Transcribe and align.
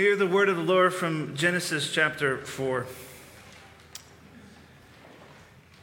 Hear 0.00 0.16
the 0.16 0.26
word 0.26 0.48
of 0.48 0.56
the 0.56 0.62
Lord 0.62 0.94
from 0.94 1.36
Genesis 1.36 1.92
chapter 1.92 2.38
4. 2.38 2.86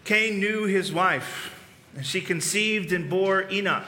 Cain 0.05 0.39
knew 0.39 0.63
his 0.63 0.91
wife, 0.91 1.53
and 1.95 2.03
she 2.03 2.19
conceived 2.21 2.91
and 2.91 3.11
bore 3.11 3.47
Enoch. 3.51 3.85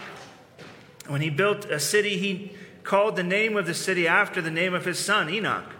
When 1.07 1.21
he 1.21 1.31
built 1.31 1.65
a 1.65 1.79
city, 1.79 2.20
he 2.20 2.52
called 2.84 3.15
the 3.15 3.23
name 3.23 3.57
of 3.57 3.65
the 3.65 3.73
city 3.73 4.07
after 4.07 4.39
the 4.39 4.52
name 4.52 4.76
of 4.76 4.86
his 4.86 5.00
son, 5.00 5.32
Enoch. 5.32 5.73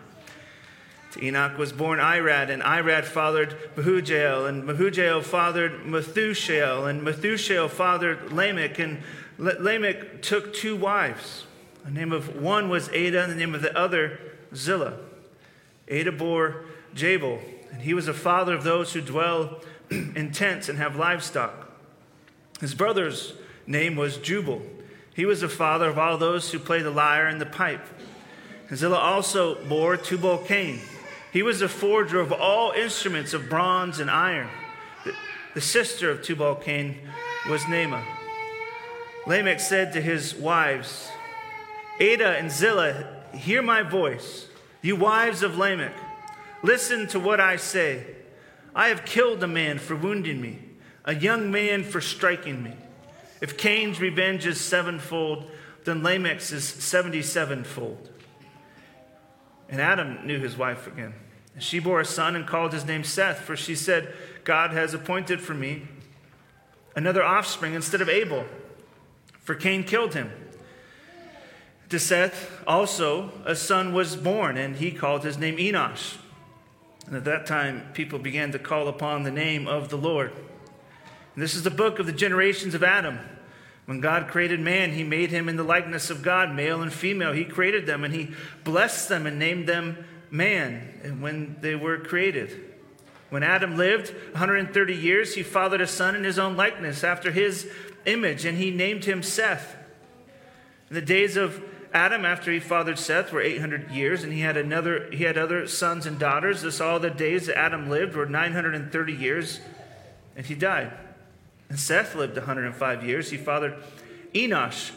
To 1.11 1.23
Enoch 1.23 1.55
was 1.59 1.71
born 1.71 2.00
Irad, 2.00 2.50
and 2.50 2.63
Irad 2.63 3.05
fathered 3.05 3.55
Mehujael, 3.75 4.50
and 4.50 4.63
Mehujael 4.63 5.21
fathered 5.21 5.84
Methushael, 5.84 6.89
and 6.89 7.04
Methushael 7.04 7.70
fathered 7.70 8.34
Lamech, 8.34 8.79
and 8.79 9.04
Lamech 9.38 10.23
took 10.23 10.55
two 10.55 10.75
wives. 10.75 11.45
The 11.86 11.91
name 11.91 12.11
of 12.11 12.36
one 12.36 12.68
was 12.68 12.89
Adah, 12.89 13.25
and 13.25 13.31
the 13.31 13.36
name 13.36 13.54
of 13.54 13.61
the 13.61 13.77
other 13.77 14.20
Zillah. 14.54 14.97
Adah 15.91 16.12
bore 16.12 16.66
Jabal, 16.94 17.39
and 17.71 17.81
he 17.81 17.94
was 17.94 18.08
a 18.08 18.13
father 18.13 18.53
of 18.53 18.63
those 18.63 18.94
who 18.94 19.02
dwell 19.02 19.62
in 19.89 20.31
tents 20.31 20.70
and 20.70 20.77
have 20.77 20.95
livestock. 20.95 21.72
His 22.59 22.73
brother's 22.73 23.34
name 23.66 23.95
was 23.95 24.17
Jubal. 24.17 24.62
He 25.16 25.25
was 25.25 25.41
the 25.41 25.49
father 25.49 25.89
of 25.89 25.98
all 25.98 26.17
those 26.17 26.52
who 26.52 26.59
play 26.59 26.81
the 26.81 26.91
lyre 26.91 27.27
and 27.27 27.41
the 27.41 27.45
pipe. 27.45 27.85
Zillah 28.73 28.98
also 28.98 29.63
bore 29.66 29.98
Tubal 29.98 30.39
Cain. 30.39 30.80
He 31.31 31.44
was 31.44 31.59
the 31.59 31.70
forger 31.70 32.20
of 32.20 32.31
all 32.31 32.72
instruments 32.72 33.34
of 33.34 33.50
bronze 33.50 34.00
and 34.00 34.09
iron. 34.09 34.50
The, 35.05 35.13
the 35.55 35.61
sister 35.61 36.09
of 36.09 36.22
Tubal 36.22 36.55
Cain 36.55 36.97
was 37.50 37.61
Naamah. 37.63 38.03
Lamech 39.25 39.59
said 39.59 39.94
to 39.94 40.02
his 40.02 40.36
wives, 40.36 41.09
Adah 42.00 42.38
and 42.38 42.52
Zillah, 42.52 43.19
hear 43.33 43.61
my 43.61 43.81
voice. 43.81 44.47
You 44.81 44.95
wives 44.95 45.43
of 45.43 45.57
Lamech, 45.57 45.95
listen 46.63 47.07
to 47.07 47.19
what 47.19 47.39
I 47.39 47.58
say. 47.58 48.05
I 48.73 48.89
have 48.89 49.05
killed 49.05 49.44
a 49.44 49.47
man 49.47 49.80
for 49.80 49.95
wounding 49.95 50.41
me, 50.41 50.59
a 51.05 51.16
young 51.16 51.52
man 51.52 51.83
for 51.83 52.02
striking 52.02 52.63
me. 52.63 52.73
If 53.41 53.58
Cain's 53.58 53.99
revenge 53.99 54.45
is 54.45 54.59
sevenfold, 54.59 55.49
then 55.86 56.03
Lamech's 56.03 56.52
is 56.52 56.66
seventy 56.66 57.21
sevenfold. 57.21 58.09
And 59.69 59.80
Adam 59.81 60.25
knew 60.25 60.39
his 60.39 60.58
wife 60.58 60.88
again. 60.88 61.14
And 61.53 61.64
she 61.64 61.80
bore 61.80 61.99
a 61.99 62.05
son 62.05 62.36
and 62.36 62.47
called 62.47 62.73
his 62.73 62.86
name 62.86 63.03
Seth, 63.03 63.41
for 63.41 63.55
she 63.55 63.75
said, 63.75 64.14
God 64.43 64.71
has 64.71 64.93
appointed 64.93 65.41
for 65.41 65.53
me 65.53 65.88
another 66.95 67.23
offspring 67.23 67.73
instead 67.73 68.02
of 68.02 68.09
Abel, 68.09 68.45
for 69.39 69.55
Cain 69.55 69.83
killed 69.83 70.14
him. 70.14 70.31
To 71.90 72.00
Seth 72.00 72.62
also 72.68 73.32
a 73.45 73.56
son 73.56 73.94
was 73.94 74.16
born, 74.16 74.58
and 74.58 74.76
he 74.76 74.92
called 74.92 75.23
his 75.23 75.38
name 75.38 75.58
Enosh. 75.58 76.18
And 77.08 77.16
at 77.16 77.26
that 77.26 77.48
time, 77.48 77.88
people 77.94 78.20
began 78.20 78.52
to 78.52 78.59
call 78.59 78.88
upon 78.88 79.23
the 79.23 79.32
name 79.32 79.68
of 79.68 79.90
the 79.90 79.98
Lord. 79.98 80.32
And 80.32 81.44
this 81.44 81.56
is 81.56 81.64
the 81.64 81.72
book 81.72 81.98
of 81.98 82.06
the 82.06 82.12
generations 82.12 82.76
of 82.76 82.84
Adam. 82.84 83.17
When 83.86 84.02
God 84.02 84.28
created 84.28 84.60
man, 84.60 84.92
he 84.92 85.04
made 85.04 85.32
him 85.32 85.50
in 85.50 85.56
the 85.56 85.64
likeness 85.64 86.12
of 86.12 86.22
God, 86.22 86.54
male 86.54 86.84
and 86.84 86.94
female. 86.94 87.34
He 87.34 87.44
created 87.44 87.88
them, 87.88 88.04
and 88.04 88.14
he 88.14 88.36
blessed 88.64 89.10
them 89.10 89.26
and 89.26 89.40
named 89.40 89.67
them 89.67 90.06
man 90.30 91.00
and 91.04 91.23
when 91.23 91.58
they 91.62 91.73
were 91.73 91.98
created. 91.98 92.66
When 93.32 93.42
Adam 93.42 93.78
lived 93.78 94.10
130 94.34 94.94
years, 94.94 95.34
he 95.34 95.42
fathered 95.42 95.82
a 95.82 95.88
son 95.88 96.16
in 96.16 96.23
his 96.23 96.38
own 96.38 96.56
likeness, 96.56 97.04
after 97.04 97.32
his 97.32 97.67
image, 98.06 98.45
and 98.45 98.60
he 98.60 98.70
named 98.70 99.06
him 99.06 99.23
Seth. 99.23 99.76
In 100.90 100.95
the 100.95 101.02
days 101.02 101.36
of 101.36 101.64
Adam, 101.94 102.23
after 102.23 102.52
he 102.52 102.59
fathered 102.59 103.00
Seth, 103.00 103.32
were 103.32 103.42
800 103.42 103.90
years, 103.90 104.23
and 104.23 104.32
he 104.32 104.42
had 104.42 104.58
another. 104.58 105.09
He 105.12 105.23
had 105.23 105.38
other 105.38 105.68
sons 105.68 106.06
and 106.06 106.20
daughters. 106.20 106.62
This 106.62 106.80
all 106.80 107.00
the 107.00 107.09
days 107.09 107.48
that 107.48 107.58
Adam 107.58 107.90
lived 107.90 108.16
were 108.16 108.28
930 108.28 109.14
years, 109.14 109.59
and 110.36 110.45
he 110.45 110.54
died. 110.54 110.92
And 111.67 111.80
Seth 111.80 112.16
lived 112.16 112.36
105 112.36 113.05
years. 113.05 113.32
He 113.32 113.38
fathered 113.38 113.76
Enosh. 114.33 114.92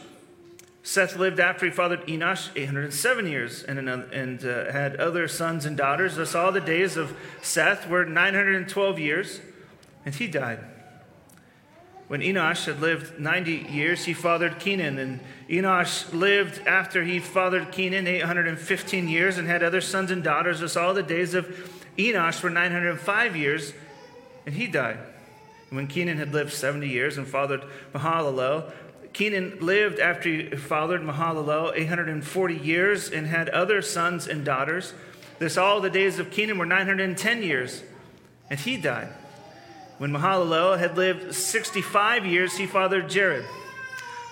Seth 0.83 1.15
lived 1.15 1.39
after 1.39 1.65
he 1.65 1.71
fathered 1.71 2.05
Enosh 2.07 2.49
807 2.55 3.25
years 3.25 3.63
and, 3.63 3.87
and 3.87 4.45
uh, 4.45 4.71
had 4.71 4.97
other 4.97 5.29
sons 5.29 5.65
and 5.65 5.77
daughters. 5.77 6.17
Thus, 6.17 6.35
all 6.35 6.51
the 6.51 6.59
days 6.59 6.97
of 6.97 7.15
Seth 7.41 7.87
were 7.87 8.03
912 8.03 8.99
years, 8.99 9.39
and 10.05 10.13
he 10.13 10.27
died. 10.27 10.59
When 12.07 12.21
Enosh 12.21 12.65
had 12.65 12.81
lived 12.81 13.19
90 13.19 13.67
years, 13.71 14.05
he 14.05 14.13
fathered 14.13 14.59
Kenan. 14.59 14.99
And 14.99 15.19
Enosh 15.49 16.13
lived 16.13 16.65
after 16.65 17.03
he 17.03 17.19
fathered 17.19 17.71
Kenan 17.71 18.07
815 18.07 19.07
years 19.07 19.37
and 19.37 19.47
had 19.47 19.61
other 19.61 19.81
sons 19.81 20.09
and 20.11 20.23
daughters. 20.23 20.61
Thus, 20.61 20.77
all 20.77 20.93
the 20.93 21.03
days 21.03 21.33
of 21.33 21.47
Enosh 21.97 22.41
were 22.41 22.49
905 22.49 23.35
years, 23.35 23.73
and 24.45 24.55
he 24.55 24.67
died. 24.67 24.97
And 25.69 25.77
when 25.77 25.87
Kenan 25.87 26.17
had 26.17 26.33
lived 26.33 26.53
70 26.53 26.87
years 26.87 27.17
and 27.17 27.27
fathered 27.27 27.63
Mahalalel, 27.93 28.71
Kenan 29.11 29.59
lived 29.59 29.99
after 29.99 30.29
he 30.29 30.49
fathered 30.51 31.01
Mahalalel 31.01 31.73
840 31.75 32.55
years 32.55 33.09
and 33.11 33.27
had 33.27 33.49
other 33.49 33.81
sons 33.81 34.27
and 34.27 34.43
daughters. 34.43 34.93
This 35.39 35.57
all 35.57 35.81
the 35.81 35.89
days 35.89 36.19
of 36.19 36.31
Kenan 36.31 36.57
were 36.57 36.65
910 36.65 37.43
years, 37.43 37.83
and 38.49 38.59
he 38.59 38.77
died. 38.77 39.09
When 39.97 40.11
Mahalalel 40.11 40.79
had 40.79 40.97
lived 40.97 41.35
65 41.35 42.25
years, 42.25 42.57
he 42.57 42.65
fathered 42.65 43.09
Jared. 43.09 43.45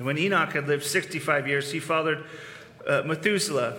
And 0.00 0.06
when 0.06 0.16
Enoch 0.16 0.54
had 0.54 0.66
lived 0.66 0.82
65 0.82 1.46
years, 1.46 1.72
he 1.72 1.78
fathered 1.78 2.24
uh, 2.86 3.02
Methuselah. 3.04 3.76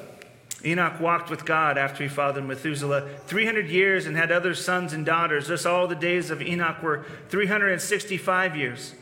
Enoch 0.63 0.99
walked 0.99 1.31
with 1.31 1.45
God 1.45 1.79
after 1.79 2.03
he 2.03 2.09
fathered 2.09 2.45
Methuselah 2.45 3.09
300 3.25 3.67
years 3.67 4.05
and 4.05 4.15
had 4.15 4.31
other 4.31 4.53
sons 4.53 4.93
and 4.93 5.03
daughters. 5.03 5.47
Thus, 5.47 5.65
all 5.65 5.87
the 5.87 5.95
days 5.95 6.29
of 6.29 6.39
Enoch 6.39 6.83
were 6.83 7.05
365 7.29 8.55
years. 8.55 8.93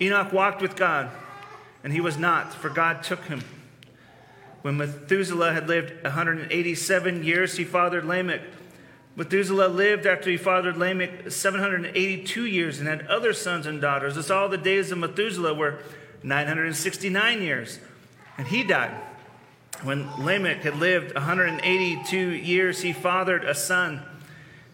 Enoch 0.00 0.32
walked 0.32 0.62
with 0.62 0.76
God, 0.76 1.10
and 1.82 1.92
he 1.92 2.00
was 2.00 2.16
not, 2.16 2.54
for 2.54 2.68
God 2.68 3.02
took 3.02 3.24
him. 3.24 3.42
When 4.60 4.76
Methuselah 4.76 5.54
had 5.54 5.66
lived 5.66 6.04
187 6.04 7.24
years, 7.24 7.56
he 7.56 7.64
fathered 7.64 8.04
Lamech. 8.04 8.42
Methuselah 9.16 9.66
lived 9.66 10.06
after 10.06 10.30
he 10.30 10.36
fathered 10.36 10.76
Lamech 10.76 11.28
782 11.28 12.46
years 12.46 12.78
and 12.78 12.86
had 12.86 13.04
other 13.08 13.32
sons 13.32 13.66
and 13.66 13.80
daughters. 13.80 14.14
Thus, 14.14 14.30
all 14.30 14.48
the 14.48 14.56
days 14.56 14.92
of 14.92 14.98
Methuselah 14.98 15.54
were 15.54 15.80
969 16.22 17.42
years, 17.42 17.78
and 18.38 18.46
he 18.46 18.62
died. 18.62 18.94
When 19.82 20.08
Lamech 20.24 20.62
had 20.62 20.76
lived 20.76 21.14
182 21.14 22.16
years, 22.16 22.82
he 22.82 22.92
fathered 22.92 23.44
a 23.44 23.54
son 23.54 24.02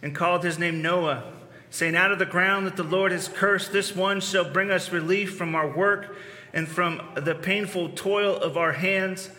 and 0.01 0.13
called 0.13 0.43
his 0.43 0.59
name 0.59 0.81
Noah, 0.81 1.23
saying, 1.71 1.95
Out 1.95 2.11
of 2.11 2.19
the 2.19 2.25
ground 2.25 2.67
that 2.67 2.75
the 2.75 2.83
Lord 2.83 3.11
has 3.11 3.27
cursed, 3.27 3.71
this 3.71 3.95
one 3.95 4.21
shall 4.21 4.49
bring 4.49 4.69
us 4.69 4.91
relief 4.91 5.35
from 5.35 5.55
our 5.55 5.67
work 5.67 6.15
and 6.53 6.67
from 6.67 7.01
the 7.15 7.35
painful 7.35 7.89
toil 7.89 8.35
of 8.35 8.55
our 8.57 8.73
hands. 8.73 9.29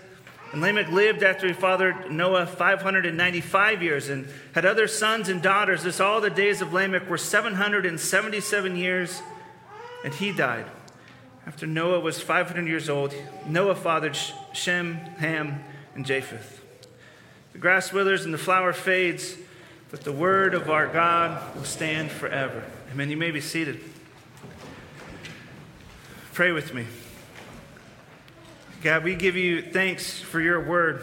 And 0.53 0.61
Lamech 0.61 0.89
lived 0.89 1.23
after 1.23 1.47
he 1.47 1.53
fathered 1.53 2.11
Noah 2.11 2.47
595 2.47 3.83
years 3.83 4.09
and 4.09 4.27
had 4.53 4.65
other 4.65 4.89
sons 4.89 5.29
and 5.29 5.41
daughters. 5.41 5.85
This 5.85 6.01
all 6.01 6.21
the 6.21 6.31
days 6.31 6.61
of 6.61 6.73
Lamech 6.73 7.09
were 7.09 7.19
777 7.19 8.77
years, 8.77 9.23
and 10.05 10.13
he 10.13 10.33
died. 10.33 10.67
After 11.47 11.67
Noah 11.67 12.01
was 12.01 12.21
500 12.21 12.67
years 12.67 12.89
old, 12.89 13.15
Noah 13.47 13.75
fathered 13.75 14.17
Shem, 14.53 14.95
Ham, 14.95 15.65
and 15.95 16.05
Japheth. 16.05 16.61
The 17.53 17.59
grass 17.59 17.93
withers 17.93 18.25
and 18.25 18.33
the 18.33 18.39
flower 18.39 18.73
fades, 18.73 19.37
but 19.91 20.03
the 20.03 20.13
word 20.13 20.55
of 20.55 20.71
our 20.71 20.87
God 20.87 21.57
will 21.57 21.65
stand 21.65 22.11
forever. 22.11 22.65
Amen. 22.93 23.11
You 23.11 23.17
may 23.17 23.31
be 23.31 23.41
seated. 23.41 23.81
Pray 26.33 26.53
with 26.53 26.73
me. 26.75 26.87
God, 28.83 29.05
we 29.05 29.15
give 29.15 29.37
you 29.37 29.61
thanks 29.61 30.21
for 30.21 30.41
your 30.41 30.61
word. 30.61 31.03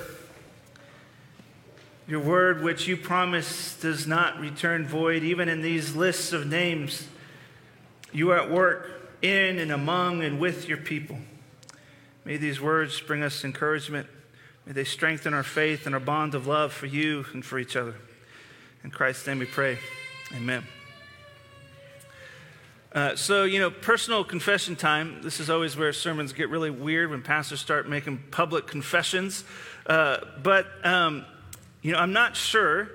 Your 2.08 2.22
word, 2.22 2.64
which 2.64 2.88
you 2.88 2.96
promise 2.96 3.78
does 3.80 4.08
not 4.08 4.40
return 4.40 4.88
void, 4.88 5.24
even 5.24 5.50
in 5.50 5.62
these 5.62 5.96
lists 5.96 6.32
of 6.32 6.48
names. 6.48 7.08
You 8.14 8.32
are 8.32 8.40
at 8.40 8.50
work 8.50 8.97
in 9.22 9.60
and 9.60 9.72
among 9.72 10.24
and 10.24 10.40
with 10.40 10.68
your 10.68 10.78
people. 10.78 11.18
May 12.26 12.38
these 12.38 12.60
words 12.60 13.00
bring 13.00 13.24
us 13.24 13.44
encouragement. 13.44 14.08
May 14.66 14.74
they 14.74 14.84
strengthen 14.84 15.34
our 15.34 15.44
faith 15.44 15.86
and 15.86 15.96
our 15.96 16.02
bond 16.02 16.36
of 16.36 16.46
love 16.46 16.74
for 16.74 16.88
you 16.88 17.26
and 17.34 17.44
for 17.44 17.58
each 17.58 17.76
other. 17.76 17.96
In 18.84 18.92
Christ's 18.92 19.26
name 19.28 19.40
we 19.40 19.46
pray. 19.46 19.80
Amen. 20.36 20.64
Uh, 22.94 23.16
so, 23.16 23.44
you 23.44 23.60
know, 23.60 23.70
personal 23.70 24.24
confession 24.24 24.76
time. 24.76 25.22
This 25.22 25.40
is 25.40 25.50
always 25.50 25.78
where 25.78 25.94
sermons 25.94 26.34
get 26.34 26.50
really 26.50 26.70
weird 26.70 27.10
when 27.10 27.22
pastors 27.22 27.60
start 27.60 27.88
making 27.88 28.24
public 28.32 28.68
confessions. 28.68 29.44
Uh, 29.86 30.18
but, 30.42 30.68
um, 30.84 31.26
you 31.82 31.92
know, 31.92 32.00
I'm 32.00 32.14
not 32.14 32.36
sure 32.36 32.90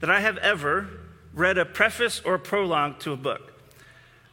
that 0.00 0.10
I 0.10 0.20
have 0.20 0.38
ever 0.38 0.88
read 1.32 1.58
a 1.58 1.64
preface 1.64 2.20
or 2.24 2.34
a 2.34 2.38
prologue 2.38 2.98
to 3.00 3.12
a 3.12 3.16
book. 3.16 3.53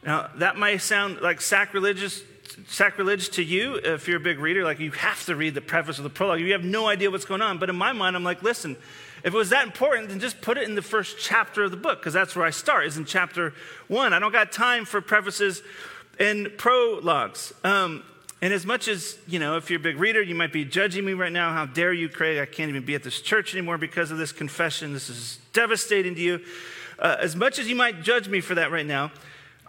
Now, 0.04 0.30
that 0.36 0.56
might 0.56 0.78
sound 0.78 1.20
like 1.20 1.40
sacrilegious, 1.40 2.22
sacrilege 2.66 3.30
to 3.30 3.42
you 3.42 3.76
if 3.76 4.08
you're 4.08 4.16
a 4.16 4.20
big 4.20 4.38
reader, 4.38 4.64
like 4.64 4.80
you 4.80 4.90
have 4.90 5.24
to 5.26 5.36
read 5.36 5.54
the 5.54 5.60
preface 5.60 5.98
or 5.98 6.02
the 6.02 6.10
prologue. 6.10 6.40
You 6.40 6.52
have 6.52 6.64
no 6.64 6.88
idea 6.88 7.10
what's 7.10 7.24
going 7.24 7.42
on. 7.42 7.58
But 7.58 7.70
in 7.70 7.76
my 7.76 7.92
mind, 7.92 8.16
I'm 8.16 8.24
like, 8.24 8.42
listen, 8.42 8.76
if 9.22 9.32
it 9.32 9.36
was 9.36 9.50
that 9.50 9.64
important, 9.64 10.08
then 10.08 10.18
just 10.18 10.40
put 10.40 10.58
it 10.58 10.68
in 10.68 10.74
the 10.74 10.82
first 10.82 11.18
chapter 11.20 11.62
of 11.62 11.70
the 11.70 11.76
book, 11.76 12.00
because 12.00 12.12
that's 12.12 12.34
where 12.34 12.44
I 12.44 12.50
start, 12.50 12.86
is 12.86 12.96
in 12.96 13.04
chapter 13.04 13.54
one. 13.86 14.12
I 14.12 14.18
don't 14.18 14.32
got 14.32 14.50
time 14.50 14.84
for 14.84 15.00
prefaces 15.00 15.62
and 16.18 16.50
prologues. 16.58 17.52
Um, 17.62 18.02
and 18.42 18.52
as 18.52 18.66
much 18.66 18.88
as, 18.88 19.16
you 19.28 19.38
know, 19.38 19.56
if 19.56 19.70
you're 19.70 19.78
a 19.78 19.82
big 19.82 20.00
reader, 20.00 20.20
you 20.20 20.34
might 20.34 20.52
be 20.52 20.64
judging 20.64 21.04
me 21.04 21.12
right 21.12 21.30
now. 21.30 21.52
How 21.52 21.64
dare 21.64 21.92
you, 21.92 22.08
Craig? 22.08 22.40
I 22.40 22.46
can't 22.46 22.68
even 22.68 22.84
be 22.84 22.96
at 22.96 23.04
this 23.04 23.20
church 23.20 23.54
anymore 23.54 23.78
because 23.78 24.10
of 24.10 24.18
this 24.18 24.32
confession. 24.32 24.92
This 24.92 25.08
is 25.08 25.38
devastating 25.52 26.16
to 26.16 26.20
you. 26.20 26.40
Uh, 26.98 27.16
as 27.20 27.36
much 27.36 27.60
as 27.60 27.68
you 27.68 27.76
might 27.76 28.02
judge 28.02 28.28
me 28.28 28.40
for 28.40 28.56
that 28.56 28.72
right 28.72 28.84
now, 28.84 29.12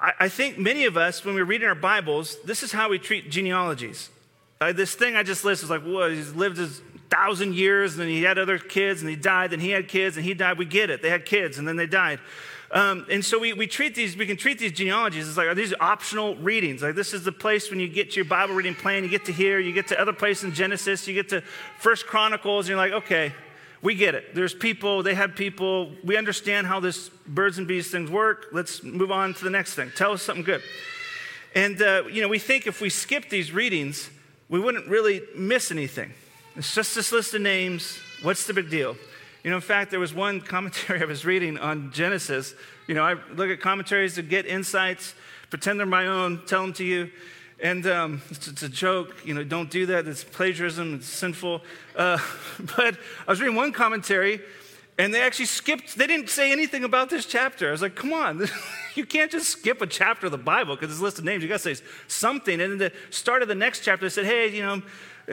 I, 0.04 0.14
I, 0.20 0.30
think 0.30 0.58
many 0.60 0.84
of 0.84 0.98
us, 0.98 1.24
when 1.24 1.34
we're 1.34 1.46
reading 1.46 1.68
our 1.68 1.76
Bibles, 1.76 2.38
this 2.44 2.62
is 2.62 2.74
how 2.74 2.90
we 2.90 3.00
treat 3.00 3.32
genealogies. 3.32 4.10
Uh, 4.60 4.74
this 4.74 4.94
thing 4.94 5.16
I 5.16 5.24
just 5.24 5.46
listed 5.46 5.66
is 5.66 5.70
like, 5.70 5.84
well, 5.86 6.10
he's 6.10 6.34
lived 6.34 6.58
his 6.58 6.82
thousand 7.10 7.56
years, 7.56 7.94
and 7.94 8.02
then 8.02 8.10
he 8.10 8.22
had 8.24 8.38
other 8.38 8.60
kids, 8.60 9.00
and 9.00 9.10
he 9.10 9.16
died, 9.16 9.54
and 9.54 9.62
he 9.62 9.70
had 9.70 9.88
kids, 9.88 10.18
and 10.18 10.26
he 10.26 10.34
died. 10.34 10.58
We 10.58 10.66
get 10.66 10.90
it. 10.90 11.02
They 11.02 11.10
had 11.10 11.26
kids, 11.26 11.58
and 11.58 11.66
then 11.66 11.78
they 11.78 11.88
died. 11.88 12.20
Um, 12.72 13.06
and 13.10 13.24
so 13.24 13.40
we, 13.40 13.54
we 13.54 13.68
treat 13.68 13.96
these, 13.96 14.18
we 14.18 14.26
can 14.26 14.36
treat 14.36 14.60
these 14.60 14.72
genealogies 14.74 15.28
as 15.28 15.38
like, 15.38 15.48
are 15.48 15.56
these 15.56 15.74
optional 15.80 16.36
readings? 16.36 16.82
Like, 16.82 16.96
this 16.96 17.14
is 17.14 17.24
the 17.24 17.32
place 17.32 17.70
when 17.70 17.80
you 17.80 17.88
get 17.88 18.12
to 18.12 18.16
your 18.18 18.26
Bible 18.26 18.56
reading 18.56 18.76
plan, 18.76 19.04
you 19.04 19.10
get 19.10 19.26
to 19.26 19.32
here, 19.32 19.60
you 19.60 19.72
get 19.72 19.88
to 19.88 20.02
other 20.02 20.12
places 20.12 20.44
in 20.44 20.54
Genesis, 20.54 21.08
you 21.08 21.14
get 21.14 21.30
to 21.30 21.42
First 21.78 22.08
Chronicles, 22.08 22.66
and 22.66 22.70
you're 22.70 22.78
like, 22.78 23.04
okay, 23.04 23.32
we 23.84 23.96
get 23.96 24.16
it. 24.16 24.34
There's 24.34 24.54
people, 24.54 25.04
they 25.04 25.14
had 25.14 25.36
people, 25.36 25.92
we 26.06 26.16
understand 26.16 26.66
how 26.66 26.80
this 26.80 27.10
birds 27.28 27.58
and 27.58 27.68
bees 27.68 27.92
things 27.92 28.10
work. 28.10 28.48
Let's 28.54 28.82
move 28.82 29.12
on 29.12 29.34
to 29.34 29.44
the 29.44 29.50
next 29.50 29.76
thing. 29.76 29.92
Tell 29.96 30.14
us 30.14 30.24
something 30.24 30.46
good. 30.46 30.64
And, 31.54 31.80
uh, 31.82 32.04
you 32.10 32.22
know, 32.22 32.30
we 32.30 32.40
think 32.40 32.66
if 32.66 32.80
we 32.80 32.90
skip 32.90 33.30
these 33.30 33.52
readings, 33.52 34.10
we 34.48 34.60
wouldn't 34.60 34.88
really 34.88 35.22
miss 35.36 35.70
anything. 35.70 36.14
It's 36.56 36.74
just 36.74 36.96
this 36.96 37.12
list 37.12 37.34
of 37.34 37.42
names. 37.42 38.00
What's 38.22 38.48
the 38.48 38.54
big 38.54 38.70
deal? 38.70 38.96
You 39.44 39.50
know, 39.50 39.58
in 39.58 39.62
fact, 39.62 39.92
there 39.92 40.00
was 40.00 40.14
one 40.14 40.40
commentary 40.56 41.02
I 41.02 41.06
was 41.06 41.26
reading 41.26 41.58
on 41.58 41.92
Genesis. 41.92 42.56
You 42.88 42.96
know, 42.96 43.04
I 43.04 43.16
look 43.36 43.50
at 43.50 43.60
commentaries 43.60 44.16
to 44.16 44.22
get 44.22 44.46
insights, 44.46 45.14
pretend 45.50 45.78
they're 45.78 45.86
my 45.86 46.08
own, 46.08 46.42
tell 46.46 46.62
them 46.62 46.74
to 46.74 46.86
you. 46.86 47.12
And 47.63 47.88
um, 47.88 48.21
it's, 48.30 48.50
it's, 48.50 48.62
a 48.62 48.68
joke. 48.68 49.15
You 49.24 49.33
know, 49.33 49.44
don't 49.45 49.69
do 49.69 49.86
that. 49.86 50.06
It's 50.06 50.21
plagiarism. 50.21 50.95
It's 50.95 51.07
sinful. 51.07 51.62
Uh, 51.95 52.19
but 52.75 52.98
I 53.25 53.31
was 53.31 53.39
reading 53.39 53.56
one 53.56 53.71
commentary, 53.71 54.42
and 54.98 55.13
they 55.13 55.21
actually 55.21 55.45
skipped. 55.45 55.98
They 55.98 56.06
didn't 56.06 56.30
say 56.30 56.51
anything 56.51 56.83
about 56.83 57.10
this 57.10 57.25
chapter. 57.25 57.69
I 57.69 57.71
was 57.71 57.81
like, 57.81 57.95
come 57.95 58.12
on. 58.12 58.45
you 58.95 59.06
can't 59.06 59.31
just 59.31 59.48
skip 59.48 59.81
a 59.81 59.88
chapter 59.88 60.25
of 60.25 60.33
the 60.33 60.38
Bible 60.38 60.75
because 60.75 60.92
it's 60.92 61.00
a 61.00 61.04
list 61.04 61.19
of 61.19 61.24
names. 61.24 61.42
You 61.42 61.48
got 61.48 61.62
to 61.62 61.75
say 61.75 61.86
something. 62.10 62.60
And 62.60 62.74
in 62.74 62.77
the 62.80 62.92
start 63.12 63.42
of 63.42 63.48
the 63.48 63.56
next 63.56 63.80
chapter, 63.80 64.06
they 64.06 64.10
said, 64.10 64.25
hey, 64.25 64.54
you 64.54 64.62
know, 64.62 64.81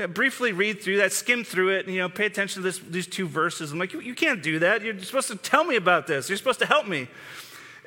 uh, 0.01 0.07
briefly 0.07 0.53
read 0.53 0.81
through 0.81 0.99
that, 0.99 1.13
skim 1.13 1.43
through 1.43 1.71
it, 1.71 1.87
and, 1.87 1.95
you 1.95 2.01
know, 2.01 2.09
pay 2.09 2.27
attention 2.27 2.63
to 2.63 2.69
this, 2.69 2.79
these 2.79 3.09
two 3.09 3.27
verses. 3.27 3.73
I'm 3.73 3.81
like, 3.81 3.93
you, 3.93 3.99
you, 3.99 4.15
can't 4.15 4.41
do 4.41 4.61
that. 4.61 4.83
You're 4.83 4.97
supposed 5.01 5.27
to 5.29 5.37
tell 5.37 5.65
me 5.65 5.75
about 5.75 6.07
this. 6.07 6.29
You're 6.29 6.39
supposed 6.39 6.61
to 6.61 6.67
help 6.67 6.87
me. 6.87 7.09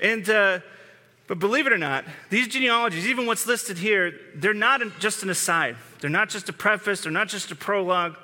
And, 0.02 0.30
uh, 0.30 0.60
but 1.28 1.40
believe 1.40 1.68
it 1.68 1.74
or 1.74 1.78
not, 1.78 2.06
these 2.30 2.48
genealogies, 2.48 3.08
even 3.08 3.26
what's 3.26 3.48
listed 3.48 3.78
here, 3.78 4.14
they're 4.36 4.54
not 4.54 4.82
just 5.00 5.24
an 5.24 5.30
aside. 5.30 5.78
They're 6.02 6.10
not 6.10 6.30
just 6.30 6.50
a 6.50 6.54
preface. 6.54 7.02
They're 7.02 7.12
not 7.12 7.30
just 7.30 7.52
a 7.52 7.56
prologue. 7.56 8.18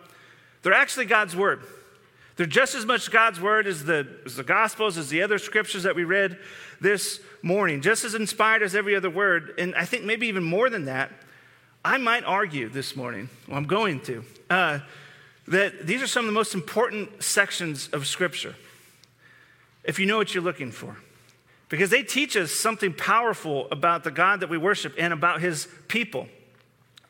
They're 0.63 0.73
actually 0.73 1.05
God's 1.05 1.35
word. 1.35 1.61
They're 2.35 2.45
just 2.45 2.75
as 2.75 2.85
much 2.85 3.09
God's 3.11 3.39
word 3.39 3.67
as 3.67 3.85
the, 3.85 4.07
as 4.25 4.35
the 4.35 4.43
Gospels, 4.43 4.97
as 4.97 5.09
the 5.09 5.21
other 5.21 5.37
scriptures 5.37 5.83
that 5.83 5.95
we 5.95 6.03
read 6.03 6.37
this 6.81 7.19
morning, 7.41 7.81
just 7.81 8.03
as 8.03 8.15
inspired 8.15 8.63
as 8.63 8.75
every 8.75 8.95
other 8.95 9.09
word. 9.09 9.53
And 9.57 9.75
I 9.75 9.85
think 9.85 10.03
maybe 10.03 10.27
even 10.27 10.43
more 10.43 10.69
than 10.69 10.85
that, 10.85 11.11
I 11.83 11.97
might 11.97 12.23
argue 12.25 12.67
this 12.67 12.95
morning, 12.95 13.29
well, 13.47 13.57
I'm 13.57 13.65
going 13.65 14.01
to, 14.01 14.23
uh, 14.49 14.79
that 15.47 15.87
these 15.87 16.01
are 16.01 16.07
some 16.07 16.25
of 16.25 16.27
the 16.27 16.33
most 16.33 16.53
important 16.53 17.23
sections 17.23 17.89
of 17.93 18.07
Scripture, 18.07 18.55
if 19.83 19.99
you 19.99 20.05
know 20.05 20.17
what 20.17 20.33
you're 20.33 20.43
looking 20.43 20.71
for. 20.71 20.97
Because 21.69 21.89
they 21.89 22.03
teach 22.03 22.35
us 22.35 22.51
something 22.51 22.93
powerful 22.93 23.67
about 23.71 24.03
the 24.03 24.11
God 24.11 24.39
that 24.39 24.49
we 24.49 24.57
worship 24.57 24.93
and 24.97 25.13
about 25.13 25.41
His 25.41 25.67
people. 25.87 26.27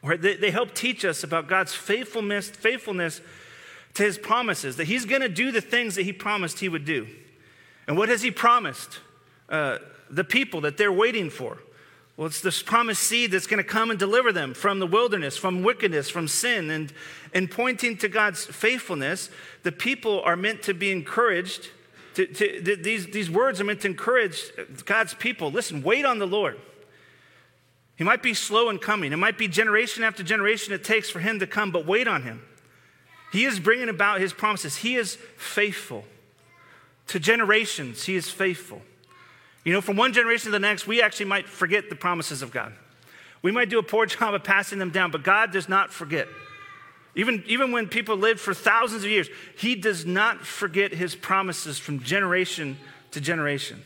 Or 0.02 0.18
they, 0.18 0.36
they 0.36 0.52
help 0.52 0.74
teach 0.74 1.04
us 1.06 1.24
about 1.24 1.48
God's 1.48 1.74
faithfulness, 1.74 2.50
faithfulness 2.50 3.22
to 3.96 4.04
His 4.04 4.18
promises, 4.18 4.76
that 4.78 4.86
He's 4.86 5.06
going 5.06 5.22
to 5.22 5.30
do 5.30 5.52
the 5.52 5.62
things 5.62 5.96
that 5.96 6.04
He 6.04 6.14
promised 6.14 6.60
He 6.60 6.70
would 6.70 6.86
do. 6.86 7.08
And 7.88 7.98
what 7.98 8.10
has 8.10 8.22
He 8.22 8.32
promised? 8.32 9.00
Uh, 9.48 9.80
the 10.10 10.24
people 10.24 10.62
that 10.62 10.78
they're 10.78 10.92
waiting 10.92 11.30
for. 11.30 11.58
Well, 12.18 12.28
it's 12.28 12.42
this 12.42 12.62
promised 12.62 13.04
seed 13.04 13.32
that's 13.32 13.48
going 13.48 13.64
to 13.64 13.70
come 13.70 13.92
and 13.92 13.98
deliver 13.98 14.34
them 14.34 14.54
from 14.54 14.80
the 14.80 14.88
wilderness, 14.88 15.38
from 15.38 15.64
wickedness, 15.64 16.10
from 16.10 16.28
sin. 16.28 16.70
And, 16.70 16.92
in 17.34 17.48
pointing 17.48 17.98
to 17.98 18.10
God's 18.10 18.46
faithfulness, 18.46 19.30
the 19.64 19.72
people 19.72 20.22
are 20.22 20.36
meant 20.36 20.64
to 20.64 20.74
be 20.74 20.92
encouraged. 20.92 21.70
To, 22.20 22.26
to, 22.26 22.76
these, 22.76 23.06
these 23.06 23.32
words 23.32 23.62
are 23.62 23.64
meant 23.64 23.80
to 23.82 23.88
encourage 23.88 24.52
God's 24.84 25.14
people. 25.14 25.52
Listen, 25.52 25.82
wait 25.82 26.04
on 26.04 26.20
the 26.20 26.28
Lord. 26.28 26.60
He 27.96 28.04
might 28.04 28.22
be 28.22 28.34
slow 28.34 28.70
in 28.70 28.78
coming. 28.78 29.14
It 29.14 29.16
might 29.16 29.38
be 29.38 29.48
generation 29.48 30.04
after 30.04 30.22
generation 30.22 30.74
it 30.74 30.84
takes 30.84 31.10
for 31.10 31.22
him 31.22 31.40
to 31.40 31.48
come, 31.48 31.72
but 31.72 31.86
wait 31.86 32.10
on 32.10 32.24
him. 32.24 32.42
He 33.32 33.46
is 33.46 33.58
bringing 33.58 33.88
about 33.88 34.20
his 34.20 34.34
promises. 34.34 34.76
He 34.76 34.98
is 34.98 35.18
faithful. 35.38 36.04
To 37.08 37.22
generations, 37.22 38.04
he 38.04 38.18
is 38.18 38.30
faithful. 38.30 38.82
You 39.64 39.72
know, 39.72 39.80
from 39.80 39.96
one 39.96 40.12
generation 40.12 40.48
to 40.48 40.52
the 40.52 40.60
next, 40.60 40.88
we 40.88 41.02
actually 41.02 41.28
might 41.28 41.48
forget 41.48 41.90
the 41.90 41.96
promises 41.96 42.42
of 42.42 42.52
God. 42.52 42.74
We 43.42 43.54
might 43.54 43.70
do 43.70 43.80
a 43.80 43.84
poor 43.84 44.06
job 44.08 44.34
of 44.34 44.44
passing 44.44 44.78
them 44.78 44.90
down, 44.90 45.12
but 45.12 45.24
God 45.24 45.54
does 45.54 45.70
not 45.70 45.94
forget. 45.94 46.28
Even, 47.20 47.44
even 47.48 47.74
when 47.74 47.90
people 47.90 48.16
lived 48.16 48.40
for 48.40 48.54
thousands 48.54 49.04
of 49.04 49.10
years, 49.10 49.28
He 49.58 49.76
does 49.76 50.06
not 50.06 50.46
forget 50.46 50.94
His 50.94 51.16
promises 51.16 51.78
from 51.78 52.02
generation 52.02 52.78
to 53.12 53.20
generation. 53.20 53.84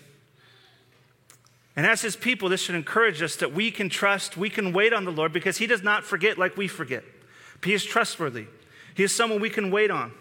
And 1.76 1.88
as 1.88 2.04
His 2.04 2.16
people, 2.16 2.48
this 2.48 2.62
should 2.62 2.76
encourage 2.76 3.24
us 3.24 3.38
that 3.38 3.52
we 3.52 3.72
can 3.72 3.90
trust, 3.90 4.38
we 4.38 4.52
can 4.52 4.72
wait 4.72 4.94
on 4.94 5.04
the 5.04 5.12
Lord 5.12 5.34
because 5.34 5.58
He 5.58 5.66
does 5.66 5.82
not 5.82 6.04
forget 6.04 6.38
like 6.38 6.56
we 6.58 6.68
forget. 6.68 7.04
He 7.64 7.74
is 7.74 7.84
trustworthy, 7.84 8.46
He 8.94 9.02
is 9.02 9.16
someone 9.16 9.42
we 9.42 9.50
can 9.50 9.72
wait 9.72 9.90
on. 9.90 10.12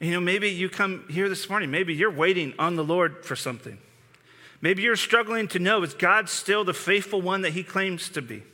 You 0.00 0.12
know, 0.12 0.20
maybe 0.20 0.48
you 0.48 0.70
come 0.70 1.04
here 1.10 1.28
this 1.28 1.50
morning, 1.50 1.70
maybe 1.70 1.92
you're 1.92 2.10
waiting 2.10 2.54
on 2.58 2.76
the 2.76 2.84
Lord 2.84 3.22
for 3.26 3.36
something. 3.36 3.76
Maybe 4.62 4.82
you're 4.82 4.96
struggling 4.96 5.46
to 5.48 5.58
know 5.58 5.82
is 5.82 5.92
God 5.92 6.30
still 6.30 6.64
the 6.64 6.72
faithful 6.72 7.20
one 7.20 7.42
that 7.42 7.52
he 7.52 7.62
claims 7.62 8.08
to 8.08 8.22
be? 8.22 8.44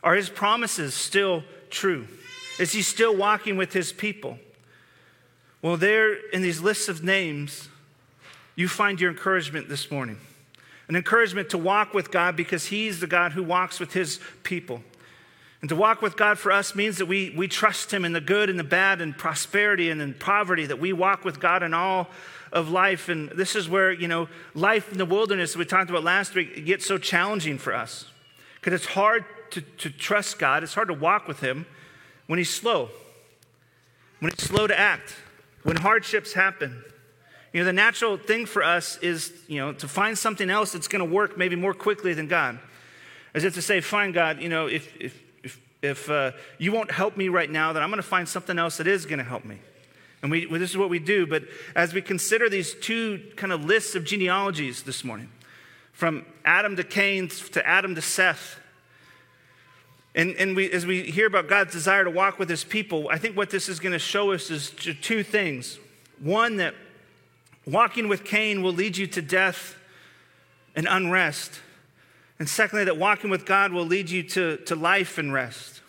Are 0.00 0.14
his 0.14 0.28
promises 0.28 0.94
still 0.94 1.42
true? 1.70 2.06
Is 2.58 2.72
he 2.72 2.82
still 2.82 3.16
walking 3.16 3.56
with 3.56 3.72
his 3.72 3.92
people? 3.92 4.38
Well, 5.62 5.76
there 5.76 6.14
in 6.30 6.42
these 6.42 6.60
lists 6.60 6.88
of 6.88 7.02
names, 7.02 7.68
you 8.54 8.68
find 8.68 9.00
your 9.00 9.10
encouragement 9.10 9.68
this 9.68 9.90
morning. 9.90 10.18
An 10.88 10.96
encouragement 10.96 11.50
to 11.50 11.58
walk 11.58 11.94
with 11.94 12.10
God 12.10 12.36
because 12.36 12.66
he's 12.66 13.00
the 13.00 13.06
God 13.06 13.32
who 13.32 13.42
walks 13.42 13.80
with 13.80 13.92
his 13.92 14.20
people. 14.42 14.82
And 15.62 15.68
to 15.70 15.76
walk 15.76 16.02
with 16.02 16.16
God 16.18 16.38
for 16.38 16.52
us 16.52 16.74
means 16.74 16.98
that 16.98 17.06
we, 17.06 17.32
we 17.34 17.48
trust 17.48 17.90
him 17.90 18.04
in 18.04 18.12
the 18.12 18.20
good 18.20 18.50
and 18.50 18.58
the 18.58 18.64
bad 18.64 19.00
and 19.00 19.16
prosperity 19.16 19.88
and 19.88 20.02
in 20.02 20.12
poverty, 20.12 20.66
that 20.66 20.78
we 20.78 20.92
walk 20.92 21.24
with 21.24 21.40
God 21.40 21.62
in 21.62 21.72
all 21.72 22.08
of 22.52 22.68
life. 22.68 23.08
And 23.08 23.30
this 23.30 23.56
is 23.56 23.66
where, 23.66 23.90
you 23.90 24.06
know, 24.06 24.28
life 24.54 24.92
in 24.92 24.98
the 24.98 25.06
wilderness, 25.06 25.56
we 25.56 25.64
talked 25.64 25.88
about 25.88 26.04
last 26.04 26.34
week, 26.34 26.66
gets 26.66 26.84
so 26.84 26.98
challenging 26.98 27.56
for 27.56 27.74
us. 27.74 28.10
Because 28.56 28.74
it's 28.74 28.92
hard 28.92 29.24
to, 29.52 29.62
to 29.62 29.88
trust 29.88 30.38
God, 30.38 30.62
it's 30.62 30.74
hard 30.74 30.88
to 30.88 30.94
walk 30.94 31.26
with 31.26 31.40
Him 31.40 31.64
when 32.26 32.38
He's 32.38 32.50
slow, 32.50 32.88
when 34.20 34.32
He's 34.32 34.44
slow 34.44 34.66
to 34.66 34.78
act, 34.78 35.14
when 35.62 35.76
hardships 35.76 36.32
happen. 36.32 36.82
You 37.52 37.60
know, 37.60 37.66
the 37.66 37.72
natural 37.72 38.16
thing 38.16 38.46
for 38.46 38.64
us 38.64 38.98
is, 38.98 39.32
you 39.46 39.58
know, 39.60 39.72
to 39.74 39.86
find 39.86 40.18
something 40.18 40.50
else 40.50 40.72
that's 40.72 40.88
going 40.88 41.06
to 41.06 41.10
work 41.10 41.38
maybe 41.38 41.54
more 41.54 41.72
quickly 41.72 42.12
than 42.12 42.26
God. 42.26 42.58
As 43.32 43.44
if 43.44 43.54
to 43.54 43.62
say, 43.62 43.80
fine, 43.80 44.12
God, 44.12 44.40
you 44.40 44.48
know, 44.48 44.66
if, 44.66 44.92
if, 45.00 45.22
if, 45.42 45.60
if 45.80 46.10
uh, 46.10 46.32
you 46.58 46.72
won't 46.72 46.90
help 46.90 47.16
me 47.16 47.28
right 47.28 47.50
now, 47.50 47.72
then 47.72 47.82
I'm 47.82 47.90
going 47.90 48.02
to 48.02 48.08
find 48.08 48.28
something 48.28 48.58
else 48.58 48.78
that 48.78 48.86
is 48.86 49.06
going 49.06 49.18
to 49.18 49.24
help 49.24 49.44
me. 49.44 49.58
And 50.22 50.30
we, 50.30 50.46
this 50.46 50.70
is 50.70 50.76
what 50.76 50.90
we 50.90 50.98
do. 50.98 51.26
But 51.26 51.44
as 51.76 51.92
we 51.92 52.02
consider 52.02 52.48
these 52.48 52.74
two 52.74 53.22
kind 53.36 53.52
of 53.52 53.64
lists 53.64 53.94
of 53.94 54.04
genealogies 54.04 54.82
this 54.82 55.04
morning, 55.04 55.30
from 55.92 56.26
Adam 56.44 56.74
to 56.76 56.82
Cain 56.82 57.28
to 57.28 57.66
Adam 57.66 57.94
to 57.94 58.02
Seth, 58.02 58.58
and, 60.14 60.36
and 60.36 60.54
we, 60.54 60.70
as 60.70 60.86
we 60.86 61.02
hear 61.02 61.26
about 61.26 61.48
God's 61.48 61.72
desire 61.72 62.04
to 62.04 62.10
walk 62.10 62.38
with 62.38 62.48
his 62.48 62.62
people, 62.62 63.08
I 63.10 63.18
think 63.18 63.36
what 63.36 63.50
this 63.50 63.68
is 63.68 63.80
going 63.80 63.92
to 63.92 63.98
show 63.98 64.32
us 64.32 64.50
is 64.50 64.70
two 64.70 65.24
things. 65.24 65.78
One, 66.20 66.56
that 66.58 66.74
walking 67.66 68.06
with 68.06 68.24
Cain 68.24 68.62
will 68.62 68.72
lead 68.72 68.96
you 68.96 69.08
to 69.08 69.22
death 69.22 69.76
and 70.76 70.86
unrest. 70.88 71.60
And 72.38 72.48
secondly, 72.48 72.84
that 72.84 72.96
walking 72.96 73.28
with 73.30 73.44
God 73.44 73.72
will 73.72 73.86
lead 73.86 74.08
you 74.08 74.22
to, 74.22 74.58
to 74.58 74.76
life 74.76 75.18
and 75.18 75.32
rest. 75.32 75.82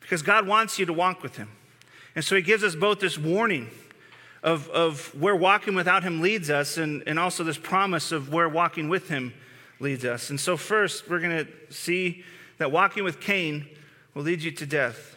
Because 0.00 0.22
God 0.22 0.46
wants 0.46 0.78
you 0.78 0.86
to 0.86 0.92
walk 0.92 1.22
with 1.22 1.36
Him. 1.36 1.48
And 2.14 2.24
so 2.24 2.36
He 2.36 2.42
gives 2.42 2.62
us 2.62 2.76
both 2.76 3.00
this 3.00 3.18
warning 3.18 3.70
of, 4.44 4.68
of 4.70 5.12
where 5.20 5.34
walking 5.34 5.74
without 5.74 6.04
Him 6.04 6.20
leads 6.20 6.50
us, 6.50 6.76
and, 6.76 7.02
and 7.06 7.18
also 7.18 7.42
this 7.42 7.58
promise 7.58 8.12
of 8.12 8.32
where 8.32 8.48
walking 8.48 8.88
with 8.88 9.08
Him 9.08 9.34
leads 9.80 10.04
us. 10.04 10.30
And 10.30 10.38
so, 10.38 10.56
first, 10.56 11.10
we're 11.10 11.18
going 11.18 11.46
to 11.46 11.74
see 11.74 12.24
that 12.58 12.72
walking 12.72 13.04
with 13.04 13.20
Cain 13.20 13.66
will 14.14 14.22
lead 14.22 14.42
you 14.42 14.50
to 14.50 14.66
death. 14.66 15.16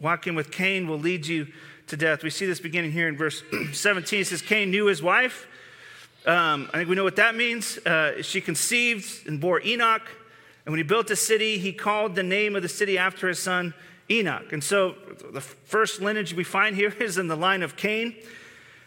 Walking 0.00 0.34
with 0.34 0.50
Cain 0.50 0.86
will 0.88 0.98
lead 0.98 1.26
you 1.26 1.48
to 1.86 1.96
death. 1.96 2.22
We 2.22 2.30
see 2.30 2.46
this 2.46 2.60
beginning 2.60 2.92
here 2.92 3.08
in 3.08 3.16
verse 3.16 3.42
17. 3.72 4.20
It 4.20 4.26
says, 4.26 4.42
Cain 4.42 4.70
knew 4.70 4.86
his 4.86 5.02
wife. 5.02 5.46
Um, 6.26 6.68
I 6.72 6.78
think 6.78 6.88
we 6.88 6.96
know 6.96 7.04
what 7.04 7.16
that 7.16 7.34
means. 7.34 7.78
Uh, 7.78 8.22
she 8.22 8.40
conceived 8.40 9.26
and 9.26 9.40
bore 9.40 9.60
Enoch. 9.62 10.02
And 10.64 10.72
when 10.72 10.78
he 10.78 10.84
built 10.84 11.10
a 11.10 11.16
city, 11.16 11.58
he 11.58 11.72
called 11.72 12.14
the 12.14 12.22
name 12.22 12.54
of 12.54 12.62
the 12.62 12.68
city 12.68 12.98
after 12.98 13.28
his 13.28 13.38
son 13.38 13.74
Enoch. 14.10 14.52
And 14.52 14.62
so 14.62 14.96
the 15.32 15.40
first 15.40 16.00
lineage 16.00 16.34
we 16.34 16.44
find 16.44 16.76
here 16.76 16.94
is 17.00 17.18
in 17.18 17.28
the 17.28 17.36
line 17.36 17.62
of 17.62 17.76
Cain. 17.76 18.14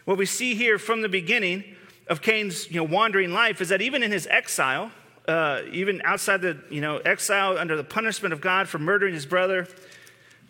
What 0.04 0.18
we 0.18 0.26
see 0.26 0.54
here 0.54 0.78
from 0.78 1.02
the 1.02 1.08
beginning 1.08 1.64
of 2.08 2.22
Cain's 2.22 2.70
you 2.70 2.76
know, 2.76 2.84
wandering 2.84 3.32
life 3.32 3.60
is 3.60 3.70
that 3.70 3.80
even 3.82 4.02
in 4.02 4.12
his 4.12 4.26
exile, 4.28 4.90
uh, 5.26 5.62
even 5.72 6.02
outside 6.04 6.42
the 6.42 6.58
you 6.70 6.80
know, 6.80 6.98
exile 6.98 7.58
under 7.58 7.76
the 7.76 7.84
punishment 7.84 8.32
of 8.32 8.40
God 8.40 8.68
for 8.68 8.78
murdering 8.78 9.14
his 9.14 9.26
brother, 9.26 9.66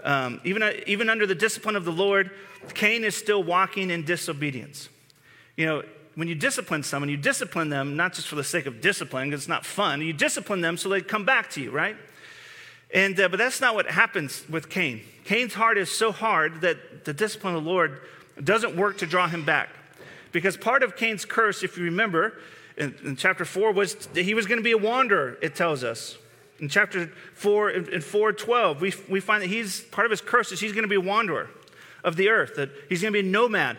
um, 0.03 0.41
even, 0.45 0.63
uh, 0.63 0.73
even 0.87 1.09
under 1.09 1.27
the 1.27 1.35
discipline 1.35 1.77
of 1.77 1.85
the 1.85 1.93
Lord, 1.93 2.31
Cain 2.75 3.05
is 3.05 3.17
still 3.17 3.43
walking 3.43 3.91
in 3.91 4.05
disobedience. 4.05 4.89
You 5.57 5.67
know, 5.67 5.83
when 6.15 6.29
you 6.29 6.35
discipline 6.35 6.83
someone, 6.83 7.09
you 7.09 7.17
discipline 7.17 7.69
them 7.69 7.97
not 7.97 8.13
just 8.13 8.29
for 8.29 8.37
the 8.37 8.45
sake 8.45 8.67
of 8.67 8.81
discipline, 8.81 9.31
because 9.31 9.43
it's 9.43 9.49
not 9.49 9.65
fun. 9.65 10.01
You 10.01 10.13
discipline 10.13 10.61
them 10.61 10.77
so 10.77 10.89
they 10.89 11.01
come 11.01 11.25
back 11.25 11.51
to 11.51 11.61
you, 11.61 11.71
right? 11.71 11.97
And, 12.93 13.19
uh, 13.19 13.29
but 13.29 13.39
that's 13.39 13.61
not 13.61 13.75
what 13.75 13.87
happens 13.87 14.45
with 14.49 14.69
Cain. 14.69 15.01
Cain's 15.25 15.55
heart 15.55 15.79
is 15.79 15.91
so 15.91 16.13
hard 16.13 16.61
that 16.61 17.05
the 17.05 17.13
discipline 17.13 17.57
of 17.57 17.65
the 17.65 17.71
Lord 17.71 18.01
doesn't 18.43 18.77
work 18.77 18.99
to 18.99 19.07
draw 19.07 19.27
him 19.27 19.45
back. 19.45 19.71
Because 20.33 20.57
part 20.57 20.83
of 20.83 20.97
Cain's 20.97 21.25
curse, 21.25 21.63
if 21.63 21.77
you 21.79 21.85
remember, 21.85 22.35
in, 22.77 22.95
in 23.05 23.17
chapter 23.17 23.45
4, 23.45 23.73
was 23.73 24.09
he 24.15 24.35
was 24.35 24.47
going 24.47 24.59
to 24.59 24.65
be 24.65 24.73
a 24.73 24.79
wanderer, 24.79 25.39
it 25.41 25.55
tells 25.55 25.85
us. 25.85 26.19
In 26.61 26.69
chapter 26.69 27.11
4, 27.35 27.71
in 27.71 28.01
412, 28.01 28.81
we, 28.81 28.95
we 29.09 29.21
find 29.21 29.43
that 29.43 29.49
he's 29.49 29.81
part 29.83 30.05
of 30.07 30.11
his 30.11 30.21
curse 30.21 30.53
is 30.53 30.61
he's 30.61 30.73
going 30.73 30.85
to 30.85 30.89
be 30.89 30.97
a 30.97 31.01
wanderer 31.01 31.51
of 32.05 32.17
the 32.17 32.29
earth, 32.29 32.55
that 32.57 32.71
he's 32.89 33.03
going 33.03 33.13
to 33.13 33.23
be 33.23 33.27
a 33.27 33.31
nomad. 33.31 33.77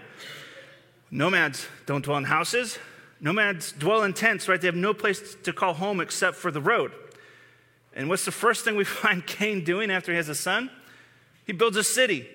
Nomads 1.11 1.67
don't 1.85 2.03
dwell 2.03 2.17
in 2.17 2.25
houses. 2.25 2.77
Nomads 3.21 3.71
dwell 3.71 4.03
in 4.03 4.13
tents, 4.13 4.47
right? 4.49 4.59
They 4.59 4.67
have 4.67 4.75
no 4.75 4.93
place 4.93 5.35
to 5.43 5.53
call 5.53 5.73
home 5.73 6.01
except 6.01 6.35
for 6.35 6.51
the 6.51 6.61
road. 6.61 6.91
And 7.95 8.09
what's 8.09 8.25
the 8.25 8.31
first 8.31 8.65
thing 8.65 8.75
we 8.75 8.83
find 8.83 9.25
Cain 9.25 9.63
doing 9.63 9.89
after 9.89 10.11
he 10.11 10.17
has 10.17 10.29
a 10.29 10.35
son? 10.35 10.69
He 11.45 11.53
builds 11.53 11.77
a 11.77 11.83
city. 11.83 12.27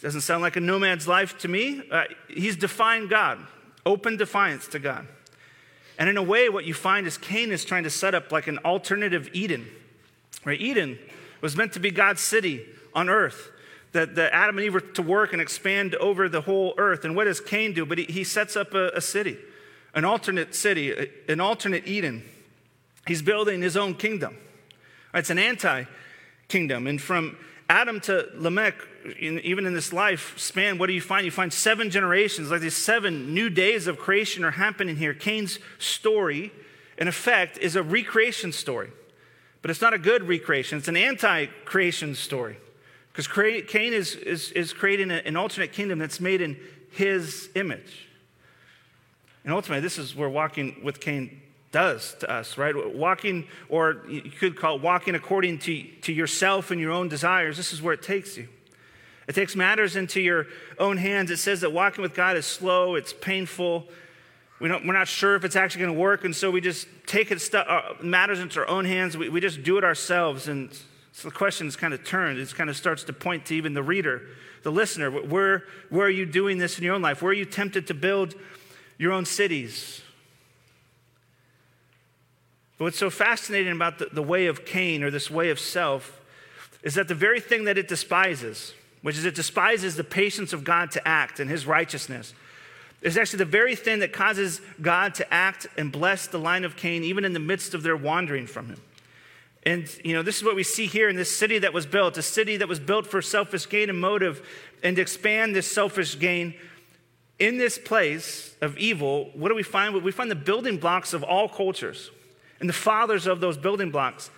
Doesn't 0.00 0.22
sound 0.22 0.42
like 0.42 0.56
a 0.56 0.60
nomad's 0.60 1.06
life 1.06 1.38
to 1.38 1.48
me. 1.48 1.82
Uh, 1.90 2.04
he's 2.28 2.56
defying 2.56 3.06
God, 3.06 3.38
open 3.84 4.16
defiance 4.16 4.66
to 4.68 4.78
God. 4.78 5.06
And 6.00 6.08
in 6.08 6.16
a 6.16 6.22
way, 6.22 6.48
what 6.48 6.64
you 6.64 6.72
find 6.72 7.06
is 7.06 7.18
Cain 7.18 7.52
is 7.52 7.62
trying 7.62 7.84
to 7.84 7.90
set 7.90 8.14
up 8.14 8.32
like 8.32 8.46
an 8.46 8.56
alternative 8.64 9.28
Eden. 9.34 9.66
Right? 10.46 10.58
Eden 10.58 10.98
was 11.42 11.56
meant 11.56 11.74
to 11.74 11.80
be 11.80 11.90
God's 11.90 12.22
city 12.22 12.64
on 12.94 13.10
earth, 13.10 13.50
that, 13.92 14.14
that 14.14 14.32
Adam 14.32 14.56
and 14.56 14.64
Eve 14.64 14.74
were 14.74 14.80
to 14.80 15.02
work 15.02 15.34
and 15.34 15.42
expand 15.42 15.94
over 15.96 16.26
the 16.26 16.40
whole 16.40 16.72
earth. 16.78 17.04
And 17.04 17.14
what 17.14 17.24
does 17.24 17.38
Cain 17.38 17.74
do? 17.74 17.84
But 17.84 17.98
he, 17.98 18.04
he 18.04 18.24
sets 18.24 18.56
up 18.56 18.72
a, 18.72 18.88
a 18.94 19.00
city, 19.02 19.36
an 19.94 20.06
alternate 20.06 20.54
city, 20.54 21.10
an 21.28 21.38
alternate 21.38 21.86
Eden. 21.86 22.24
He's 23.06 23.20
building 23.20 23.60
his 23.60 23.76
own 23.76 23.94
kingdom. 23.94 24.38
It's 25.12 25.28
an 25.28 25.38
anti 25.38 25.84
kingdom. 26.48 26.86
And 26.86 27.00
from 27.00 27.36
Adam 27.70 28.00
to 28.00 28.28
Lamech, 28.34 28.74
in, 29.20 29.38
even 29.40 29.64
in 29.64 29.74
this 29.74 29.92
life 29.92 30.36
span, 30.36 30.76
what 30.76 30.88
do 30.88 30.92
you 30.92 31.00
find? 31.00 31.24
You 31.24 31.30
find 31.30 31.52
seven 31.52 31.88
generations, 31.88 32.50
like 32.50 32.60
these 32.60 32.74
seven 32.74 33.32
new 33.32 33.48
days 33.48 33.86
of 33.86 33.96
creation 33.96 34.42
are 34.42 34.50
happening 34.50 34.96
here. 34.96 35.14
Cain's 35.14 35.60
story, 35.78 36.50
in 36.98 37.06
effect, 37.06 37.58
is 37.58 37.76
a 37.76 37.82
recreation 37.84 38.50
story. 38.50 38.90
But 39.62 39.70
it's 39.70 39.80
not 39.80 39.94
a 39.94 39.98
good 39.98 40.26
recreation, 40.26 40.78
it's 40.78 40.88
an 40.88 40.96
anti 40.96 41.46
creation 41.64 42.16
story. 42.16 42.56
Because 43.12 43.28
Cain 43.28 43.92
is, 43.92 44.16
is, 44.16 44.50
is 44.50 44.72
creating 44.72 45.12
an 45.12 45.36
alternate 45.36 45.72
kingdom 45.72 46.00
that's 46.00 46.20
made 46.20 46.40
in 46.40 46.56
his 46.90 47.50
image. 47.54 48.08
And 49.44 49.52
ultimately, 49.52 49.80
this 49.80 49.96
is 49.96 50.16
where 50.16 50.28
walking 50.28 50.80
with 50.82 50.98
Cain 50.98 51.40
does 51.72 52.14
to 52.20 52.30
us, 52.30 52.58
right? 52.58 52.74
Walking, 52.94 53.46
or 53.68 54.02
you 54.08 54.22
could 54.22 54.56
call 54.56 54.76
it 54.76 54.82
walking 54.82 55.14
according 55.14 55.58
to, 55.60 55.84
to 56.02 56.12
yourself 56.12 56.70
and 56.70 56.80
your 56.80 56.90
own 56.90 57.08
desires. 57.08 57.56
This 57.56 57.72
is 57.72 57.80
where 57.80 57.94
it 57.94 58.02
takes 58.02 58.36
you. 58.36 58.48
It 59.28 59.34
takes 59.34 59.54
matters 59.54 59.94
into 59.94 60.20
your 60.20 60.46
own 60.78 60.96
hands. 60.96 61.30
It 61.30 61.36
says 61.36 61.60
that 61.60 61.72
walking 61.72 62.02
with 62.02 62.14
God 62.14 62.36
is 62.36 62.46
slow, 62.46 62.96
it's 62.96 63.12
painful. 63.12 63.86
We 64.58 64.68
don't, 64.68 64.86
we're 64.86 64.92
not 64.92 65.08
sure 65.08 65.36
if 65.36 65.44
it's 65.44 65.56
actually 65.56 65.82
going 65.82 65.94
to 65.94 66.00
work, 66.00 66.24
and 66.24 66.36
so 66.36 66.50
we 66.50 66.60
just 66.60 66.86
take 67.06 67.30
it 67.30 67.40
stu- 67.40 67.58
uh, 67.58 67.94
matters 68.02 68.40
into 68.40 68.60
our 68.60 68.68
own 68.68 68.84
hands. 68.84 69.16
We, 69.16 69.28
we 69.28 69.40
just 69.40 69.62
do 69.62 69.78
it 69.78 69.84
ourselves. 69.84 70.48
And 70.48 70.70
so 71.12 71.28
the 71.28 71.34
question 71.34 71.66
is 71.66 71.76
kind 71.76 71.94
of 71.94 72.04
turned. 72.04 72.38
It 72.38 72.54
kind 72.54 72.68
of 72.68 72.76
starts 72.76 73.04
to 73.04 73.12
point 73.12 73.46
to 73.46 73.54
even 73.54 73.72
the 73.72 73.82
reader, 73.82 74.22
the 74.62 74.72
listener. 74.72 75.10
Where, 75.10 75.64
where 75.88 76.06
are 76.06 76.10
you 76.10 76.26
doing 76.26 76.58
this 76.58 76.76
in 76.76 76.84
your 76.84 76.94
own 76.94 77.00
life? 77.00 77.22
Where 77.22 77.30
are 77.30 77.34
you 77.34 77.46
tempted 77.46 77.86
to 77.86 77.94
build 77.94 78.34
your 78.98 79.12
own 79.12 79.24
cities? 79.24 80.02
But 82.80 82.84
what's 82.84 82.98
so 82.98 83.10
fascinating 83.10 83.72
about 83.72 83.98
the, 83.98 84.06
the 84.06 84.22
way 84.22 84.46
of 84.46 84.64
Cain 84.64 85.02
or 85.02 85.10
this 85.10 85.30
way 85.30 85.50
of 85.50 85.60
self 85.60 86.18
is 86.82 86.94
that 86.94 87.08
the 87.08 87.14
very 87.14 87.38
thing 87.38 87.64
that 87.64 87.76
it 87.76 87.88
despises, 87.88 88.72
which 89.02 89.18
is 89.18 89.26
it 89.26 89.34
despises 89.34 89.96
the 89.96 90.02
patience 90.02 90.54
of 90.54 90.64
God 90.64 90.90
to 90.92 91.06
act 91.06 91.40
and 91.40 91.50
his 91.50 91.66
righteousness, 91.66 92.32
is 93.02 93.18
actually 93.18 93.40
the 93.40 93.44
very 93.44 93.76
thing 93.76 93.98
that 93.98 94.14
causes 94.14 94.62
God 94.80 95.14
to 95.16 95.30
act 95.30 95.66
and 95.76 95.92
bless 95.92 96.26
the 96.26 96.38
line 96.38 96.64
of 96.64 96.74
Cain 96.74 97.04
even 97.04 97.26
in 97.26 97.34
the 97.34 97.38
midst 97.38 97.74
of 97.74 97.82
their 97.82 97.98
wandering 97.98 98.46
from 98.46 98.68
him. 98.68 98.80
And, 99.64 99.86
you 100.02 100.14
know, 100.14 100.22
this 100.22 100.38
is 100.38 100.44
what 100.44 100.56
we 100.56 100.62
see 100.62 100.86
here 100.86 101.10
in 101.10 101.16
this 101.16 101.36
city 101.36 101.58
that 101.58 101.74
was 101.74 101.84
built, 101.84 102.16
a 102.16 102.22
city 102.22 102.56
that 102.56 102.66
was 102.66 102.80
built 102.80 103.06
for 103.06 103.20
selfish 103.20 103.68
gain 103.68 103.90
and 103.90 104.00
motive, 104.00 104.40
and 104.82 104.96
to 104.96 105.02
expand 105.02 105.54
this 105.54 105.70
selfish 105.70 106.18
gain 106.18 106.54
in 107.38 107.58
this 107.58 107.76
place 107.76 108.56
of 108.62 108.78
evil, 108.78 109.28
what 109.34 109.50
do 109.50 109.54
we 109.54 109.62
find? 109.62 110.02
We 110.02 110.12
find 110.12 110.30
the 110.30 110.34
building 110.34 110.78
blocks 110.78 111.12
of 111.12 111.22
all 111.22 111.46
cultures 111.46 112.10
and 112.60 112.68
the 112.68 112.74
fathers 112.74 113.26
of 113.26 113.40
those 113.40 113.56
building 113.56 113.90
blocks 113.90 114.30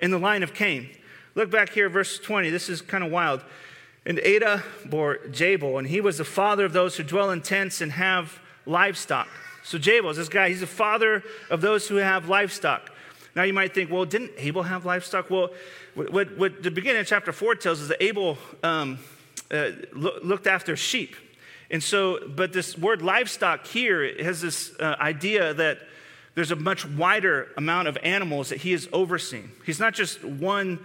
in 0.00 0.10
the 0.10 0.18
line 0.18 0.42
of 0.42 0.54
Cain. 0.54 0.90
Look 1.34 1.50
back 1.50 1.70
here, 1.70 1.88
verse 1.88 2.18
20. 2.18 2.50
This 2.50 2.68
is 2.68 2.80
kind 2.80 3.02
of 3.02 3.10
wild. 3.10 3.42
And 4.06 4.18
Adah 4.20 4.62
bore 4.84 5.18
Jabal, 5.30 5.78
and 5.78 5.88
he 5.88 6.00
was 6.00 6.18
the 6.18 6.24
father 6.24 6.64
of 6.64 6.72
those 6.72 6.96
who 6.96 7.02
dwell 7.02 7.30
in 7.30 7.40
tents 7.40 7.80
and 7.80 7.92
have 7.92 8.38
livestock. 8.66 9.28
So 9.62 9.78
Jabal 9.78 10.10
is 10.10 10.18
this 10.18 10.28
guy, 10.28 10.50
he's 10.50 10.60
the 10.60 10.66
father 10.66 11.24
of 11.48 11.62
those 11.62 11.88
who 11.88 11.96
have 11.96 12.28
livestock. 12.28 12.90
Now 13.34 13.42
you 13.42 13.54
might 13.54 13.74
think, 13.74 13.90
well, 13.90 14.04
didn't 14.04 14.32
Abel 14.36 14.62
have 14.62 14.84
livestock? 14.84 15.30
Well, 15.30 15.50
what, 15.94 16.36
what 16.36 16.62
the 16.62 16.70
beginning 16.70 17.00
of 17.00 17.06
chapter 17.06 17.32
4 17.32 17.54
tells 17.56 17.80
us 17.80 17.88
that 17.88 18.02
Abel 18.02 18.38
um, 18.62 18.98
uh, 19.50 19.70
lo- 19.92 20.18
looked 20.22 20.46
after 20.46 20.76
sheep. 20.76 21.16
And 21.70 21.82
so, 21.82 22.28
but 22.28 22.52
this 22.52 22.76
word 22.78 23.02
livestock 23.02 23.66
here 23.66 24.22
has 24.22 24.40
this 24.40 24.78
uh, 24.78 24.96
idea 25.00 25.54
that 25.54 25.78
there's 26.34 26.50
a 26.50 26.56
much 26.56 26.86
wider 26.86 27.48
amount 27.56 27.88
of 27.88 27.96
animals 28.02 28.48
that 28.48 28.58
he 28.62 28.72
is 28.72 28.88
overseeing. 28.92 29.50
He's 29.64 29.78
not 29.78 29.94
just 29.94 30.24
one, 30.24 30.80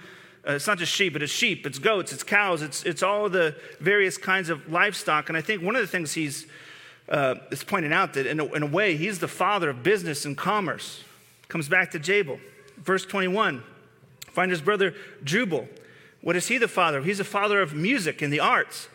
uh, 0.47 0.53
it's 0.53 0.67
not 0.67 0.77
just 0.77 0.91
sheep, 0.91 1.13
but 1.13 1.23
it's 1.23 1.31
sheep, 1.31 1.65
it's 1.65 1.79
goats, 1.79 2.13
it's 2.13 2.23
cows, 2.23 2.61
it's, 2.61 2.83
it's 2.83 3.01
all 3.01 3.29
the 3.29 3.55
various 3.79 4.17
kinds 4.17 4.49
of 4.49 4.71
livestock. 4.71 5.29
And 5.29 5.37
I 5.37 5.41
think 5.41 5.63
one 5.63 5.75
of 5.75 5.81
the 5.81 5.87
things 5.87 6.13
he's 6.13 6.45
uh, 7.09 7.35
is 7.51 7.63
pointing 7.63 7.91
out 7.91 8.13
that 8.13 8.27
in 8.27 8.39
a, 8.39 8.45
in 8.53 8.63
a 8.63 8.67
way, 8.67 8.95
he's 8.95 9.19
the 9.19 9.27
father 9.27 9.69
of 9.69 9.81
business 9.81 10.25
and 10.25 10.37
commerce. 10.37 11.03
Comes 11.47 11.67
back 11.67 11.91
to 11.91 11.99
Jabal. 11.99 12.39
Verse 12.77 13.05
21, 13.05 13.63
find 14.31 14.51
his 14.51 14.61
brother 14.61 14.93
Jubal. 15.23 15.67
What 16.21 16.35
is 16.35 16.47
he 16.47 16.57
the 16.57 16.67
father 16.67 16.99
of? 16.99 17.05
He's 17.05 17.17
the 17.17 17.23
father 17.23 17.61
of 17.61 17.73
music 17.73 18.21
and 18.21 18.31
the 18.31 18.39
arts. 18.39 18.87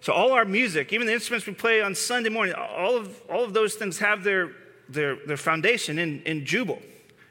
So 0.00 0.12
all 0.12 0.32
our 0.32 0.44
music, 0.44 0.92
even 0.92 1.06
the 1.06 1.14
instruments 1.14 1.46
we 1.46 1.54
play 1.54 1.80
on 1.80 1.94
Sunday 1.94 2.28
morning, 2.28 2.54
all 2.54 2.96
of, 2.96 3.22
all 3.30 3.42
of 3.42 3.54
those 3.54 3.74
things 3.74 3.98
have 4.00 4.22
their 4.22 4.52
their, 4.88 5.16
their 5.26 5.36
foundation 5.36 5.98
in, 5.98 6.22
in 6.22 6.44
Jubal. 6.44 6.80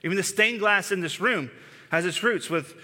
Even 0.03 0.17
the 0.17 0.23
stained 0.23 0.59
glass 0.59 0.91
in 0.91 1.01
this 1.01 1.19
room 1.19 1.49
has 1.89 2.05
its 2.05 2.23
roots 2.23 2.49
with 2.49 2.75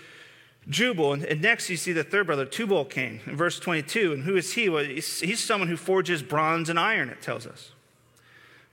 Jubal. 0.70 1.14
And, 1.14 1.24
and 1.24 1.42
next, 1.42 1.70
you 1.70 1.78
see 1.78 1.92
the 1.92 2.04
third 2.04 2.28
brother, 2.28 2.46
Tubal 2.46 2.86
Cain, 2.86 3.22
in 3.26 3.36
verse 3.36 3.60
22. 3.60 4.14
And 4.14 4.24
who 4.24 4.36
is 4.38 4.54
he? 4.54 4.70
Well, 4.70 4.84
he's, 4.84 5.20
he's 5.20 5.40
someone 5.40 5.68
who 5.68 5.78
forges 5.78 6.22
bronze 6.22 6.70
and 6.70 6.80
iron, 6.80 7.10
it 7.10 7.22
tells 7.22 7.46
us. 7.46 7.72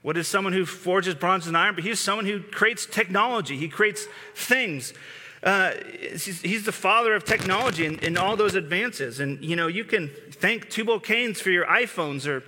What 0.01 0.15
is 0.15 0.27
someone 0.27 0.53
who 0.53 0.65
forges 0.65 1.15
bronze 1.15 1.47
and 1.47 1.57
iron? 1.57 1.75
But 1.75 1.83
he's 1.83 1.99
someone 1.99 2.25
who 2.25 2.41
creates 2.41 2.85
technology, 2.85 3.57
he 3.57 3.67
creates 3.67 4.07
things. 4.35 4.93
Uh, 5.43 5.71
he's, 6.11 6.65
the 6.65 6.71
father 6.71 7.13
of 7.13 7.23
technology 7.23 7.85
and, 7.85 8.03
and, 8.03 8.17
all 8.17 8.35
those 8.35 8.55
advances. 8.55 9.19
And 9.19 9.43
you 9.43 9.55
know, 9.55 9.67
you 9.67 9.83
can 9.83 10.09
thank 10.31 10.67
Tubal 10.69 10.99
Cain's 10.99 11.39
for 11.39 11.51
your 11.51 11.65
iPhones 11.65 12.25
or 12.25 12.43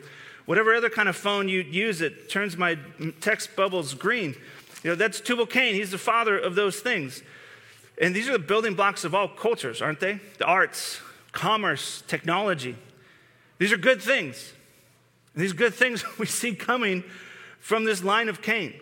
whatever 0.49 0.73
other 0.73 0.89
kind 0.89 1.07
of 1.07 1.15
phone 1.15 1.47
you 1.47 1.61
use, 1.61 2.01
it 2.01 2.27
turns 2.27 2.57
my 2.57 2.75
text 3.21 3.55
bubbles 3.55 3.93
green. 3.93 4.35
You 4.81 4.89
know, 4.89 4.95
that's 4.95 5.21
Tubal 5.21 5.45
Cain. 5.45 5.75
He's 5.75 5.91
the 5.91 5.99
father 5.99 6.39
of 6.39 6.55
those 6.55 6.79
things. 6.79 7.21
And 8.01 8.15
these 8.15 8.27
are 8.27 8.31
the 8.31 8.39
building 8.39 8.73
blocks 8.73 9.03
of 9.03 9.13
all 9.13 9.27
cultures, 9.27 9.79
aren't 9.79 9.99
they? 9.99 10.19
The 10.39 10.45
arts, 10.45 11.01
commerce, 11.33 12.01
technology. 12.07 12.75
These 13.59 13.71
are 13.71 13.77
good 13.77 14.01
things. 14.01 14.53
And 15.35 15.43
these 15.43 15.53
good 15.53 15.75
things 15.75 16.03
we 16.17 16.25
see 16.25 16.55
coming 16.55 17.03
from 17.59 17.83
this 17.83 18.03
line 18.03 18.27
of 18.27 18.41
Cain. 18.41 18.73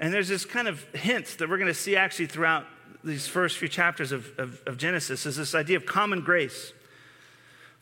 And 0.00 0.12
there's 0.12 0.26
this 0.26 0.44
kind 0.44 0.66
of 0.66 0.82
hint 0.94 1.36
that 1.38 1.48
we're 1.48 1.58
going 1.58 1.68
to 1.68 1.74
see 1.74 1.94
actually 1.94 2.26
throughout 2.26 2.66
these 3.04 3.28
first 3.28 3.56
few 3.56 3.68
chapters 3.68 4.10
of, 4.10 4.36
of, 4.36 4.60
of 4.66 4.78
Genesis 4.78 5.26
is 5.26 5.36
this 5.36 5.54
idea 5.54 5.76
of 5.76 5.86
common 5.86 6.22
grace, 6.22 6.72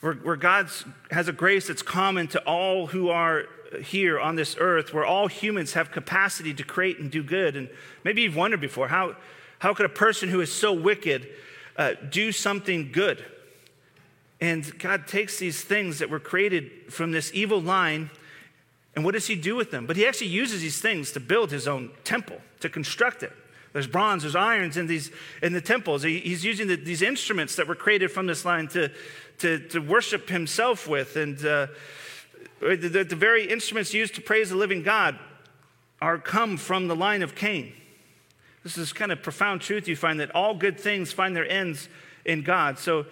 where, 0.00 0.14
where 0.14 0.36
God 0.36 0.70
has 1.10 1.28
a 1.28 1.32
grace 1.32 1.68
that's 1.68 1.82
common 1.82 2.26
to 2.28 2.40
all 2.44 2.88
who 2.88 3.10
are 3.10 3.44
here 3.82 4.18
on 4.18 4.34
this 4.36 4.56
earth, 4.58 4.92
where 4.92 5.04
all 5.04 5.28
humans 5.28 5.74
have 5.74 5.90
capacity 5.90 6.52
to 6.54 6.64
create 6.64 6.98
and 6.98 7.10
do 7.10 7.22
good. 7.22 7.56
And 7.56 7.68
maybe 8.04 8.22
you've 8.22 8.36
wondered 8.36 8.60
before 8.60 8.88
how, 8.88 9.16
how 9.58 9.74
could 9.74 9.86
a 9.86 9.90
person 9.90 10.28
who 10.28 10.40
is 10.40 10.52
so 10.52 10.72
wicked 10.72 11.28
uh, 11.76 11.92
do 12.10 12.32
something 12.32 12.90
good? 12.92 13.24
And 14.40 14.78
God 14.78 15.06
takes 15.06 15.38
these 15.38 15.62
things 15.62 15.98
that 15.98 16.08
were 16.08 16.18
created 16.18 16.70
from 16.88 17.12
this 17.12 17.30
evil 17.34 17.60
line, 17.60 18.10
and 18.96 19.04
what 19.04 19.12
does 19.12 19.26
He 19.26 19.36
do 19.36 19.54
with 19.54 19.70
them? 19.70 19.86
But 19.86 19.96
He 19.96 20.06
actually 20.06 20.28
uses 20.28 20.62
these 20.62 20.80
things 20.80 21.12
to 21.12 21.20
build 21.20 21.50
His 21.50 21.68
own 21.68 21.90
temple, 22.04 22.40
to 22.60 22.68
construct 22.68 23.22
it. 23.22 23.32
There's 23.72 23.86
bronze, 23.86 24.22
there's 24.22 24.36
irons 24.36 24.76
in, 24.76 24.86
these, 24.86 25.10
in 25.42 25.52
the 25.52 25.60
temples. 25.60 26.02
He, 26.02 26.18
he's 26.18 26.44
using 26.44 26.66
the, 26.66 26.76
these 26.76 27.02
instruments 27.02 27.56
that 27.56 27.68
were 27.68 27.74
created 27.74 28.10
from 28.10 28.26
this 28.26 28.44
line 28.44 28.68
to, 28.68 28.90
to, 29.38 29.60
to 29.68 29.78
worship 29.78 30.28
Himself 30.28 30.88
with. 30.88 31.16
And 31.16 31.38
uh, 31.44 31.68
the, 32.60 33.06
the, 33.08 33.16
very 33.16 33.48
instruments 33.48 33.94
used 33.94 34.14
to 34.16 34.20
praise 34.20 34.50
the 34.50 34.56
living 34.56 34.82
God 34.82 35.18
are 36.02 36.18
come 36.18 36.56
from 36.56 36.88
the 36.88 36.96
line 36.96 37.22
of 37.22 37.34
Cain. 37.34 37.72
This 38.64 38.76
is 38.76 38.92
kind 38.92 39.12
of 39.12 39.22
profound 39.22 39.60
truth 39.60 39.88
you 39.88 39.96
find 39.96 40.20
that 40.20 40.34
all 40.34 40.54
good 40.54 40.78
things 40.78 41.12
find 41.12 41.34
their 41.34 41.48
ends 41.48 41.88
in 42.24 42.42
God. 42.42 42.78
So 42.78 43.06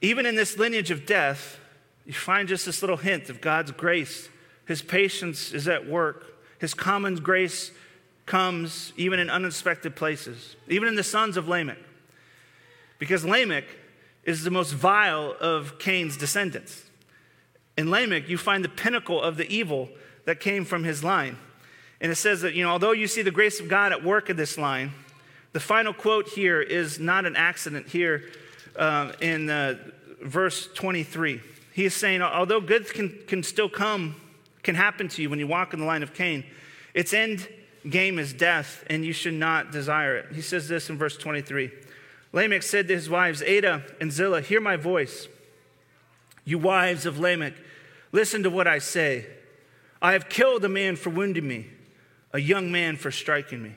even 0.00 0.26
in 0.26 0.36
this 0.36 0.58
lineage 0.58 0.90
of 0.90 1.06
death, 1.06 1.58
you 2.04 2.12
find 2.12 2.48
just 2.48 2.66
this 2.66 2.82
little 2.82 2.96
hint 2.96 3.28
of 3.28 3.40
God's 3.40 3.72
grace. 3.72 4.28
His 4.66 4.82
patience 4.82 5.52
is 5.52 5.66
at 5.66 5.88
work. 5.88 6.38
His 6.58 6.74
common 6.74 7.16
grace 7.16 7.72
comes 8.28 8.92
even 8.96 9.18
in 9.18 9.28
unexpected 9.28 9.96
places, 9.96 10.54
even 10.68 10.86
in 10.86 10.94
the 10.94 11.02
sons 11.02 11.36
of 11.36 11.48
Lamech. 11.48 11.78
Because 12.98 13.24
Lamech 13.24 13.64
is 14.22 14.44
the 14.44 14.50
most 14.50 14.72
vile 14.72 15.34
of 15.40 15.78
Cain's 15.78 16.16
descendants. 16.16 16.84
In 17.76 17.90
Lamech, 17.90 18.28
you 18.28 18.36
find 18.36 18.64
the 18.64 18.68
pinnacle 18.68 19.20
of 19.20 19.36
the 19.36 19.48
evil 19.48 19.88
that 20.26 20.40
came 20.40 20.64
from 20.64 20.84
his 20.84 21.02
line. 21.02 21.38
And 22.00 22.12
it 22.12 22.16
says 22.16 22.42
that, 22.42 22.54
you 22.54 22.62
know, 22.62 22.70
although 22.70 22.92
you 22.92 23.06
see 23.06 23.22
the 23.22 23.30
grace 23.30 23.60
of 23.60 23.68
God 23.68 23.92
at 23.92 24.04
work 24.04 24.28
in 24.30 24.36
this 24.36 24.58
line, 24.58 24.92
the 25.52 25.60
final 25.60 25.94
quote 25.94 26.28
here 26.28 26.60
is 26.60 27.00
not 27.00 27.24
an 27.24 27.34
accident 27.34 27.88
here 27.88 28.24
uh, 28.76 29.12
in 29.20 29.48
uh, 29.48 29.76
verse 30.22 30.68
23. 30.74 31.40
He 31.72 31.84
is 31.86 31.94
saying, 31.94 32.20
although 32.20 32.60
good 32.60 32.92
can, 32.92 33.18
can 33.26 33.42
still 33.42 33.68
come, 33.68 34.16
can 34.62 34.74
happen 34.74 35.08
to 35.08 35.22
you 35.22 35.30
when 35.30 35.38
you 35.38 35.46
walk 35.46 35.72
in 35.72 35.80
the 35.80 35.86
line 35.86 36.02
of 36.02 36.12
Cain, 36.12 36.44
its 36.92 37.14
end 37.14 37.48
game 37.90 38.18
is 38.18 38.32
death, 38.32 38.84
and 38.88 39.04
you 39.04 39.12
should 39.12 39.34
not 39.34 39.72
desire 39.72 40.16
it. 40.16 40.34
He 40.34 40.42
says 40.42 40.68
this 40.68 40.90
in 40.90 40.98
verse 40.98 41.16
23. 41.16 41.70
Lamech 42.32 42.62
said 42.62 42.88
to 42.88 42.94
his 42.94 43.08
wives, 43.08 43.42
Adah 43.42 43.82
and 44.00 44.12
Zillah, 44.12 44.42
Hear 44.42 44.60
my 44.60 44.76
voice. 44.76 45.28
You 46.44 46.58
wives 46.58 47.06
of 47.06 47.18
Lamech, 47.18 47.54
listen 48.12 48.42
to 48.42 48.50
what 48.50 48.66
I 48.66 48.78
say. 48.78 49.26
I 50.00 50.12
have 50.12 50.28
killed 50.28 50.64
a 50.64 50.68
man 50.68 50.96
for 50.96 51.10
wounding 51.10 51.46
me, 51.46 51.66
a 52.32 52.38
young 52.38 52.70
man 52.70 52.96
for 52.96 53.10
striking 53.10 53.62
me. 53.62 53.72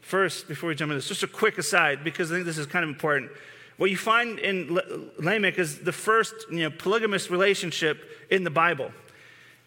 First, 0.00 0.46
before 0.46 0.68
we 0.68 0.74
jump 0.74 0.90
into 0.90 0.98
this, 0.98 1.08
just 1.08 1.22
a 1.22 1.26
quick 1.26 1.58
aside, 1.58 2.04
because 2.04 2.30
I 2.30 2.36
think 2.36 2.46
this 2.46 2.58
is 2.58 2.66
kind 2.66 2.84
of 2.84 2.88
important. 2.88 3.32
What 3.76 3.90
you 3.90 3.96
find 3.96 4.38
in 4.38 4.78
Lamech 5.18 5.58
is 5.58 5.80
the 5.80 5.92
first 5.92 6.34
you 6.50 6.60
know, 6.60 6.70
polygamous 6.70 7.30
relationship 7.30 8.26
in 8.30 8.44
the 8.44 8.50
Bible. 8.50 8.92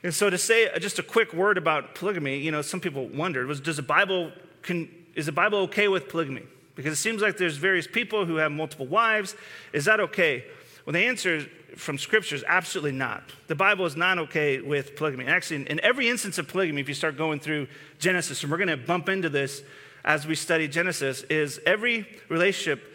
And 0.04 0.14
so 0.14 0.30
to 0.30 0.38
say 0.38 0.70
just 0.80 1.00
a 1.00 1.04
quick 1.04 1.34
word 1.34 1.58
about 1.58 1.96
polygamy, 1.96 2.38
you 2.38 2.52
know, 2.52 2.62
some 2.62 2.80
people 2.80 3.08
wondered, 3.08 3.48
was 3.48 3.60
does 3.60 3.76
the 3.76 3.82
Bible, 3.82 4.32
can, 4.62 4.90
is 5.16 5.26
the 5.26 5.32
Bible 5.32 5.60
okay 5.60 5.88
with 5.88 6.08
polygamy? 6.08 6.44
Because 6.76 6.94
it 6.94 7.02
seems 7.02 7.22
like 7.22 7.38
there's 7.38 7.58
various 7.58 7.88
people 7.88 8.26
who 8.26 8.38
have 8.38 8.52
multiple 8.52 8.88
wives. 8.88 9.36
Is 9.74 9.86
that 9.86 10.00
okay? 10.00 10.46
Well, 10.86 10.94
the 10.94 11.06
answer 11.06 11.46
from 11.76 11.98
Scripture 11.98 12.36
is 12.36 12.44
absolutely 12.48 12.94
not. 12.94 13.24
The 13.48 13.56
Bible 13.56 13.86
is 13.86 13.98
not 13.98 14.18
okay 14.20 14.62
with 14.62 14.96
polygamy. 14.96 15.26
Actually, 15.26 15.58
in, 15.58 15.68
in 15.68 15.80
every 15.82 16.10
instance 16.10 16.38
of 16.38 16.48
polygamy, 16.48 16.80
if 16.82 16.88
you 16.88 16.94
start 16.94 17.18
going 17.18 17.40
through 17.40 17.68
Genesis, 18.00 18.42
and 18.44 18.52
we're 18.52 18.58
going 18.58 18.70
to 18.70 18.78
bump 18.78 19.10
into 19.10 19.28
this 19.28 19.62
as 20.06 20.26
we 20.26 20.36
study 20.36 20.70
Genesis, 20.70 21.24
is 21.24 21.60
every 21.66 22.08
relationship 22.30 22.94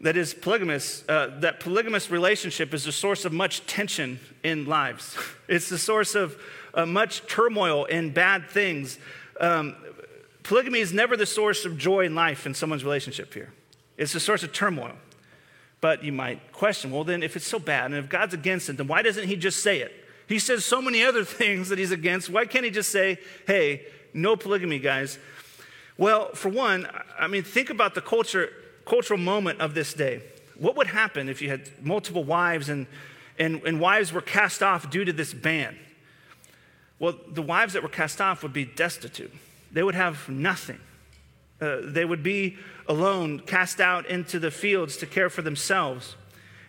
that 0.00 0.16
is 0.16 0.32
polygamous, 0.32 1.04
uh, 1.08 1.38
that 1.40 1.60
polygamous 1.60 2.10
relationship 2.10 2.72
is 2.72 2.84
the 2.84 2.92
source 2.92 3.24
of 3.24 3.32
much 3.32 3.66
tension 3.66 4.20
in 4.42 4.66
lives. 4.66 5.16
It's 5.48 5.68
the 5.68 5.78
source 5.78 6.14
of 6.14 6.40
uh, 6.74 6.86
much 6.86 7.26
turmoil 7.26 7.84
and 7.90 8.14
bad 8.14 8.48
things. 8.48 9.00
Um, 9.40 9.74
polygamy 10.44 10.78
is 10.78 10.92
never 10.92 11.16
the 11.16 11.26
source 11.26 11.64
of 11.64 11.76
joy 11.76 12.04
in 12.04 12.14
life 12.14 12.46
in 12.46 12.54
someone's 12.54 12.84
relationship 12.84 13.34
here. 13.34 13.52
It's 13.96 14.12
the 14.12 14.20
source 14.20 14.44
of 14.44 14.52
turmoil. 14.52 14.92
But 15.80 16.04
you 16.04 16.12
might 16.12 16.52
question, 16.52 16.92
well, 16.92 17.02
then 17.02 17.24
if 17.24 17.34
it's 17.34 17.48
so 17.48 17.58
bad 17.58 17.86
and 17.86 17.96
if 17.96 18.08
God's 18.08 18.32
against 18.32 18.68
it, 18.68 18.76
then 18.76 18.86
why 18.86 19.02
doesn't 19.02 19.26
he 19.26 19.34
just 19.34 19.60
say 19.60 19.80
it? 19.80 19.92
He 20.28 20.38
says 20.38 20.64
so 20.64 20.80
many 20.80 21.02
other 21.02 21.24
things 21.40 21.68
that 21.70 21.78
he's 21.80 21.90
against. 21.90 22.30
Why 22.30 22.44
can't 22.44 22.64
he 22.64 22.70
just 22.70 22.92
say, 22.92 23.18
hey, 23.48 23.86
no 24.14 24.36
polygamy, 24.36 24.78
guys? 24.78 25.18
Well, 25.98 26.32
for 26.34 26.48
one, 26.48 26.86
I 27.18 27.26
mean, 27.26 27.42
think 27.42 27.70
about 27.70 27.96
the 27.96 28.00
culture 28.00 28.52
cultural 28.90 29.20
moment 29.20 29.60
of 29.60 29.72
this 29.72 29.94
day. 29.94 30.20
What 30.58 30.76
would 30.76 30.88
happen 30.88 31.28
if 31.28 31.40
you 31.40 31.48
had 31.48 31.70
multiple 31.80 32.24
wives 32.24 32.68
and, 32.68 32.88
and, 33.38 33.62
and 33.64 33.80
wives 33.80 34.12
were 34.12 34.20
cast 34.20 34.64
off 34.64 34.90
due 34.90 35.04
to 35.04 35.12
this 35.12 35.32
ban? 35.32 35.78
Well, 36.98 37.14
the 37.28 37.40
wives 37.40 37.72
that 37.74 37.84
were 37.84 37.88
cast 37.88 38.20
off 38.20 38.42
would 38.42 38.52
be 38.52 38.64
destitute, 38.64 39.32
they 39.72 39.84
would 39.84 39.94
have 39.94 40.28
nothing. 40.28 40.80
Uh, 41.60 41.76
they 41.84 42.04
would 42.04 42.22
be 42.22 42.56
alone, 42.88 43.38
cast 43.38 43.80
out 43.80 44.06
into 44.06 44.40
the 44.40 44.50
fields 44.50 44.96
to 44.96 45.06
care 45.06 45.30
for 45.30 45.42
themselves. 45.42 46.16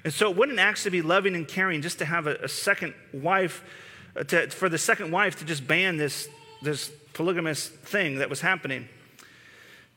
And 0.04 0.14
so 0.14 0.30
it 0.30 0.38
wouldn't 0.38 0.60
actually 0.60 0.92
be 0.92 1.02
loving 1.02 1.34
and 1.34 1.48
caring 1.48 1.82
just 1.82 1.98
to 2.00 2.06
have 2.06 2.28
a, 2.28 2.36
a 2.44 2.48
second 2.48 2.94
wife, 3.14 3.64
uh, 4.16 4.24
to, 4.26 4.50
for 4.50 4.70
the 4.70 4.78
second 4.78 5.12
wife 5.12 5.40
to 5.40 5.46
just 5.46 5.66
ban 5.66 5.98
this, 5.98 6.28
this 6.62 6.92
polygamous 7.14 7.68
thing 7.68 8.20
that 8.20 8.30
was 8.30 8.42
happening. 8.42 8.88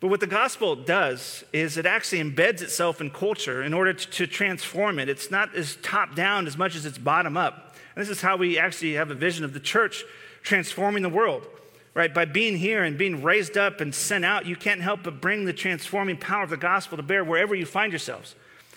But 0.05 0.11
what 0.11 0.21
the 0.21 0.27
gospel 0.27 0.77
does 0.77 1.45
is 1.51 1.79
it 1.79 1.87
actually 1.87 2.23
embeds 2.23 2.61
itself 2.61 3.01
in 3.01 3.09
culture 3.09 3.63
in 3.63 3.73
order 3.73 3.95
to, 3.95 4.27
transform 4.27 4.99
it. 4.99 5.09
It's 5.09 5.31
not 5.31 5.55
as 5.55 5.77
top 5.77 6.15
down 6.15 6.47
as 6.47 6.59
much 6.59 6.77
as 6.77 6.85
it's 6.85 6.99
bottom 6.99 7.39
up. 7.39 7.75
And 7.97 8.03
this 8.03 8.11
is 8.11 8.21
how 8.21 8.37
we 8.37 8.59
actually 8.59 8.93
have 8.97 9.11
a 9.11 9.15
vision 9.15 9.47
of 9.47 9.55
the 9.55 9.61
church 9.61 10.05
transforming 10.43 11.03
the 11.03 11.09
world, 11.09 11.47
right? 11.95 12.13
By 12.13 12.27
being 12.27 12.59
here 12.59 12.85
and 12.85 12.99
being 12.99 13.23
raised 13.23 13.57
up 13.57 13.81
and 13.81 13.95
sent 13.95 14.27
out, 14.27 14.45
you 14.45 14.57
can't 14.57 14.83
help 14.83 15.05
but 15.05 15.23
bring 15.23 15.47
the 15.47 15.55
transforming 15.55 16.19
power 16.19 16.43
of 16.43 16.51
the 16.51 16.59
gospel 16.59 16.99
to 16.99 17.03
bear 17.03 17.25
wherever 17.25 17.55
you 17.55 17.65
find 17.65 17.91
yourselves 17.91 18.35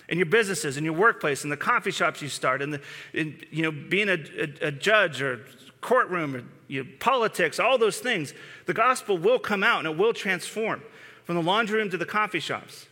in 0.08 0.16
your 0.16 0.24
businesses, 0.24 0.78
in 0.78 0.84
your 0.84 0.94
workplace, 0.94 1.44
in 1.44 1.50
the 1.50 1.58
coffee 1.58 1.90
shops 1.90 2.22
you 2.22 2.30
start, 2.30 2.62
in, 2.62 2.70
the, 2.70 2.80
in 3.12 3.38
you 3.50 3.62
know, 3.62 3.70
being 3.70 4.08
a, 4.08 4.14
a, 4.14 4.68
a 4.68 4.72
judge 4.72 5.20
or 5.20 5.44
courtroom 5.82 6.36
or 6.36 6.44
you 6.68 6.84
know, 6.84 6.90
politics, 7.00 7.60
all 7.60 7.76
those 7.76 7.98
things. 7.98 8.32
The 8.64 8.72
gospel 8.72 9.18
will 9.18 9.38
come 9.38 9.62
out 9.62 9.80
and 9.80 9.88
it 9.88 9.98
will 9.98 10.14
transform 10.14 10.80
from 11.28 11.34
the 11.34 11.42
laundry 11.42 11.78
room 11.78 11.90
to 11.90 11.98
the 11.98 12.06
coffee 12.06 12.40
shops. 12.40 12.86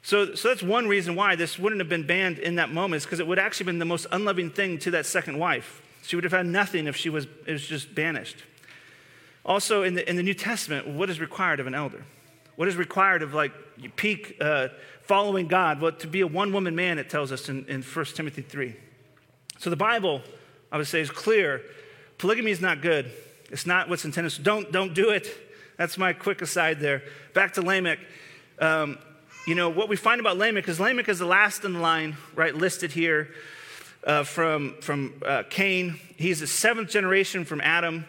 So, 0.00 0.36
so 0.36 0.46
that's 0.46 0.62
one 0.62 0.86
reason 0.86 1.16
why 1.16 1.34
this 1.34 1.58
wouldn't 1.58 1.80
have 1.80 1.88
been 1.88 2.06
banned 2.06 2.38
in 2.38 2.54
that 2.54 2.70
moment, 2.70 2.98
is 2.98 3.04
because 3.04 3.18
it 3.18 3.26
would 3.26 3.40
actually 3.40 3.66
been 3.66 3.80
the 3.80 3.84
most 3.84 4.06
unloving 4.12 4.48
thing 4.48 4.78
to 4.78 4.92
that 4.92 5.06
second 5.06 5.40
wife. 5.40 5.82
She 6.04 6.14
would 6.14 6.22
have 6.22 6.32
had 6.32 6.46
nothing 6.46 6.86
if 6.86 6.94
she 6.94 7.10
was, 7.10 7.26
was 7.44 7.66
just 7.66 7.96
banished. 7.96 8.36
Also, 9.44 9.82
in 9.82 9.94
the, 9.94 10.08
in 10.08 10.14
the 10.14 10.22
New 10.22 10.34
Testament, 10.34 10.86
what 10.86 11.10
is 11.10 11.18
required 11.18 11.58
of 11.58 11.66
an 11.66 11.74
elder? 11.74 12.04
What 12.54 12.68
is 12.68 12.76
required 12.76 13.24
of 13.24 13.34
like 13.34 13.50
peak 13.96 14.36
uh, 14.40 14.68
following 15.02 15.48
God? 15.48 15.80
Well, 15.80 15.90
to 15.90 16.06
be 16.06 16.20
a 16.20 16.28
one 16.28 16.52
woman 16.52 16.76
man, 16.76 16.96
it 17.00 17.10
tells 17.10 17.32
us 17.32 17.48
in, 17.48 17.64
in 17.66 17.82
1 17.82 18.04
Timothy 18.14 18.42
3. 18.42 18.76
So 19.58 19.68
the 19.68 19.74
Bible, 19.74 20.22
I 20.70 20.76
would 20.76 20.86
say, 20.86 21.00
is 21.00 21.10
clear. 21.10 21.62
Polygamy 22.18 22.52
is 22.52 22.60
not 22.60 22.82
good. 22.82 23.10
It's 23.50 23.66
not 23.66 23.88
what's 23.88 24.04
intended. 24.04 24.30
So 24.30 24.44
don't, 24.44 24.70
don't 24.70 24.94
do 24.94 25.10
it. 25.10 25.51
That's 25.76 25.98
my 25.98 26.12
quick 26.12 26.42
aside 26.42 26.80
there. 26.80 27.02
Back 27.34 27.54
to 27.54 27.62
Lamech. 27.62 27.98
Um, 28.58 28.98
you 29.46 29.54
know, 29.54 29.68
what 29.68 29.88
we 29.88 29.96
find 29.96 30.20
about 30.20 30.36
Lamech 30.36 30.68
is 30.68 30.78
Lamech 30.78 31.08
is 31.08 31.18
the 31.18 31.26
last 31.26 31.64
in 31.64 31.72
the 31.72 31.80
line, 31.80 32.16
right, 32.34 32.54
listed 32.54 32.92
here 32.92 33.28
uh, 34.06 34.22
from, 34.22 34.76
from 34.80 35.14
uh, 35.24 35.42
Cain. 35.50 35.98
He's 36.16 36.40
the 36.40 36.46
seventh 36.46 36.90
generation 36.90 37.44
from 37.44 37.60
Adam. 37.60 38.04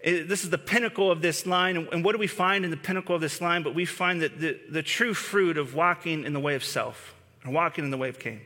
It, 0.00 0.28
this 0.28 0.44
is 0.44 0.50
the 0.50 0.58
pinnacle 0.58 1.10
of 1.10 1.20
this 1.20 1.46
line. 1.46 1.76
And, 1.76 1.88
and, 1.88 2.04
what 2.04 2.12
do 2.12 2.18
we 2.18 2.28
find 2.28 2.64
in 2.64 2.70
the 2.70 2.76
pinnacle 2.76 3.14
of 3.14 3.20
this 3.20 3.40
line? 3.40 3.62
But 3.62 3.74
we 3.74 3.84
find 3.84 4.22
that 4.22 4.40
the, 4.40 4.58
the 4.70 4.82
true 4.82 5.14
fruit 5.14 5.58
of 5.58 5.74
walking 5.74 6.24
in 6.24 6.32
the 6.32 6.40
way 6.40 6.54
of 6.54 6.62
self, 6.62 7.14
and 7.42 7.52
walking 7.52 7.84
in 7.84 7.90
the 7.90 7.96
way 7.96 8.08
of 8.08 8.18
Cain. 8.18 8.40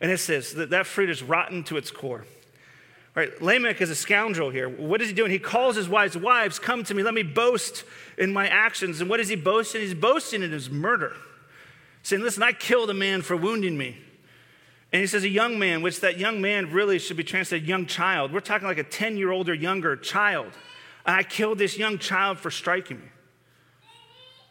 And 0.00 0.10
it 0.10 0.18
says 0.18 0.54
that 0.54 0.70
that 0.70 0.86
fruit 0.86 1.10
is 1.10 1.22
rotten 1.22 1.64
to 1.64 1.76
its 1.76 1.90
core. 1.90 2.26
Right? 3.18 3.42
Lamech 3.42 3.80
is 3.80 3.90
a 3.90 3.96
scoundrel 3.96 4.48
here. 4.48 4.68
What 4.68 5.02
is 5.02 5.08
he 5.08 5.14
doing? 5.14 5.32
He 5.32 5.40
calls 5.40 5.74
his 5.74 5.88
wives, 5.88 6.16
Wives, 6.16 6.60
come 6.60 6.84
to 6.84 6.94
me, 6.94 7.02
let 7.02 7.14
me 7.14 7.24
boast 7.24 7.82
in 8.16 8.32
my 8.32 8.46
actions. 8.46 9.00
And 9.00 9.10
what 9.10 9.18
is 9.18 9.26
he 9.26 9.34
boasting? 9.34 9.80
He's 9.80 9.92
boasting 9.92 10.40
in 10.40 10.52
his 10.52 10.70
murder, 10.70 11.16
saying, 12.04 12.22
Listen, 12.22 12.44
I 12.44 12.52
killed 12.52 12.90
a 12.90 12.94
man 12.94 13.22
for 13.22 13.36
wounding 13.36 13.76
me. 13.76 13.98
And 14.92 15.00
he 15.00 15.08
says, 15.08 15.24
A 15.24 15.28
young 15.28 15.58
man, 15.58 15.82
which 15.82 15.98
that 15.98 16.16
young 16.16 16.40
man 16.40 16.70
really 16.70 17.00
should 17.00 17.16
be 17.16 17.24
translated 17.24 17.66
young 17.66 17.86
child. 17.86 18.32
We're 18.32 18.38
talking 18.38 18.68
like 18.68 18.78
a 18.78 18.84
10 18.84 19.16
year 19.16 19.32
old 19.32 19.48
or 19.48 19.54
younger 19.54 19.96
child. 19.96 20.52
And 21.04 21.16
I 21.16 21.24
killed 21.24 21.58
this 21.58 21.76
young 21.76 21.98
child 21.98 22.38
for 22.38 22.52
striking 22.52 23.00
me. 23.00 23.08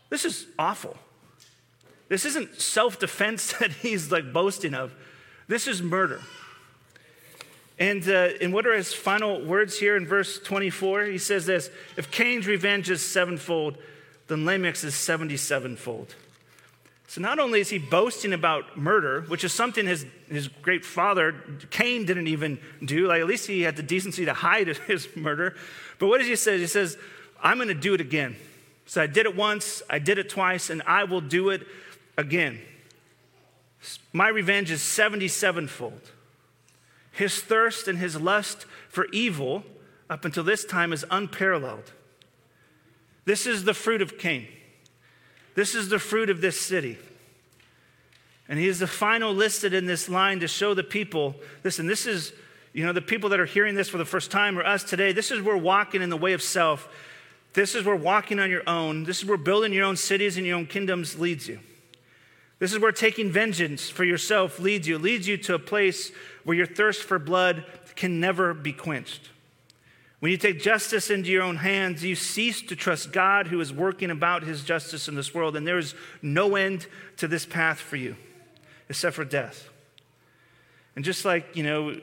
This 0.10 0.25
is 0.25 0.45
awful. 0.60 0.97
This 2.10 2.25
isn't 2.25 2.60
self 2.60 2.99
defense 2.99 3.53
that 3.60 3.71
he's 3.71 4.12
like 4.12 4.34
boasting 4.34 4.73
of, 4.73 4.93
this 5.47 5.69
is 5.69 5.82
murder. 5.82 6.19
And, 7.79 8.07
uh, 8.09 8.29
and 8.41 8.53
what 8.53 8.65
are 8.65 8.73
his 8.73 8.93
final 8.93 9.43
words 9.43 9.77
here 9.77 9.95
in 9.95 10.05
verse 10.05 10.39
24? 10.39 11.03
He 11.03 11.17
says 11.17 11.45
this 11.45 11.69
If 11.95 12.11
Cain's 12.11 12.47
revenge 12.47 12.89
is 12.89 13.05
sevenfold, 13.05 13.77
then 14.27 14.45
Lamech's 14.45 14.83
is 14.83 14.95
77 14.95 15.75
fold. 15.77 16.15
So 17.09 17.21
not 17.21 17.39
only 17.39 17.61
is 17.61 17.69
he 17.69 17.77
boasting 17.77 18.33
about 18.33 18.77
murder, 18.77 19.21
which 19.21 19.45
is 19.45 19.53
something 19.53 19.85
his, 19.85 20.05
his 20.29 20.49
great 20.49 20.83
father, 20.83 21.35
Cain, 21.69 22.05
didn't 22.05 22.27
even 22.27 22.59
do, 22.83 23.07
like 23.07 23.21
at 23.21 23.27
least 23.27 23.47
he 23.47 23.61
had 23.61 23.77
the 23.77 23.83
decency 23.83 24.25
to 24.25 24.33
hide 24.33 24.67
his 24.87 25.07
murder. 25.15 25.55
But 25.99 26.07
what 26.07 26.17
does 26.17 26.27
he 26.27 26.35
say? 26.35 26.57
He 26.57 26.67
says, 26.67 26.97
I'm 27.41 27.57
going 27.57 27.69
to 27.69 27.73
do 27.73 27.93
it 27.93 28.01
again. 28.01 28.35
So 28.87 29.01
I 29.01 29.07
did 29.07 29.25
it 29.25 29.35
once, 29.35 29.81
I 29.89 29.99
did 29.99 30.17
it 30.17 30.29
twice, 30.29 30.69
and 30.69 30.81
I 30.85 31.05
will 31.05 31.21
do 31.21 31.49
it 31.49 31.65
again. 32.17 32.59
My 34.11 34.27
revenge 34.29 34.71
is 34.71 34.81
77 34.81 35.67
fold. 35.67 36.11
His 37.17 37.41
thirst 37.41 37.88
and 37.88 37.97
his 37.97 38.21
lust 38.21 38.67
for 38.89 39.08
evil 39.12 39.63
up 40.08 40.23
until 40.23 40.43
this 40.43 40.63
time 40.63 40.93
is 40.93 41.03
unparalleled. 41.10 41.91
This 43.25 43.47
is 43.47 43.63
the 43.63 43.73
fruit 43.73 44.03
of 44.03 44.19
Cain. 44.19 44.47
This 45.56 45.73
is 45.73 45.89
the 45.89 45.97
fruit 45.97 46.30
of 46.30 46.41
this 46.41 46.62
city. 46.62 46.99
And 48.47 48.60
he 48.60 48.67
is 48.67 48.77
the 48.77 48.86
final 48.86 49.34
listed 49.34 49.73
in 49.73 49.88
this 49.88 50.08
line 50.08 50.41
to 50.41 50.47
show 50.47 50.75
the 50.75 50.84
people 50.84 51.36
listen, 51.63 51.88
this 51.88 52.06
is, 52.06 52.34
you 52.71 52.86
know, 52.86 52.93
the 52.93 53.01
people 53.01 53.32
that 53.32 53.39
are 53.39 53.47
hearing 53.47 53.73
this 53.73 53.89
for 53.89 53.97
the 53.97 54.06
first 54.06 54.30
time 54.30 54.56
or 54.56 54.63
us 54.63 54.84
today, 54.84 55.12
this 55.12 55.32
is 55.32 55.41
where 55.41 55.58
walking 55.58 56.03
in 56.03 56.12
the 56.12 56.17
way 56.17 56.34
of 56.34 56.43
self, 56.43 56.88
this 57.53 57.73
is 57.73 57.84
where 57.84 57.95
walking 57.95 58.39
on 58.39 58.51
your 58.51 58.63
own, 58.69 59.06
this 59.06 59.17
is 59.17 59.25
where 59.25 59.38
building 59.38 59.73
your 59.73 59.86
own 59.86 59.97
cities 59.97 60.38
and 60.38 60.45
your 60.45 60.56
own 60.56 60.67
kingdoms 60.67 61.17
leads 61.17 61.47
you. 61.47 61.60
This 62.59 62.73
is 62.73 62.79
where 62.79 62.91
taking 62.91 63.31
vengeance 63.31 63.89
for 63.89 64.03
yourself 64.03 64.59
leads 64.59 64.87
you. 64.87 64.97
Leads 64.97 65.27
you 65.27 65.37
to 65.37 65.53
a 65.53 65.59
place 65.59 66.11
where 66.43 66.57
your 66.57 66.65
thirst 66.65 67.03
for 67.03 67.19
blood 67.19 67.65
can 67.95 68.19
never 68.19 68.53
be 68.53 68.73
quenched. 68.73 69.29
When 70.19 70.31
you 70.31 70.37
take 70.37 70.59
justice 70.59 71.11
into 71.11 71.29
your 71.29 71.43
own 71.43 71.57
hands, 71.57 72.03
you 72.03 72.15
cease 72.15 72.63
to 72.63 72.75
trust 72.75 73.11
God 73.11 73.47
who 73.47 73.61
is 73.61 73.71
working 73.71 74.09
about 74.09 74.41
his 74.41 74.63
justice 74.63 75.07
in 75.07 75.13
this 75.13 75.33
world, 75.33 75.55
and 75.55 75.67
there 75.67 75.77
is 75.77 75.93
no 76.23 76.55
end 76.55 76.87
to 77.17 77.27
this 77.27 77.45
path 77.45 77.79
for 77.79 77.97
you 77.97 78.15
except 78.89 79.15
for 79.15 79.25
death. 79.25 79.69
And 80.95 81.05
just 81.05 81.23
like, 81.23 81.55
you 81.55 81.61
know, 81.61 81.95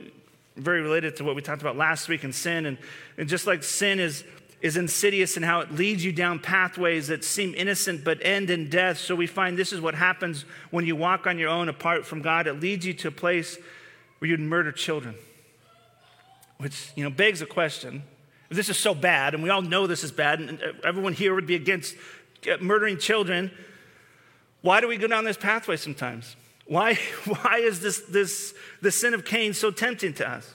very 0.56 0.80
related 0.80 1.16
to 1.16 1.24
what 1.24 1.34
we 1.34 1.42
talked 1.42 1.62
about 1.62 1.76
last 1.76 2.08
week 2.08 2.22
in 2.22 2.32
sin, 2.32 2.66
and, 2.66 2.78
and 3.18 3.28
just 3.28 3.48
like 3.48 3.64
sin 3.64 3.98
is 3.98 4.22
is 4.64 4.79
insidious 4.79 5.37
in 5.37 5.42
how 5.42 5.61
it 5.61 5.70
leads 5.72 6.03
you 6.03 6.11
down 6.11 6.38
pathways 6.38 7.09
that 7.09 7.22
seem 7.22 7.55
innocent 7.55 8.03
but 8.03 8.16
end 8.22 8.48
in 8.48 8.70
death. 8.70 8.96
So 8.96 9.14
we 9.14 9.27
find 9.27 9.59
this 9.59 9.74
is 9.74 9.81
what 9.81 9.94
happens 9.94 10.46
when 10.70 10.87
you 10.87 10.96
walk 10.96 11.27
on 11.27 11.38
your 11.38 11.50
own 11.50 11.68
apart 11.68 12.07
from 12.07 12.22
God. 12.22 12.46
It 12.46 12.61
leads 12.61 12.87
you 12.87 12.94
to 12.94 13.09
a 13.09 13.11
place 13.11 13.59
where 14.18 14.31
you'd 14.31 14.40
murder 14.40 14.72
children. 14.72 15.16
Which, 16.57 16.90
you 16.96 17.05
know, 17.05 17.11
begs 17.11 17.42
a 17.42 17.46
question. 17.46 18.05
If 18.48 18.57
this 18.57 18.70
is 18.70 18.79
so 18.79 18.94
bad, 18.94 19.35
and 19.35 19.42
we 19.42 19.50
all 19.50 19.61
know 19.61 19.87
this 19.87 20.03
is 20.03 20.11
bad, 20.11 20.40
and 20.40 20.59
everyone 20.83 21.12
here 21.12 21.35
would 21.35 21.46
be 21.46 21.57
against 21.57 21.94
uh, 22.50 22.57
murdering 22.59 22.96
children, 22.96 23.50
why 24.62 24.81
do 24.81 24.88
we 24.88 24.96
go 24.96 25.07
down 25.07 25.24
this 25.24 25.37
pathway 25.37 25.77
sometimes? 25.77 26.37
Why, 26.64 26.94
why 27.27 27.59
is 27.59 27.81
this, 27.81 28.00
this, 28.09 28.55
the 28.81 28.90
sin 28.90 29.12
of 29.12 29.27
Cain 29.27 29.53
so 29.53 29.70
tempting 29.70 30.14
to 30.14 30.27
us? 30.27 30.55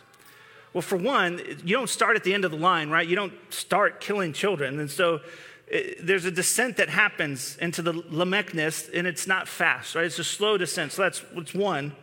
Well, 0.73 0.81
for 0.81 0.97
one, 0.97 1.41
you 1.63 1.75
don't 1.75 1.89
start 1.89 2.15
at 2.15 2.23
the 2.23 2.33
end 2.33 2.45
of 2.45 2.51
the 2.51 2.57
line, 2.57 2.89
right? 2.89 3.07
You 3.07 3.15
don't 3.15 3.33
start 3.49 3.99
killing 3.99 4.33
children. 4.33 4.79
And 4.79 4.89
so 4.89 5.21
it, 5.67 5.97
eh, 5.97 6.01
there's 6.01 6.25
a 6.25 6.31
descent 6.31 6.77
that 6.77 6.89
happens 6.89 7.57
into 7.57 7.81
the 7.81 7.93
Lamechness, 7.93 8.89
and 8.93 9.07
it's 9.07 9.25
not 9.25 9.47
fast, 9.47 9.95
right? 9.95 10.05
It's 10.05 10.19
a 10.19 10.23
slow 10.23 10.57
descent. 10.57 10.91
So 10.91 11.03
that's, 11.03 11.23
that's 11.33 11.53
one. 11.53 11.95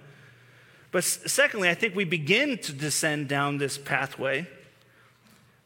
But 0.90 1.04
secondly, 1.04 1.68
I 1.68 1.74
think 1.74 1.94
we 1.94 2.04
begin 2.04 2.58
to 2.58 2.72
descend 2.72 3.28
down 3.28 3.58
this 3.58 3.78
pathway 3.78 4.48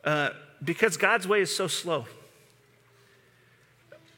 uh, 0.04 0.30
because 0.62 0.96
God's 0.96 1.26
way 1.26 1.40
is 1.40 1.54
so 1.54 1.68
slow. 1.68 2.06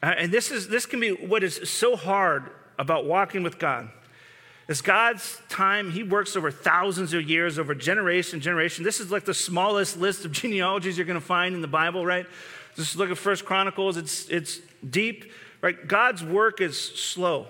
Uh, 0.01 0.13
and 0.17 0.31
this, 0.31 0.51
is, 0.51 0.67
this 0.67 0.85
can 0.85 0.99
be 0.99 1.11
what 1.11 1.43
is 1.43 1.69
so 1.69 1.95
hard 1.95 2.49
about 2.77 3.05
walking 3.05 3.43
with 3.43 3.59
God. 3.59 3.89
It's 4.67 4.81
God's 4.81 5.41
time. 5.49 5.91
He 5.91 6.03
works 6.03 6.35
over 6.35 6.49
thousands 6.49 7.13
of 7.13 7.29
years, 7.29 7.59
over 7.59 7.75
generation, 7.75 8.39
generation. 8.39 8.83
This 8.83 8.99
is 8.99 9.11
like 9.11 9.25
the 9.25 9.33
smallest 9.33 9.97
list 9.97 10.23
of 10.23 10.31
genealogies 10.41 10.97
you're 10.97 11.05
going 11.05 11.19
to 11.19 11.25
find 11.25 11.53
in 11.53 11.61
the 11.61 11.67
Bible, 11.67 12.05
right? 12.05 12.25
Just 12.75 12.95
look 12.95 13.11
at 13.11 13.17
First 13.17 13.45
Chronicles. 13.45 13.97
It's, 13.97 14.27
it's 14.29 14.59
deep, 14.89 15.31
right? 15.61 15.87
God's 15.87 16.23
work 16.23 16.61
is 16.61 16.79
slow. 16.79 17.47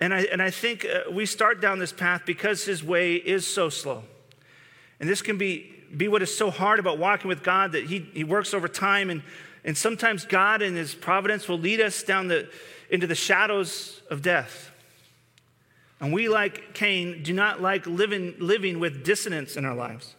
And 0.00 0.14
I, 0.14 0.22
and 0.22 0.40
I 0.40 0.50
think 0.50 0.84
uh, 0.84 1.10
we 1.10 1.26
start 1.26 1.60
down 1.60 1.78
this 1.78 1.92
path 1.92 2.22
because 2.24 2.64
his 2.64 2.82
way 2.82 3.16
is 3.16 3.46
so 3.46 3.68
slow. 3.68 4.04
And 5.00 5.08
this 5.08 5.22
can 5.22 5.38
be, 5.38 5.74
be 5.96 6.08
what 6.08 6.22
is 6.22 6.36
so 6.36 6.50
hard 6.50 6.78
about 6.78 6.98
walking 6.98 7.28
with 7.28 7.42
God 7.42 7.72
that 7.72 7.84
he, 7.84 8.08
he 8.14 8.24
works 8.24 8.54
over 8.54 8.68
time. 8.68 9.10
And, 9.10 9.22
and 9.64 9.76
sometimes 9.76 10.24
God 10.24 10.62
in 10.62 10.74
his 10.74 10.94
providence 10.94 11.48
will 11.48 11.58
lead 11.58 11.80
us 11.80 12.02
down 12.02 12.28
the, 12.28 12.48
into 12.90 13.06
the 13.06 13.14
shadows 13.14 14.00
of 14.10 14.22
death. 14.22 14.70
And 16.00 16.12
we, 16.12 16.28
like 16.28 16.74
Cain, 16.74 17.22
do 17.22 17.32
not 17.32 17.60
like 17.60 17.86
living, 17.86 18.34
living 18.38 18.78
with 18.78 19.04
dissonance 19.04 19.56
in 19.56 19.64
our 19.64 19.74
lives. 19.74 20.14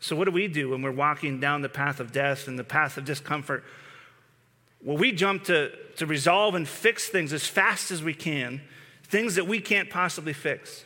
So, 0.00 0.16
what 0.16 0.24
do 0.24 0.30
we 0.30 0.48
do 0.48 0.70
when 0.70 0.82
we're 0.82 0.90
walking 0.90 1.38
down 1.38 1.62
the 1.62 1.68
path 1.68 2.00
of 2.00 2.12
death 2.12 2.48
and 2.48 2.58
the 2.58 2.64
path 2.64 2.96
of 2.96 3.04
discomfort? 3.04 3.62
Well, 4.82 4.96
we 4.96 5.12
jump 5.12 5.44
to, 5.44 5.70
to 5.96 6.06
resolve 6.06 6.54
and 6.54 6.66
fix 6.66 7.08
things 7.08 7.32
as 7.32 7.46
fast 7.46 7.90
as 7.90 8.02
we 8.02 8.14
can, 8.14 8.62
things 9.04 9.36
that 9.36 9.46
we 9.46 9.60
can't 9.60 9.90
possibly 9.90 10.32
fix. 10.32 10.84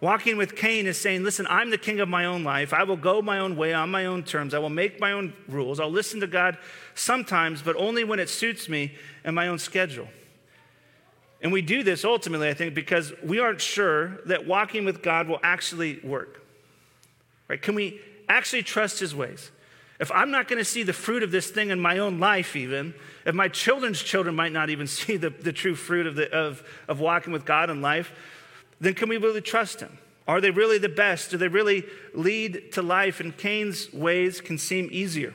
Walking 0.00 0.36
with 0.36 0.56
Cain 0.56 0.86
is 0.86 1.00
saying, 1.00 1.22
Listen, 1.22 1.46
I'm 1.48 1.70
the 1.70 1.78
king 1.78 2.00
of 2.00 2.08
my 2.08 2.24
own 2.24 2.42
life. 2.42 2.72
I 2.72 2.84
will 2.84 2.96
go 2.96 3.22
my 3.22 3.38
own 3.38 3.56
way 3.56 3.72
on 3.72 3.90
my 3.90 4.06
own 4.06 4.22
terms. 4.22 4.54
I 4.54 4.58
will 4.58 4.70
make 4.70 4.98
my 4.98 5.12
own 5.12 5.32
rules. 5.48 5.78
I'll 5.78 5.90
listen 5.90 6.20
to 6.20 6.26
God 6.26 6.58
sometimes, 6.94 7.62
but 7.62 7.76
only 7.76 8.04
when 8.04 8.18
it 8.18 8.28
suits 8.28 8.68
me 8.68 8.96
and 9.24 9.36
my 9.36 9.48
own 9.48 9.58
schedule. 9.58 10.08
And 11.42 11.52
we 11.52 11.62
do 11.62 11.82
this 11.82 12.04
ultimately, 12.04 12.48
I 12.48 12.54
think, 12.54 12.74
because 12.74 13.12
we 13.22 13.38
aren't 13.38 13.60
sure 13.60 14.18
that 14.26 14.46
walking 14.46 14.84
with 14.84 15.02
God 15.02 15.26
will 15.26 15.40
actually 15.42 15.98
work. 16.00 16.42
Right? 17.48 17.60
Can 17.60 17.74
we 17.74 18.00
actually 18.28 18.62
trust 18.62 19.00
his 19.00 19.14
ways? 19.14 19.50
If 19.98 20.10
I'm 20.12 20.30
not 20.30 20.48
going 20.48 20.58
to 20.58 20.64
see 20.64 20.82
the 20.82 20.92
fruit 20.92 21.22
of 21.22 21.30
this 21.30 21.50
thing 21.50 21.70
in 21.70 21.80
my 21.80 21.98
own 21.98 22.18
life, 22.18 22.56
even, 22.56 22.94
if 23.26 23.34
my 23.34 23.48
children's 23.48 24.02
children 24.02 24.34
might 24.34 24.52
not 24.52 24.70
even 24.70 24.86
see 24.86 25.16
the, 25.16 25.30
the 25.30 25.52
true 25.52 25.74
fruit 25.74 26.06
of, 26.06 26.14
the, 26.14 26.30
of, 26.32 26.62
of 26.88 27.00
walking 27.00 27.32
with 27.32 27.44
God 27.44 27.70
in 27.70 27.82
life, 27.82 28.12
then 28.80 28.94
can 28.94 29.08
we 29.08 29.16
really 29.16 29.42
trust 29.42 29.80
him? 29.80 29.98
Are 30.26 30.40
they 30.40 30.50
really 30.50 30.78
the 30.78 30.88
best? 30.88 31.30
Do 31.30 31.36
they 31.36 31.48
really 31.48 31.84
lead 32.14 32.72
to 32.72 32.82
life? 32.82 33.20
And 33.20 33.36
Cain's 33.36 33.92
ways 33.92 34.40
can 34.40 34.58
seem 34.58 34.88
easier 34.92 35.34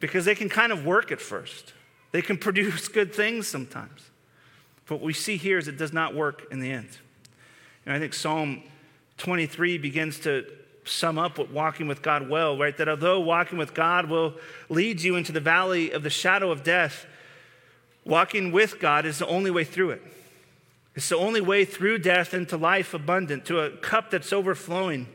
because 0.00 0.24
they 0.24 0.34
can 0.34 0.48
kind 0.48 0.72
of 0.72 0.84
work 0.84 1.12
at 1.12 1.20
first, 1.20 1.72
they 2.12 2.22
can 2.22 2.36
produce 2.38 2.88
good 2.88 3.14
things 3.14 3.46
sometimes. 3.46 4.10
But 4.86 4.96
what 4.96 5.04
we 5.04 5.12
see 5.12 5.36
here 5.36 5.58
is 5.58 5.68
it 5.68 5.76
does 5.76 5.92
not 5.92 6.14
work 6.14 6.46
in 6.50 6.60
the 6.60 6.70
end. 6.70 6.88
And 7.84 7.94
I 7.94 7.98
think 7.98 8.14
Psalm 8.14 8.62
23 9.18 9.78
begins 9.78 10.20
to 10.20 10.46
sum 10.84 11.18
up 11.18 11.38
what 11.38 11.50
walking 11.50 11.88
with 11.88 12.02
God 12.02 12.28
well, 12.28 12.56
right? 12.56 12.76
That 12.76 12.88
although 12.88 13.20
walking 13.20 13.58
with 13.58 13.74
God 13.74 14.08
will 14.08 14.34
lead 14.68 15.02
you 15.02 15.16
into 15.16 15.32
the 15.32 15.40
valley 15.40 15.90
of 15.90 16.02
the 16.02 16.10
shadow 16.10 16.50
of 16.50 16.62
death, 16.62 17.06
walking 18.04 18.52
with 18.52 18.78
God 18.78 19.04
is 19.04 19.18
the 19.18 19.26
only 19.26 19.50
way 19.50 19.64
through 19.64 19.90
it. 19.90 20.02
It's 20.94 21.08
the 21.08 21.16
only 21.16 21.40
way 21.40 21.64
through 21.64 21.98
death 21.98 22.32
into 22.32 22.56
life 22.56 22.94
abundant, 22.94 23.44
to 23.46 23.60
a 23.60 23.70
cup 23.70 24.10
that's 24.10 24.32
overflowing. 24.32 25.06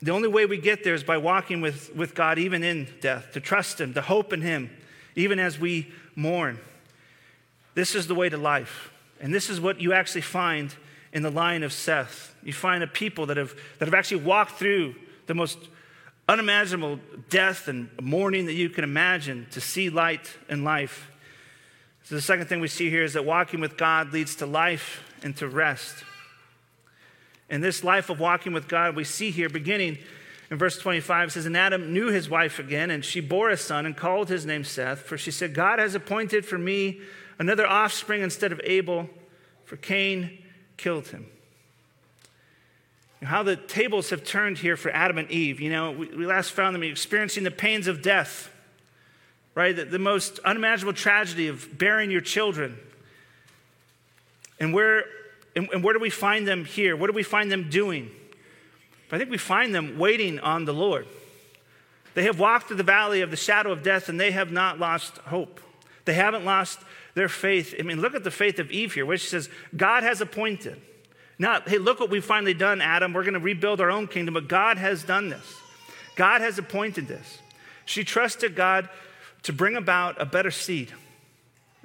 The 0.00 0.12
only 0.12 0.28
way 0.28 0.46
we 0.46 0.56
get 0.56 0.84
there 0.84 0.94
is 0.94 1.04
by 1.04 1.18
walking 1.18 1.60
with, 1.60 1.94
with 1.94 2.14
God, 2.14 2.38
even 2.38 2.64
in 2.64 2.88
death, 3.00 3.32
to 3.32 3.40
trust 3.40 3.78
Him, 3.78 3.92
to 3.92 4.00
hope 4.00 4.32
in 4.32 4.40
Him, 4.40 4.70
even 5.14 5.38
as 5.38 5.58
we 5.58 5.92
mourn. 6.16 6.58
This 7.80 7.94
is 7.94 8.06
the 8.06 8.14
way 8.14 8.28
to 8.28 8.36
life. 8.36 8.92
And 9.22 9.32
this 9.32 9.48
is 9.48 9.58
what 9.58 9.80
you 9.80 9.94
actually 9.94 10.20
find 10.20 10.74
in 11.14 11.22
the 11.22 11.30
line 11.30 11.62
of 11.62 11.72
Seth. 11.72 12.34
You 12.42 12.52
find 12.52 12.84
a 12.84 12.86
people 12.86 13.24
that 13.24 13.38
have, 13.38 13.54
that 13.78 13.86
have 13.86 13.94
actually 13.94 14.20
walked 14.20 14.58
through 14.58 14.96
the 15.26 15.32
most 15.32 15.56
unimaginable 16.28 17.00
death 17.30 17.68
and 17.68 17.88
mourning 17.98 18.44
that 18.44 18.52
you 18.52 18.68
can 18.68 18.84
imagine 18.84 19.46
to 19.52 19.62
see 19.62 19.88
light 19.88 20.36
and 20.50 20.62
life. 20.62 21.10
So, 22.02 22.16
the 22.16 22.20
second 22.20 22.48
thing 22.48 22.60
we 22.60 22.68
see 22.68 22.90
here 22.90 23.02
is 23.02 23.14
that 23.14 23.24
walking 23.24 23.60
with 23.60 23.78
God 23.78 24.12
leads 24.12 24.36
to 24.36 24.46
life 24.46 25.02
and 25.22 25.34
to 25.38 25.48
rest. 25.48 26.04
And 27.48 27.64
this 27.64 27.82
life 27.82 28.10
of 28.10 28.20
walking 28.20 28.52
with 28.52 28.68
God, 28.68 28.94
we 28.94 29.04
see 29.04 29.30
here 29.30 29.48
beginning 29.48 29.96
in 30.50 30.58
verse 30.58 30.76
25, 30.76 31.28
it 31.28 31.30
says, 31.30 31.46
And 31.46 31.56
Adam 31.56 31.94
knew 31.94 32.08
his 32.08 32.28
wife 32.28 32.58
again, 32.58 32.90
and 32.90 33.02
she 33.02 33.20
bore 33.20 33.48
a 33.48 33.56
son 33.56 33.86
and 33.86 33.96
called 33.96 34.28
his 34.28 34.44
name 34.44 34.64
Seth, 34.64 35.00
for 35.00 35.16
she 35.16 35.30
said, 35.30 35.54
God 35.54 35.78
has 35.78 35.94
appointed 35.94 36.44
for 36.44 36.58
me 36.58 37.00
another 37.40 37.66
offspring 37.66 38.20
instead 38.22 38.52
of 38.52 38.60
Abel, 38.62 39.08
for 39.64 39.76
Cain 39.76 40.38
killed 40.76 41.08
him. 41.08 41.26
How 43.22 43.42
the 43.42 43.56
tables 43.56 44.10
have 44.10 44.24
turned 44.24 44.58
here 44.58 44.76
for 44.76 44.90
Adam 44.90 45.18
and 45.18 45.30
Eve. 45.30 45.60
You 45.60 45.70
know, 45.70 45.90
we, 45.90 46.06
we 46.08 46.26
last 46.26 46.52
found 46.52 46.74
them 46.74 46.82
experiencing 46.82 47.44
the 47.44 47.50
pains 47.50 47.86
of 47.86 48.02
death, 48.02 48.50
right? 49.54 49.74
The, 49.74 49.84
the 49.84 49.98
most 49.98 50.38
unimaginable 50.40 50.94
tragedy 50.94 51.48
of 51.48 51.76
bearing 51.76 52.10
your 52.10 52.20
children. 52.20 52.78
And 54.58 54.72
where, 54.72 55.04
and, 55.56 55.68
and 55.72 55.82
where 55.82 55.92
do 55.92 56.00
we 56.00 56.10
find 56.10 56.46
them 56.46 56.64
here? 56.64 56.96
What 56.96 57.08
do 57.08 57.12
we 57.12 57.22
find 57.22 57.50
them 57.50 57.68
doing? 57.68 58.10
I 59.12 59.18
think 59.18 59.30
we 59.30 59.38
find 59.38 59.74
them 59.74 59.98
waiting 59.98 60.38
on 60.40 60.64
the 60.66 60.72
Lord. 60.72 61.06
They 62.14 62.24
have 62.24 62.38
walked 62.38 62.68
through 62.68 62.76
the 62.76 62.82
valley 62.82 63.22
of 63.22 63.30
the 63.30 63.36
shadow 63.36 63.72
of 63.72 63.82
death 63.82 64.08
and 64.08 64.20
they 64.20 64.30
have 64.30 64.52
not 64.52 64.78
lost 64.78 65.18
hope. 65.18 65.60
They 66.04 66.14
haven't 66.14 66.44
lost 66.44 66.80
their 67.14 67.28
faith. 67.28 67.74
I 67.78 67.82
mean, 67.82 68.00
look 68.00 68.14
at 68.14 68.24
the 68.24 68.30
faith 68.30 68.58
of 68.58 68.70
Eve 68.70 68.94
here, 68.94 69.06
which 69.06 69.28
says, 69.28 69.48
God 69.76 70.02
has 70.02 70.20
appointed. 70.20 70.80
Not, 71.38 71.68
hey, 71.68 71.78
look 71.78 72.00
what 72.00 72.10
we've 72.10 72.24
finally 72.24 72.54
done, 72.54 72.80
Adam. 72.80 73.12
We're 73.12 73.22
going 73.22 73.34
to 73.34 73.40
rebuild 73.40 73.80
our 73.80 73.90
own 73.90 74.06
kingdom, 74.06 74.34
but 74.34 74.46
God 74.48 74.76
has 74.76 75.02
done 75.02 75.30
this. 75.30 75.54
God 76.14 76.42
has 76.42 76.58
appointed 76.58 77.08
this. 77.08 77.38
She 77.86 78.04
trusted 78.04 78.54
God 78.54 78.88
to 79.44 79.52
bring 79.52 79.74
about 79.74 80.20
a 80.20 80.26
better 80.26 80.50
seed. 80.50 80.92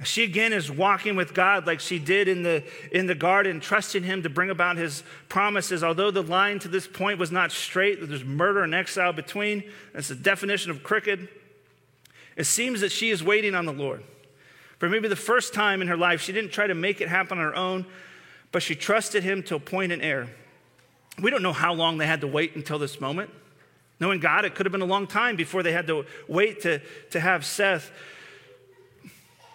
She 0.03 0.23
again 0.23 0.51
is 0.51 0.69
walking 0.69 1.15
with 1.15 1.33
God 1.33 1.65
like 1.65 1.79
she 1.79 1.99
did 1.99 2.27
in 2.27 2.43
the, 2.43 2.63
in 2.91 3.05
the 3.05 3.15
garden, 3.15 3.61
trusting 3.61 4.03
Him 4.03 4.23
to 4.23 4.29
bring 4.29 4.49
about 4.49 4.75
His 4.75 5.03
promises. 5.29 5.85
Although 5.85 6.11
the 6.11 6.21
line 6.21 6.59
to 6.59 6.67
this 6.67 6.85
point 6.85 7.17
was 7.17 7.31
not 7.31 7.53
straight, 7.53 8.05
there's 8.05 8.25
murder 8.25 8.61
and 8.61 8.75
exile 8.75 9.13
between. 9.13 9.63
That's 9.93 10.09
the 10.09 10.15
definition 10.15 10.69
of 10.69 10.83
crooked. 10.83 11.29
It 12.35 12.43
seems 12.43 12.81
that 12.81 12.91
she 12.91 13.09
is 13.09 13.23
waiting 13.23 13.55
on 13.55 13.65
the 13.65 13.71
Lord. 13.71 14.03
For 14.77 14.89
maybe 14.89 15.07
the 15.07 15.15
first 15.15 15.53
time 15.53 15.81
in 15.81 15.87
her 15.87 15.97
life, 15.97 16.21
she 16.21 16.31
didn't 16.31 16.51
try 16.51 16.67
to 16.67 16.75
make 16.75 17.01
it 17.01 17.07
happen 17.07 17.37
on 17.37 17.43
her 17.43 17.55
own, 17.55 17.85
but 18.51 18.61
she 18.61 18.75
trusted 18.75 19.23
him 19.23 19.43
to 19.43 19.55
appoint 19.55 19.91
an 19.91 20.01
heir. 20.01 20.29
We 21.21 21.31
don't 21.31 21.41
know 21.41 21.53
how 21.53 21.73
long 21.73 21.97
they 21.97 22.07
had 22.07 22.21
to 22.21 22.27
wait 22.27 22.55
until 22.55 22.77
this 22.77 22.99
moment. 22.99 23.29
Knowing 23.99 24.19
God, 24.19 24.43
it 24.43 24.55
could 24.55 24.65
have 24.65 24.73
been 24.73 24.81
a 24.81 24.85
long 24.85 25.07
time 25.07 25.37
before 25.37 25.63
they 25.63 25.71
had 25.71 25.87
to 25.87 26.05
wait 26.27 26.61
to, 26.61 26.81
to 27.11 27.19
have 27.19 27.45
Seth. 27.45 27.91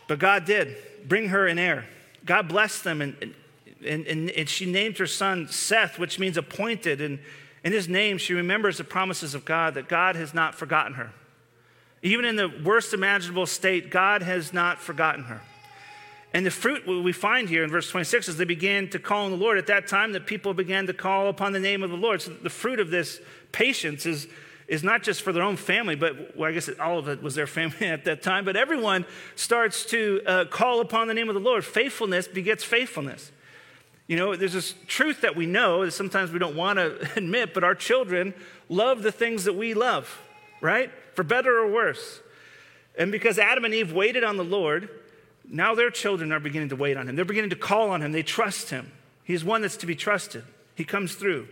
But 0.09 0.19
God 0.19 0.47
did 0.47 0.77
bring 1.07 1.29
her 1.29 1.47
an 1.47 1.59
heir. 1.59 1.85
God 2.25 2.49
blessed 2.49 2.85
them, 2.85 3.03
and, 3.03 3.35
and, 3.87 4.07
and, 4.07 4.31
and 4.31 4.49
she 4.49 4.71
named 4.71 4.99
her 4.99 5.07
son 5.07 5.49
Seth, 5.49 5.99
which 5.99 6.19
means 6.19 6.39
appointed. 6.39 7.01
And 7.03 7.19
in 7.63 7.73
his 7.73 7.89
name, 7.89 8.17
she 8.17 8.33
remembers 8.33 8.79
the 8.79 8.85
promises 8.85 9.35
of 9.35 9.45
God 9.45 9.75
that 9.75 9.89
God 9.89 10.17
has 10.17 10.33
not 10.33 10.55
forgotten 10.55 10.95
her. 10.95 11.13
Even 12.03 12.25
in 12.25 12.37
the 12.37 12.49
worst 12.65 12.95
imaginable 12.95 13.47
state, 13.47 13.91
God 13.91 14.23
has 14.23 14.53
not 14.53 14.81
forgotten 14.81 15.25
her. 15.25 15.41
And 16.33 16.47
the 16.47 16.51
fruit 16.51 16.87
we 16.87 17.13
find 17.13 17.49
here 17.49 17.65
in 17.65 17.71
verse 17.71 17.91
26 17.91 18.29
is 18.29 18.37
they 18.37 18.45
began 18.45 18.89
to 18.91 18.99
call 18.99 19.25
on 19.25 19.33
the 19.33 19.37
Lord. 19.37 19.59
At 19.59 19.67
that 19.67 19.89
time, 19.89 20.13
the 20.13 20.21
people 20.21 20.55
began 20.55 20.87
to 20.87 20.95
call 20.95 21.29
upon 21.29 21.53
the 21.53 21.59
name 21.59 21.83
of 21.83 21.91
the 21.91 21.97
Lord. 21.97 22.23
So 22.23 22.31
the 22.31 22.51
fruit 22.51 22.79
of 22.79 22.91
this 22.91 23.21
patience 23.51 24.07
is, 24.07 24.29
is 24.69 24.85
not 24.85 25.03
just 25.03 25.23
for 25.23 25.33
their 25.33 25.43
own 25.43 25.57
family, 25.57 25.97
but 25.97 26.37
well, 26.37 26.49
I 26.49 26.53
guess 26.53 26.71
all 26.79 26.99
of 26.99 27.09
it 27.09 27.21
was 27.21 27.35
their 27.35 27.49
family 27.49 27.87
at 27.89 28.05
that 28.05 28.23
time, 28.23 28.45
but 28.45 28.57
everyone 28.57 29.07
starts 29.35 29.85
to 29.87 30.23
uh, 30.25 30.45
call 30.45 30.81
upon 30.81 31.09
the 31.09 31.15
name 31.15 31.29
of 31.29 31.35
the 31.35 31.41
Lord. 31.41 31.65
Faithfulness 31.65 32.29
begets 32.29 32.63
faithfulness. 32.63 33.33
You 34.07 34.17
know, 34.17 34.35
there's 34.37 34.53
this 34.53 34.75
truth 34.87 35.21
that 35.23 35.37
we 35.37 35.47
know 35.47 35.85
that 35.85 35.93
sometimes 35.93 36.31
we 36.31 36.39
don't 36.39 36.57
want 36.57 36.79
to 36.79 37.09
admit, 37.17 37.55
but 37.55 37.65
our 37.65 37.75
children 37.75 38.35
love 38.69 39.03
the 39.03 39.13
things 39.13 39.45
that 39.45 39.55
we 39.55 39.75
love, 39.75 40.21
right? 40.61 40.91
For 41.15 41.23
better 41.23 41.59
or 41.59 41.71
worse. 41.71 42.21
And 42.99 43.13
because 43.13 43.39
Adam 43.39 43.65
and 43.65 43.75
Eve 43.75 43.93
waited 43.93 44.25
on 44.25 44.37
the 44.37 44.45
Lord, 44.45 44.89
now 45.49 45.75
their 45.75 45.91
children 45.91 46.33
are 46.33 46.41
beginning 46.41 46.69
to 46.71 46.77
wait 46.77 46.97
on 46.97 47.09
him. 47.09 47.17
They're 47.17 47.25
beginning 47.25 47.51
to 47.51 47.57
call 47.57 47.91
on 47.91 48.03
him. 48.03 48.13
They 48.13 48.23
trust 48.23 48.71
him. 48.71 48.93
He's 49.25 49.45
one 49.45 49.63
that's 49.63 49.79
to 49.79 49.87
be 49.87 49.97
trusted. 49.97 50.45
He 50.75 50.85
comes 50.85 51.15
through. 51.15 51.49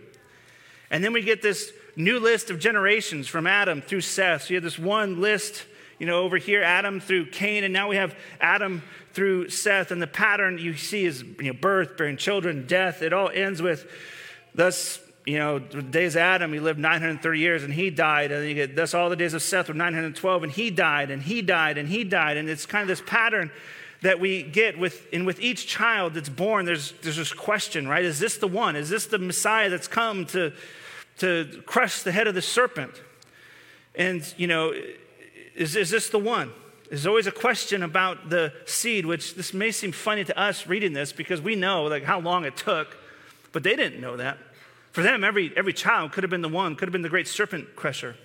And 0.91 1.03
then 1.03 1.13
we 1.13 1.21
get 1.21 1.41
this 1.41 1.71
new 1.95 2.19
list 2.19 2.49
of 2.49 2.59
generations 2.59 3.27
from 3.27 3.45
Adam 3.45 3.81
through 3.81 4.01
Seth. 4.01 4.43
So 4.43 4.49
you 4.49 4.55
have 4.55 4.63
this 4.63 4.79
one 4.79 5.21
list, 5.21 5.65
you 5.97 6.05
know, 6.05 6.21
over 6.21 6.37
here, 6.37 6.63
Adam 6.63 6.99
through 6.99 7.27
Cain, 7.27 7.63
and 7.63 7.73
now 7.73 7.89
we 7.89 7.95
have 7.95 8.15
Adam 8.41 8.81
through 9.13 9.49
Seth. 9.49 9.91
And 9.91 10.01
the 10.01 10.07
pattern 10.07 10.57
you 10.57 10.75
see 10.75 11.05
is 11.05 11.21
you 11.21 11.43
know, 11.43 11.53
birth, 11.53 11.97
bearing 11.97 12.17
children, 12.17 12.67
death. 12.67 13.01
It 13.01 13.13
all 13.13 13.29
ends 13.29 13.61
with, 13.61 13.89
thus, 14.55 14.99
you 15.29 15.37
know, 15.37 15.59
the 15.59 15.83
days 15.83 16.15
of 16.15 16.21
Adam, 16.21 16.51
he 16.51 16.59
lived 16.59 16.79
930 16.79 17.39
years 17.39 17.63
and 17.63 17.71
he 17.71 17.91
died. 17.91 18.31
And 18.31 18.47
you 18.47 18.55
get, 18.55 18.75
that's 18.75 18.95
all 18.95 19.11
the 19.11 19.15
days 19.15 19.35
of 19.35 19.43
Seth 19.43 19.67
were 19.67 19.75
912 19.75 20.43
and 20.43 20.51
he 20.51 20.71
died 20.71 21.11
and 21.11 21.21
he 21.21 21.43
died 21.43 21.77
and 21.77 21.87
he 21.87 22.03
died. 22.03 22.37
And 22.37 22.49
it's 22.49 22.65
kind 22.65 22.81
of 22.81 22.87
this 22.87 23.03
pattern 23.05 23.51
that 24.01 24.19
we 24.19 24.41
get 24.41 24.79
with, 24.79 25.05
and 25.13 25.27
with 25.27 25.39
each 25.39 25.67
child 25.67 26.15
that's 26.15 26.29
born, 26.29 26.65
there's, 26.65 26.93
there's 27.03 27.17
this 27.17 27.31
question, 27.31 27.87
right? 27.87 28.03
Is 28.03 28.17
this 28.17 28.37
the 28.37 28.47
one? 28.47 28.75
Is 28.75 28.89
this 28.89 29.05
the 29.05 29.19
Messiah 29.19 29.69
that's 29.69 29.87
come 29.87 30.25
to, 30.27 30.51
to 31.19 31.61
crush 31.67 32.01
the 32.01 32.11
head 32.11 32.25
of 32.25 32.33
the 32.33 32.41
serpent? 32.41 32.99
And, 33.93 34.33
you 34.35 34.47
know, 34.47 34.73
is, 35.55 35.75
is 35.75 35.91
this 35.91 36.09
the 36.09 36.17
one? 36.17 36.51
There's 36.89 37.05
always 37.05 37.27
a 37.27 37.31
question 37.31 37.83
about 37.83 38.31
the 38.31 38.51
seed, 38.65 39.05
which 39.05 39.35
this 39.35 39.53
may 39.53 39.69
seem 39.69 39.91
funny 39.91 40.23
to 40.23 40.39
us 40.39 40.65
reading 40.65 40.93
this 40.93 41.13
because 41.13 41.39
we 41.39 41.55
know 41.55 41.83
like 41.83 42.03
how 42.03 42.19
long 42.19 42.45
it 42.45 42.57
took, 42.57 42.97
but 43.51 43.61
they 43.61 43.75
didn't 43.75 44.01
know 44.01 44.17
that. 44.17 44.39
For 44.91 45.01
them, 45.01 45.23
every, 45.23 45.53
every 45.55 45.73
child 45.73 46.11
could 46.11 46.23
have 46.23 46.31
been 46.31 46.41
the 46.41 46.49
one, 46.49 46.75
could 46.75 46.87
have 46.87 46.93
been 46.93 47.01
the 47.01 47.09
great 47.09 47.27
serpent 47.27 47.75
crusher. 47.75 48.15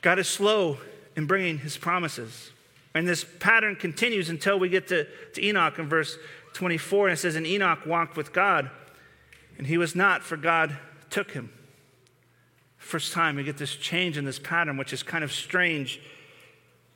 God 0.00 0.18
is 0.18 0.28
slow 0.28 0.78
in 1.16 1.26
bringing 1.26 1.58
his 1.58 1.76
promises. 1.76 2.52
And 2.94 3.06
this 3.06 3.24
pattern 3.40 3.76
continues 3.76 4.30
until 4.30 4.58
we 4.58 4.68
get 4.68 4.88
to, 4.88 5.06
to 5.34 5.44
Enoch 5.44 5.78
in 5.78 5.88
verse 5.88 6.16
24. 6.54 7.08
And 7.08 7.12
it 7.14 7.20
says, 7.20 7.34
And 7.34 7.46
Enoch 7.46 7.84
walked 7.84 8.16
with 8.16 8.32
God, 8.32 8.70
and 9.58 9.66
he 9.66 9.76
was 9.76 9.94
not, 9.94 10.22
for 10.22 10.36
God 10.36 10.76
took 11.10 11.32
him. 11.32 11.52
First 12.78 13.12
time 13.12 13.36
we 13.36 13.42
get 13.42 13.56
this 13.56 13.74
change 13.74 14.16
in 14.16 14.24
this 14.24 14.38
pattern, 14.38 14.76
which 14.76 14.92
is 14.92 15.02
kind 15.02 15.24
of 15.24 15.32
strange. 15.32 16.00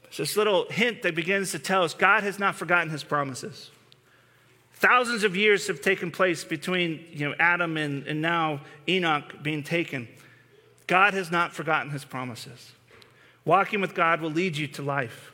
It's 0.05 0.19
this 0.19 0.37
little 0.37 0.69
hint 0.71 1.03
that 1.03 1.15
begins 1.15 1.51
to 1.53 1.59
tell 1.59 1.83
us 1.83 1.95
God 1.95 2.23
has 2.23 2.39
not 2.39 2.55
forgotten 2.55 2.91
his 2.91 3.03
promises. 3.03 3.71
Thousands 4.81 5.25
of 5.25 5.37
years 5.37 5.69
have 5.69 5.81
taken 5.81 6.11
place 6.11 6.43
between 6.43 7.07
you 7.13 7.29
know, 7.29 7.35
Adam 7.39 7.77
and, 7.77 8.07
and 8.07 8.21
now 8.21 8.61
Enoch 8.89 9.43
being 9.43 9.63
taken. 9.63 10.09
God 10.87 11.15
has 11.15 11.31
not 11.31 11.53
forgotten 11.53 11.91
his 11.91 12.05
promises. 12.05 12.73
Walking 13.45 13.81
with 13.81 13.95
God 13.95 14.21
will 14.21 14.31
lead 14.31 14.57
you 14.57 14.67
to 14.69 14.83
life 14.83 15.31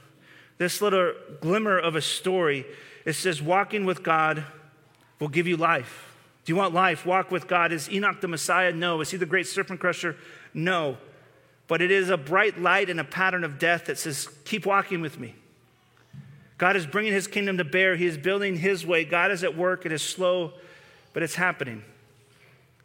this 0.59 0.81
little 0.81 1.13
glimmer 1.41 1.79
of 1.79 1.97
a 1.97 2.01
story. 2.01 2.65
It 3.05 3.15
says, 3.15 3.43
walking 3.43 3.85
with 3.85 4.03
God 4.03 4.45
will 5.21 5.29
give 5.29 5.47
you 5.47 5.57
life. 5.57 6.15
Do 6.45 6.53
you 6.53 6.57
want 6.57 6.75
life? 6.75 7.05
Walk 7.05 7.31
with 7.31 7.47
God. 7.47 7.73
Is 7.73 7.91
Enoch 7.91 8.21
the 8.21 8.29
Messiah? 8.29 8.73
No. 8.73 9.01
Is 9.01 9.11
he 9.11 9.17
the 9.17 9.27
great 9.27 9.47
serpent 9.47 9.81
crusher? 9.81 10.17
No. 10.55 10.97
But 11.69 11.83
it 11.83 11.91
is 11.91 12.09
a 12.09 12.17
bright 12.17 12.61
light 12.61 12.89
and 12.89 13.01
a 13.01 13.05
pattern 13.05 13.45
of 13.45 13.59
death 13.59 13.87
that 13.87 13.99
says, 13.99 14.29
keep 14.45 14.65
walking 14.65 15.01
with 15.01 15.19
me. 15.19 15.35
God 16.59 16.77
is 16.77 16.87
bringing 16.87 17.12
his 17.12 17.27
kingdom 17.27 17.59
to 17.59 17.64
bear. 17.64 17.97
He 17.97 18.07
is 18.07 18.16
building 18.16 18.57
his 18.57 18.87
way. 18.87 19.05
God 19.05 19.31
is 19.31 19.45
at 19.45 19.57
work. 19.57 19.85
It 19.85 19.92
is 19.92 20.03
slow, 20.03 20.53
but 21.12 21.23
it's 21.23 21.35
happening. 21.35 21.85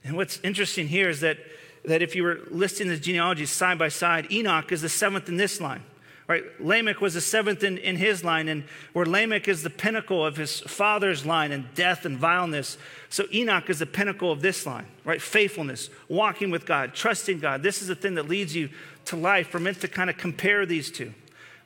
And 0.03 0.17
what's 0.17 0.39
interesting 0.41 0.88
here 0.88 1.10
is 1.10 1.21
that, 1.21 1.38
that 1.86 2.01
if 2.01 2.15
you 2.15 2.23
were 2.23 2.41
listing 2.49 2.88
the 2.88 2.97
genealogies 2.97 3.49
side 3.49 3.77
by 3.77 3.89
side, 3.89 4.31
Enoch 4.31 4.71
is 4.71 4.81
the 4.81 4.89
seventh 4.89 5.29
in 5.29 5.38
this 5.38 5.62
line. 5.62 5.84
Right? 6.27 6.43
Lamech 6.62 7.01
was 7.01 7.15
the 7.15 7.21
seventh 7.21 7.62
in, 7.62 7.77
in 7.77 7.97
his 7.97 8.23
line, 8.23 8.47
and 8.47 8.63
where 8.93 9.05
Lamech 9.05 9.49
is 9.49 9.63
the 9.63 9.69
pinnacle 9.69 10.25
of 10.25 10.38
his 10.38 10.62
father's 10.62 11.25
line 11.25 11.51
and 11.51 11.73
death 11.75 12.05
and 12.05 12.17
vileness. 12.17 12.77
So 13.10 13.25
Enoch 13.34 13.69
is 13.69 13.79
the 13.79 13.86
pinnacle 13.86 14.31
of 14.31 14.41
this 14.41 14.65
line, 14.65 14.86
right? 15.03 15.21
Faithfulness, 15.21 15.89
walking 16.07 16.49
with 16.49 16.65
God, 16.65 16.93
trusting 16.93 17.39
God. 17.39 17.63
This 17.63 17.81
is 17.81 17.89
the 17.89 17.95
thing 17.95 18.15
that 18.15 18.29
leads 18.29 18.55
you 18.55 18.69
to 19.05 19.17
life. 19.17 19.53
We're 19.53 19.60
meant 19.60 19.81
to 19.81 19.89
kind 19.89 20.10
of 20.10 20.17
compare 20.17 20.65
these 20.65 20.89
two. 20.89 21.13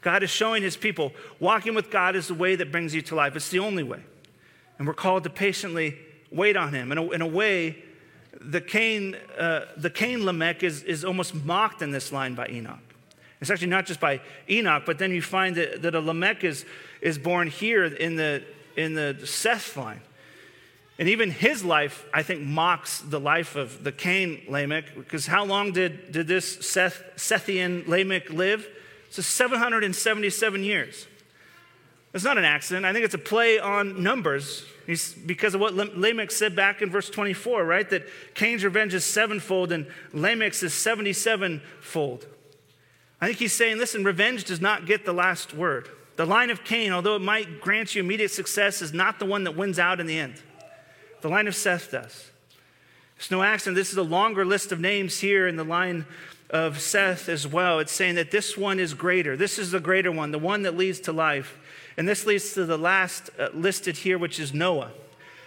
God 0.05 0.21
is 0.21 0.29
showing 0.29 0.61
his 0.61 0.77
people 0.77 1.13
walking 1.39 1.73
with 1.73 1.89
God 1.89 2.15
is 2.15 2.27
the 2.27 2.35
way 2.35 2.55
that 2.55 2.71
brings 2.71 2.93
you 2.93 3.01
to 3.01 3.15
life. 3.15 3.35
It's 3.35 3.49
the 3.49 3.57
only 3.57 3.81
way. 3.81 4.01
And 4.77 4.87
we're 4.87 4.93
called 4.93 5.23
to 5.23 5.31
patiently 5.31 5.97
wait 6.31 6.55
on 6.55 6.75
him. 6.75 6.91
In 6.91 6.99
a, 6.99 7.09
in 7.09 7.21
a 7.23 7.27
way, 7.27 7.83
the 8.39 8.61
Cain, 8.61 9.17
uh, 9.35 9.61
the 9.75 9.89
Cain 9.89 10.23
Lamech 10.23 10.61
is, 10.61 10.83
is 10.83 11.03
almost 11.03 11.33
mocked 11.33 11.81
in 11.81 11.89
this 11.89 12.11
line 12.11 12.35
by 12.35 12.47
Enoch. 12.49 12.77
It's 13.41 13.49
actually 13.49 13.69
not 13.69 13.87
just 13.87 13.99
by 13.99 14.21
Enoch, 14.47 14.83
but 14.85 14.99
then 14.99 15.09
you 15.09 15.23
find 15.23 15.55
that, 15.55 15.81
that 15.81 15.95
a 15.95 15.99
Lamech 15.99 16.43
is, 16.43 16.65
is 17.01 17.17
born 17.17 17.47
here 17.47 17.85
in 17.85 18.15
the, 18.15 18.43
in 18.77 18.93
the 18.93 19.17
Seth 19.25 19.75
line. 19.75 20.01
And 20.99 21.09
even 21.09 21.31
his 21.31 21.65
life, 21.65 22.05
I 22.13 22.21
think, 22.21 22.41
mocks 22.41 22.99
the 22.99 23.19
life 23.19 23.55
of 23.55 23.83
the 23.83 23.91
Cain 23.91 24.43
Lamech, 24.47 24.93
because 24.95 25.25
how 25.25 25.45
long 25.45 25.71
did, 25.71 26.11
did 26.11 26.27
this 26.27 26.63
Seth, 26.63 27.01
Sethian 27.15 27.87
Lamech 27.87 28.29
live? 28.29 28.67
So 29.15 29.21
777 29.21 30.63
years. 30.65 31.07
It's 32.13 32.25
not 32.25 32.37
an 32.37 32.43
accident. 32.43 32.85
I 32.85 32.91
think 32.91 33.05
it's 33.05 33.13
a 33.13 33.17
play 33.17 33.59
on 33.59 34.03
numbers. 34.03 34.65
He's, 34.85 35.13
because 35.13 35.55
of 35.55 35.61
what 35.61 35.73
Lamech 35.73 36.31
said 36.31 36.53
back 36.53 36.81
in 36.81 36.89
verse 36.89 37.09
24, 37.09 37.63
right? 37.63 37.89
That 37.89 38.09
Cain's 38.33 38.65
revenge 38.65 38.93
is 38.93 39.05
sevenfold 39.05 39.71
and 39.71 39.87
Lamech's 40.11 40.63
is 40.63 40.73
77 40.73 41.61
fold. 41.79 42.27
I 43.21 43.27
think 43.27 43.37
he's 43.37 43.53
saying, 43.53 43.77
listen, 43.77 44.03
revenge 44.03 44.43
does 44.43 44.59
not 44.59 44.85
get 44.85 45.05
the 45.05 45.13
last 45.13 45.53
word. 45.53 45.87
The 46.17 46.25
line 46.25 46.49
of 46.49 46.65
Cain, 46.65 46.91
although 46.91 47.15
it 47.15 47.21
might 47.21 47.61
grant 47.61 47.95
you 47.95 48.03
immediate 48.03 48.31
success, 48.31 48.81
is 48.81 48.93
not 48.93 49.19
the 49.19 49.25
one 49.25 49.45
that 49.45 49.55
wins 49.55 49.79
out 49.79 50.01
in 50.01 50.07
the 50.07 50.19
end. 50.19 50.43
The 51.21 51.29
line 51.29 51.47
of 51.47 51.55
Seth 51.55 51.89
does. 51.89 52.31
It's 53.17 53.31
no 53.31 53.43
accident. 53.43 53.75
This 53.75 53.91
is 53.91 53.97
a 53.97 54.03
longer 54.03 54.45
list 54.45 54.71
of 54.71 54.79
names 54.79 55.19
here 55.19 55.47
in 55.47 55.55
the 55.55 55.63
line 55.63 56.05
of 56.49 56.79
Seth 56.79 57.27
as 57.29 57.47
well. 57.47 57.79
It's 57.79 57.91
saying 57.91 58.15
that 58.15 58.31
this 58.31 58.57
one 58.57 58.79
is 58.79 58.93
greater. 58.93 59.35
This 59.35 59.57
is 59.57 59.71
the 59.71 59.79
greater 59.79 60.11
one, 60.11 60.31
the 60.31 60.39
one 60.39 60.63
that 60.63 60.77
leads 60.77 60.99
to 61.01 61.11
life. 61.11 61.57
And 61.97 62.07
this 62.07 62.25
leads 62.25 62.53
to 62.53 62.65
the 62.65 62.77
last 62.77 63.29
uh, 63.39 63.49
listed 63.53 63.97
here, 63.97 64.17
which 64.17 64.39
is 64.39 64.53
Noah. 64.53 64.91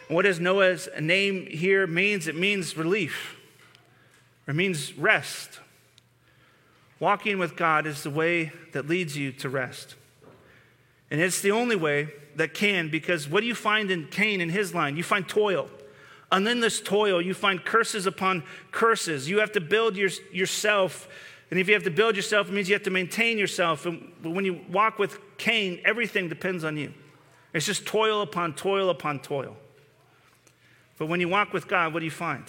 And 0.09 0.17
what 0.17 0.25
does 0.25 0.41
Noah's 0.41 0.89
name 0.99 1.47
here 1.47 1.87
means? 1.87 2.27
It 2.27 2.35
means 2.35 2.77
relief. 2.77 3.37
It 4.47 4.55
means 4.55 4.97
rest. 4.97 5.61
Walking 7.01 7.39
with 7.39 7.55
God 7.55 7.87
is 7.87 8.03
the 8.03 8.11
way 8.11 8.51
that 8.73 8.89
leads 8.89 9.17
you 9.17 9.31
to 9.33 9.49
rest. 9.49 9.95
And 11.11 11.21
it's 11.21 11.41
the 11.41 11.53
only 11.53 11.77
way 11.77 12.09
that 12.37 12.55
can, 12.55 12.89
because 12.89 13.29
what 13.29 13.41
do 13.41 13.47
you 13.47 13.55
find 13.55 13.91
in 13.91 14.07
Cain 14.09 14.41
in 14.41 14.49
his 14.51 14.75
line? 14.75 14.97
You 14.97 15.03
find 15.03 15.29
toil. 15.29 15.69
And 16.31 16.47
then 16.47 16.61
this 16.61 16.81
toil, 16.81 17.23
you 17.23 17.33
find 17.33 17.65
curses 17.65 18.07
upon 18.07 18.43
curses. 18.71 19.29
You 19.29 19.39
have 19.41 19.53
to 19.53 19.61
build 19.61 19.97
your, 19.97 20.11
yourself. 20.31 21.09
And 21.51 21.59
if 21.59 21.69
you 21.69 21.75
have 21.75 21.85
to 21.85 21.91
build 21.91 22.17
yourself, 22.17 22.49
it 22.49 22.53
means 22.53 22.69
you 22.69 22.75
have 22.75 22.83
to 22.83 22.91
maintain 22.91 23.39
yourself. 23.39 23.87
And 23.87 24.13
when 24.23 24.45
you 24.45 24.61
walk 24.71 24.99
with 24.99 25.19
Cain, 25.39 25.81
everything 25.85 26.29
depends 26.29 26.65
on 26.65 26.77
you. 26.77 26.93
It's 27.55 27.65
just 27.65 27.87
toil 27.87 28.21
upon 28.21 28.55
toil 28.55 28.91
upon 28.91 29.21
toil. 29.21 29.57
But 30.99 31.07
when 31.07 31.21
you 31.21 31.29
walk 31.29 31.53
with 31.53 31.67
God, 31.67 31.95
what 31.95 32.01
do 32.01 32.05
you 32.05 32.11
find? 32.11 32.45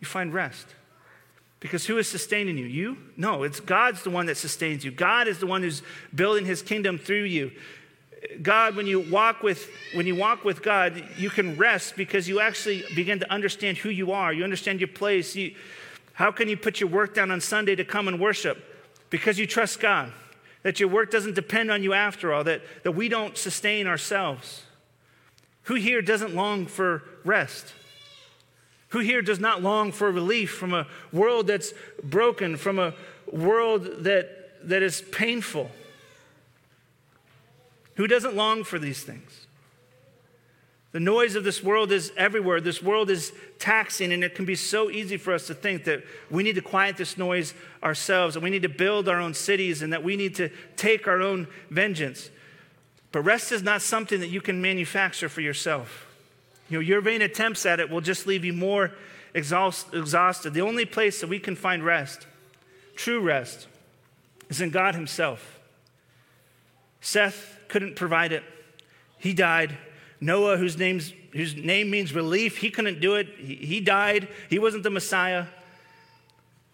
You 0.00 0.06
find 0.06 0.32
rest. 0.32 0.66
Because 1.60 1.86
who 1.86 1.98
is 1.98 2.08
sustaining 2.08 2.56
you? 2.56 2.64
You? 2.64 2.96
No, 3.16 3.42
it's 3.42 3.60
God's 3.60 4.02
the 4.02 4.10
one 4.10 4.26
that 4.26 4.36
sustains 4.36 4.84
you. 4.84 4.90
God 4.90 5.28
is 5.28 5.38
the 5.38 5.46
one 5.46 5.62
who's 5.62 5.82
building 6.14 6.44
his 6.44 6.62
kingdom 6.62 6.98
through 6.98 7.24
you. 7.24 7.52
God, 8.40 8.76
when 8.76 8.86
you 8.86 9.00
walk 9.00 9.42
with 9.42 9.68
when 9.94 10.06
you 10.06 10.14
walk 10.14 10.44
with 10.44 10.62
God, 10.62 11.02
you 11.18 11.28
can 11.28 11.56
rest 11.56 11.96
because 11.96 12.28
you 12.28 12.40
actually 12.40 12.84
begin 12.94 13.18
to 13.20 13.30
understand 13.30 13.78
who 13.78 13.88
you 13.88 14.12
are. 14.12 14.32
You 14.32 14.44
understand 14.44 14.80
your 14.80 14.88
place. 14.88 15.34
You, 15.34 15.54
how 16.14 16.30
can 16.30 16.48
you 16.48 16.56
put 16.56 16.80
your 16.80 16.88
work 16.88 17.14
down 17.14 17.30
on 17.30 17.40
Sunday 17.40 17.74
to 17.74 17.84
come 17.84 18.06
and 18.06 18.20
worship? 18.20 18.62
Because 19.10 19.38
you 19.38 19.46
trust 19.46 19.80
God. 19.80 20.12
That 20.62 20.78
your 20.78 20.88
work 20.88 21.10
doesn't 21.10 21.34
depend 21.34 21.72
on 21.72 21.82
you 21.82 21.92
after 21.92 22.32
all, 22.32 22.44
that, 22.44 22.62
that 22.84 22.92
we 22.92 23.08
don't 23.08 23.36
sustain 23.36 23.88
ourselves. 23.88 24.62
Who 25.64 25.74
here 25.74 26.02
doesn't 26.02 26.34
long 26.34 26.66
for 26.66 27.02
rest? 27.24 27.74
Who 28.90 29.00
here 29.00 29.22
does 29.22 29.40
not 29.40 29.62
long 29.62 29.90
for 29.90 30.10
relief 30.10 30.52
from 30.52 30.72
a 30.74 30.86
world 31.12 31.48
that's 31.48 31.72
broken, 32.04 32.56
from 32.56 32.78
a 32.78 32.94
world 33.26 34.04
that, 34.04 34.68
that 34.68 34.82
is 34.82 35.02
painful? 35.10 35.70
Who 37.96 38.06
doesn't 38.06 38.34
long 38.34 38.64
for 38.64 38.78
these 38.78 39.02
things? 39.02 39.46
The 40.92 41.00
noise 41.00 41.36
of 41.36 41.44
this 41.44 41.62
world 41.62 41.90
is 41.90 42.12
everywhere. 42.18 42.60
This 42.60 42.82
world 42.82 43.08
is 43.08 43.32
taxing, 43.58 44.12
and 44.12 44.22
it 44.22 44.34
can 44.34 44.44
be 44.44 44.54
so 44.54 44.90
easy 44.90 45.16
for 45.16 45.32
us 45.32 45.46
to 45.46 45.54
think 45.54 45.84
that 45.84 46.04
we 46.30 46.42
need 46.42 46.54
to 46.56 46.60
quiet 46.60 46.98
this 46.98 47.16
noise 47.16 47.54
ourselves, 47.82 48.36
and 48.36 48.42
we 48.42 48.50
need 48.50 48.62
to 48.62 48.68
build 48.68 49.08
our 49.08 49.18
own 49.18 49.32
cities, 49.32 49.80
and 49.80 49.92
that 49.92 50.04
we 50.04 50.16
need 50.16 50.34
to 50.34 50.50
take 50.76 51.08
our 51.08 51.22
own 51.22 51.48
vengeance. 51.70 52.30
But 53.10 53.22
rest 53.22 53.52
is 53.52 53.62
not 53.62 53.80
something 53.80 54.20
that 54.20 54.28
you 54.28 54.42
can 54.42 54.60
manufacture 54.60 55.30
for 55.30 55.40
yourself. 55.40 56.06
You 56.68 56.78
know, 56.78 56.82
your 56.82 57.00
vain 57.00 57.22
attempts 57.22 57.64
at 57.64 57.80
it 57.80 57.88
will 57.90 58.00
just 58.02 58.26
leave 58.26 58.44
you 58.44 58.52
more 58.52 58.92
exhaust, 59.32 59.94
exhausted. 59.94 60.52
The 60.52 60.60
only 60.60 60.84
place 60.84 61.20
that 61.20 61.26
we 61.26 61.38
can 61.38 61.56
find 61.56 61.82
rest, 61.84 62.26
true 62.96 63.20
rest, 63.20 63.66
is 64.50 64.60
in 64.60 64.70
God 64.70 64.94
Himself. 64.94 65.58
Seth 67.00 67.58
couldn't 67.72 67.96
provide 67.96 68.32
it. 68.32 68.44
He 69.16 69.32
died. 69.32 69.78
Noah, 70.20 70.58
whose, 70.58 70.76
name's, 70.76 71.14
whose 71.32 71.56
name 71.56 71.90
means 71.90 72.14
relief, 72.14 72.58
he 72.58 72.70
couldn't 72.70 73.00
do 73.00 73.14
it. 73.14 73.28
He, 73.38 73.54
he 73.54 73.80
died. 73.80 74.28
He 74.50 74.58
wasn't 74.58 74.82
the 74.82 74.90
Messiah. 74.90 75.46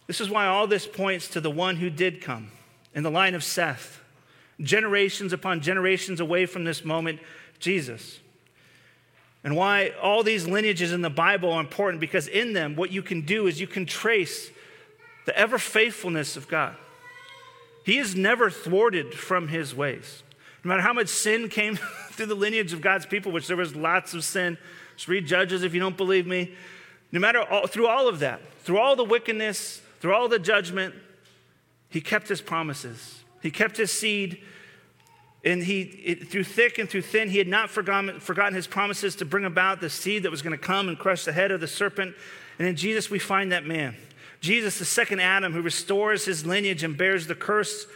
This 0.08 0.20
is 0.20 0.28
why 0.28 0.48
all 0.48 0.66
this 0.66 0.88
points 0.88 1.28
to 1.28 1.40
the 1.40 1.52
one 1.52 1.76
who 1.76 1.88
did 1.88 2.20
come 2.20 2.50
in 2.94 3.04
the 3.04 3.12
line 3.12 3.36
of 3.36 3.44
Seth, 3.44 4.00
generations 4.60 5.32
upon 5.32 5.60
generations 5.60 6.18
away 6.18 6.46
from 6.46 6.64
this 6.64 6.84
moment, 6.84 7.20
Jesus. 7.60 8.18
And 9.44 9.54
why 9.54 9.92
all 10.02 10.24
these 10.24 10.48
lineages 10.48 10.92
in 10.92 11.02
the 11.02 11.10
Bible 11.10 11.52
are 11.52 11.60
important 11.60 12.00
because 12.00 12.26
in 12.26 12.54
them, 12.54 12.74
what 12.74 12.90
you 12.90 13.02
can 13.02 13.20
do 13.20 13.46
is 13.46 13.60
you 13.60 13.68
can 13.68 13.86
trace 13.86 14.50
the 15.26 15.38
ever 15.38 15.58
faithfulness 15.58 16.36
of 16.36 16.48
God. 16.48 16.74
He 17.84 17.98
is 17.98 18.16
never 18.16 18.50
thwarted 18.50 19.14
from 19.14 19.46
his 19.46 19.76
ways. 19.76 20.24
No 20.68 20.74
matter 20.74 20.82
how 20.86 20.92
much 20.92 21.08
sin 21.08 21.48
came 21.48 21.76
through 22.10 22.26
the 22.26 22.34
lineage 22.34 22.74
of 22.74 22.82
God's 22.82 23.06
people, 23.06 23.32
which 23.32 23.46
there 23.46 23.56
was 23.56 23.74
lots 23.74 24.12
of 24.12 24.22
sin, 24.22 24.58
just 24.96 25.08
read 25.08 25.26
Judges 25.26 25.62
if 25.62 25.72
you 25.72 25.80
don't 25.80 25.96
believe 25.96 26.26
me. 26.26 26.52
No 27.10 27.20
matter 27.20 27.40
all, 27.40 27.66
through 27.66 27.86
all 27.86 28.06
of 28.06 28.18
that, 28.18 28.42
through 28.64 28.76
all 28.76 28.94
the 28.94 29.04
wickedness, 29.04 29.80
through 30.00 30.14
all 30.14 30.28
the 30.28 30.38
judgment, 30.38 30.94
he 31.88 32.02
kept 32.02 32.28
his 32.28 32.42
promises. 32.42 33.20
He 33.40 33.50
kept 33.50 33.78
his 33.78 33.90
seed 33.90 34.42
and 35.42 35.62
he, 35.62 35.80
it, 35.80 36.28
through 36.28 36.44
thick 36.44 36.76
and 36.76 36.86
through 36.86 37.00
thin, 37.00 37.30
he 37.30 37.38
had 37.38 37.48
not 37.48 37.70
forgotten, 37.70 38.20
forgotten 38.20 38.52
his 38.52 38.66
promises 38.66 39.16
to 39.16 39.24
bring 39.24 39.46
about 39.46 39.80
the 39.80 39.88
seed 39.88 40.24
that 40.24 40.30
was 40.30 40.42
going 40.42 40.52
to 40.52 40.62
come 40.62 40.90
and 40.90 40.98
crush 40.98 41.24
the 41.24 41.32
head 41.32 41.50
of 41.50 41.62
the 41.62 41.66
serpent. 41.66 42.14
And 42.58 42.68
in 42.68 42.76
Jesus, 42.76 43.08
we 43.08 43.18
find 43.18 43.52
that 43.52 43.64
man. 43.64 43.96
Jesus, 44.42 44.78
the 44.78 44.84
second 44.84 45.20
Adam, 45.20 45.54
who 45.54 45.62
restores 45.62 46.26
his 46.26 46.44
lineage 46.44 46.84
and 46.84 46.94
bears 46.94 47.26
the 47.26 47.34
curse, 47.34 47.86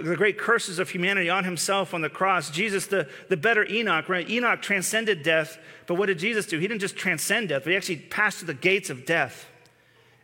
the 0.00 0.16
great 0.16 0.38
curses 0.38 0.78
of 0.78 0.90
humanity 0.90 1.30
on 1.30 1.44
himself 1.44 1.94
on 1.94 2.02
the 2.02 2.10
cross. 2.10 2.50
Jesus, 2.50 2.86
the, 2.86 3.08
the 3.28 3.36
better 3.36 3.64
Enoch, 3.64 4.08
right? 4.08 4.28
Enoch 4.28 4.60
transcended 4.60 5.22
death, 5.22 5.58
but 5.86 5.94
what 5.94 6.06
did 6.06 6.18
Jesus 6.18 6.46
do? 6.46 6.58
He 6.58 6.68
didn't 6.68 6.80
just 6.80 6.96
transcend 6.96 7.48
death, 7.48 7.64
but 7.64 7.70
he 7.70 7.76
actually 7.76 7.96
passed 7.96 8.38
through 8.38 8.48
the 8.48 8.54
gates 8.54 8.90
of 8.90 9.06
death 9.06 9.46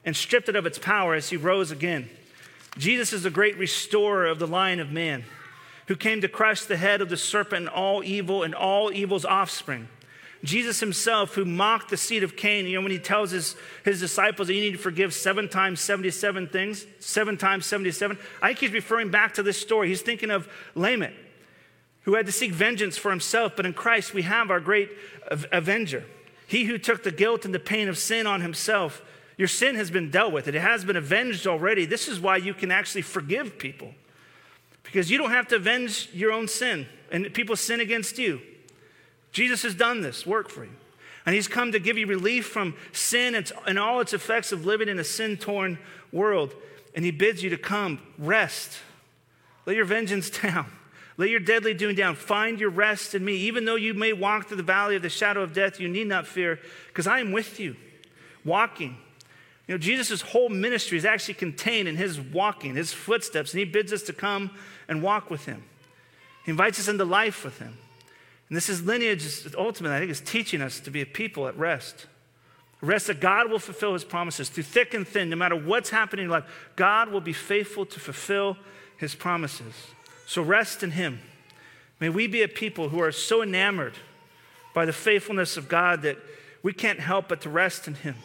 and 0.04 0.14
stripped 0.14 0.48
it 0.48 0.56
of 0.56 0.66
its 0.66 0.78
power 0.78 1.14
as 1.14 1.30
he 1.30 1.36
rose 1.36 1.70
again. 1.70 2.08
Jesus 2.78 3.12
is 3.12 3.22
the 3.22 3.30
great 3.30 3.56
restorer 3.56 4.26
of 4.26 4.38
the 4.38 4.46
line 4.46 4.78
of 4.78 4.92
man 4.92 5.24
who 5.88 5.96
came 5.96 6.20
to 6.20 6.28
crush 6.28 6.64
the 6.64 6.76
head 6.76 7.00
of 7.00 7.08
the 7.08 7.16
serpent 7.16 7.66
and 7.66 7.68
all 7.68 8.04
evil 8.04 8.42
and 8.42 8.54
all 8.54 8.92
evil's 8.92 9.24
offspring. 9.24 9.88
Jesus 10.46 10.80
himself, 10.80 11.34
who 11.34 11.44
mocked 11.44 11.90
the 11.90 11.96
seed 11.96 12.22
of 12.22 12.36
Cain, 12.36 12.66
you 12.66 12.76
know, 12.76 12.82
when 12.82 12.92
he 12.92 12.98
tells 12.98 13.32
his, 13.32 13.56
his 13.84 14.00
disciples 14.00 14.48
that 14.48 14.54
you 14.54 14.60
need 14.60 14.72
to 14.72 14.78
forgive 14.78 15.12
seven 15.12 15.48
times 15.48 15.80
77 15.80 16.48
things, 16.48 16.86
seven 17.00 17.36
times 17.36 17.66
77, 17.66 18.16
I 18.40 18.48
think 18.48 18.60
he's 18.60 18.72
referring 18.72 19.10
back 19.10 19.34
to 19.34 19.42
this 19.42 19.60
story. 19.60 19.88
He's 19.88 20.02
thinking 20.02 20.30
of 20.30 20.48
Lamech, 20.74 21.14
who 22.02 22.14
had 22.14 22.26
to 22.26 22.32
seek 22.32 22.52
vengeance 22.52 22.96
for 22.96 23.10
himself, 23.10 23.54
but 23.56 23.66
in 23.66 23.74
Christ 23.74 24.14
we 24.14 24.22
have 24.22 24.50
our 24.50 24.60
great 24.60 24.90
avenger. 25.52 26.04
He 26.46 26.64
who 26.64 26.78
took 26.78 27.02
the 27.02 27.10
guilt 27.10 27.44
and 27.44 27.52
the 27.52 27.58
pain 27.58 27.88
of 27.88 27.98
sin 27.98 28.26
on 28.26 28.40
himself. 28.40 29.02
Your 29.36 29.48
sin 29.48 29.74
has 29.74 29.90
been 29.90 30.10
dealt 30.10 30.32
with, 30.32 30.48
it 30.48 30.54
has 30.54 30.84
been 30.84 30.96
avenged 30.96 31.46
already. 31.46 31.84
This 31.84 32.08
is 32.08 32.20
why 32.20 32.36
you 32.36 32.54
can 32.54 32.70
actually 32.70 33.02
forgive 33.02 33.58
people. 33.58 33.92
Because 34.84 35.10
you 35.10 35.18
don't 35.18 35.30
have 35.30 35.48
to 35.48 35.56
avenge 35.56 36.08
your 36.12 36.30
own 36.30 36.46
sin 36.46 36.86
and 37.10 37.34
people 37.34 37.56
sin 37.56 37.80
against 37.80 38.18
you. 38.18 38.40
Jesus 39.36 39.62
has 39.62 39.74
done 39.74 40.00
this 40.00 40.26
work 40.26 40.48
for 40.48 40.64
you. 40.64 40.72
And 41.24 41.34
he's 41.34 41.48
come 41.48 41.72
to 41.72 41.78
give 41.78 41.98
you 41.98 42.06
relief 42.06 42.46
from 42.46 42.74
sin 42.92 43.34
and 43.66 43.78
all 43.78 44.00
its 44.00 44.12
effects 44.12 44.52
of 44.52 44.64
living 44.64 44.88
in 44.88 44.98
a 44.98 45.04
sin 45.04 45.36
torn 45.36 45.78
world. 46.12 46.54
And 46.94 47.04
he 47.04 47.10
bids 47.10 47.42
you 47.42 47.50
to 47.50 47.58
come, 47.58 48.00
rest. 48.18 48.78
Lay 49.66 49.74
your 49.74 49.84
vengeance 49.84 50.30
down. 50.42 50.66
Lay 51.16 51.28
your 51.28 51.40
deadly 51.40 51.74
doing 51.74 51.96
down. 51.96 52.14
Find 52.14 52.60
your 52.60 52.70
rest 52.70 53.14
in 53.14 53.24
me. 53.24 53.34
Even 53.34 53.64
though 53.64 53.76
you 53.76 53.94
may 53.94 54.12
walk 54.12 54.48
through 54.48 54.58
the 54.58 54.62
valley 54.62 54.96
of 54.96 55.02
the 55.02 55.08
shadow 55.08 55.42
of 55.42 55.52
death, 55.52 55.80
you 55.80 55.88
need 55.88 56.06
not 56.06 56.26
fear, 56.26 56.60
because 56.88 57.06
I 57.06 57.20
am 57.20 57.32
with 57.32 57.58
you, 57.58 57.76
walking 58.44 58.96
you 59.66 59.74
know, 59.74 59.78
Jesus' 59.78 60.20
whole 60.20 60.48
ministry 60.48 60.96
is 60.96 61.04
actually 61.04 61.34
contained 61.34 61.88
in 61.88 61.96
his 61.96 62.20
walking, 62.20 62.76
his 62.76 62.92
footsteps, 62.92 63.52
and 63.52 63.58
he 63.58 63.64
bids 63.64 63.92
us 63.92 64.02
to 64.02 64.12
come 64.12 64.52
and 64.86 65.02
walk 65.02 65.28
with 65.28 65.46
him. 65.46 65.64
He 66.44 66.52
invites 66.52 66.78
us 66.78 66.86
into 66.86 67.04
life 67.04 67.44
with 67.44 67.58
him. 67.58 67.76
And 68.48 68.56
this 68.56 68.68
is 68.68 68.82
lineage, 68.82 69.26
ultimately, 69.56 69.96
I 69.96 70.00
think, 70.00 70.10
is 70.10 70.20
teaching 70.20 70.62
us 70.62 70.78
to 70.80 70.90
be 70.90 71.00
a 71.00 71.06
people 71.06 71.48
at 71.48 71.58
rest. 71.58 72.06
Rest 72.80 73.08
that 73.08 73.20
God 73.20 73.50
will 73.50 73.58
fulfill 73.58 73.94
his 73.94 74.04
promises 74.04 74.48
through 74.48 74.64
thick 74.64 74.94
and 74.94 75.06
thin, 75.06 75.30
no 75.30 75.36
matter 75.36 75.56
what's 75.56 75.90
happening 75.90 76.26
in 76.26 76.30
life. 76.30 76.44
God 76.76 77.10
will 77.10 77.20
be 77.20 77.32
faithful 77.32 77.86
to 77.86 77.98
fulfill 77.98 78.56
his 78.96 79.14
promises. 79.14 79.74
So 80.26 80.42
rest 80.42 80.82
in 80.82 80.92
him. 80.92 81.20
May 81.98 82.08
we 82.08 82.26
be 82.26 82.42
a 82.42 82.48
people 82.48 82.90
who 82.90 83.00
are 83.00 83.12
so 83.12 83.42
enamored 83.42 83.94
by 84.74 84.84
the 84.84 84.92
faithfulness 84.92 85.56
of 85.56 85.68
God 85.68 86.02
that 86.02 86.18
we 86.62 86.72
can't 86.72 87.00
help 87.00 87.28
but 87.28 87.40
to 87.42 87.50
rest 87.50 87.88
in 87.88 87.94
him. 87.94 88.16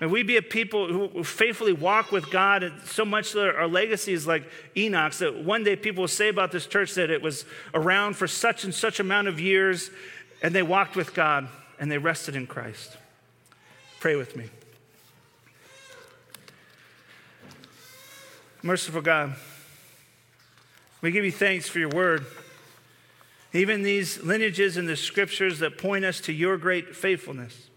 May 0.00 0.06
we 0.06 0.22
be 0.22 0.38
a 0.38 0.42
people 0.42 0.88
who 0.88 1.22
faithfully 1.22 1.74
walk 1.74 2.10
with 2.10 2.30
God 2.30 2.72
so 2.86 3.04
much 3.04 3.32
that 3.32 3.54
our 3.54 3.68
legacy 3.68 4.14
is 4.14 4.26
like 4.26 4.44
Enoch's, 4.74 5.18
that 5.18 5.44
one 5.44 5.62
day 5.62 5.76
people 5.76 6.00
will 6.02 6.08
say 6.08 6.28
about 6.28 6.52
this 6.52 6.66
church 6.66 6.94
that 6.94 7.10
it 7.10 7.20
was 7.20 7.44
around 7.74 8.14
for 8.14 8.26
such 8.26 8.64
and 8.64 8.74
such 8.74 8.98
amount 8.98 9.28
of 9.28 9.38
years 9.38 9.90
and 10.42 10.54
they 10.54 10.62
walked 10.62 10.96
with 10.96 11.14
God 11.14 11.48
and 11.78 11.92
they 11.92 11.98
rested 11.98 12.34
in 12.34 12.46
Christ. 12.46 12.96
Pray 14.00 14.16
with 14.16 14.36
me. 14.36 14.48
Merciful 18.62 19.02
God, 19.02 19.34
we 21.02 21.10
give 21.10 21.24
you 21.24 21.32
thanks 21.32 21.68
for 21.68 21.78
your 21.78 21.88
word. 21.90 22.24
Even 23.52 23.82
these 23.82 24.22
lineages 24.22 24.76
in 24.76 24.86
the 24.86 24.96
scriptures 24.96 25.58
that 25.58 25.76
point 25.76 26.04
us 26.04 26.20
to 26.20 26.32
your 26.32 26.56
great 26.56 26.94
faithfulness. 26.94 27.69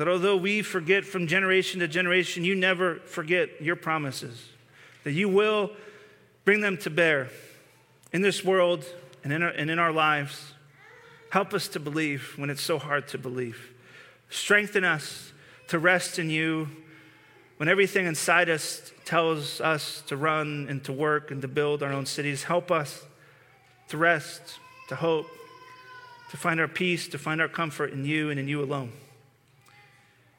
That 0.00 0.08
although 0.08 0.38
we 0.38 0.62
forget 0.62 1.04
from 1.04 1.26
generation 1.26 1.80
to 1.80 1.86
generation, 1.86 2.42
you 2.42 2.54
never 2.54 3.00
forget 3.00 3.60
your 3.60 3.76
promises. 3.76 4.48
That 5.04 5.12
you 5.12 5.28
will 5.28 5.72
bring 6.46 6.62
them 6.62 6.78
to 6.78 6.88
bear 6.88 7.28
in 8.10 8.22
this 8.22 8.42
world 8.42 8.86
and 9.22 9.30
in 9.30 9.42
our, 9.42 9.50
and 9.50 9.70
in 9.70 9.78
our 9.78 9.92
lives. 9.92 10.54
Help 11.28 11.52
us 11.52 11.68
to 11.68 11.80
believe 11.80 12.32
when 12.36 12.48
it's 12.48 12.62
so 12.62 12.78
hard 12.78 13.08
to 13.08 13.18
believe. 13.18 13.74
Strengthen 14.30 14.84
us 14.84 15.34
to 15.68 15.78
rest 15.78 16.18
in 16.18 16.30
you 16.30 16.68
when 17.58 17.68
everything 17.68 18.06
inside 18.06 18.48
us 18.48 18.92
tells 19.04 19.60
us 19.60 20.02
to 20.06 20.16
run 20.16 20.66
and 20.70 20.82
to 20.84 20.94
work 20.94 21.30
and 21.30 21.42
to 21.42 21.48
build 21.48 21.82
our 21.82 21.92
own 21.92 22.06
cities. 22.06 22.44
Help 22.44 22.70
us 22.70 23.04
to 23.88 23.98
rest, 23.98 24.40
to 24.88 24.96
hope, 24.96 25.26
to 26.30 26.38
find 26.38 26.58
our 26.58 26.68
peace, 26.68 27.06
to 27.08 27.18
find 27.18 27.38
our 27.38 27.48
comfort 27.48 27.92
in 27.92 28.06
you 28.06 28.30
and 28.30 28.40
in 28.40 28.48
you 28.48 28.64
alone. 28.64 28.92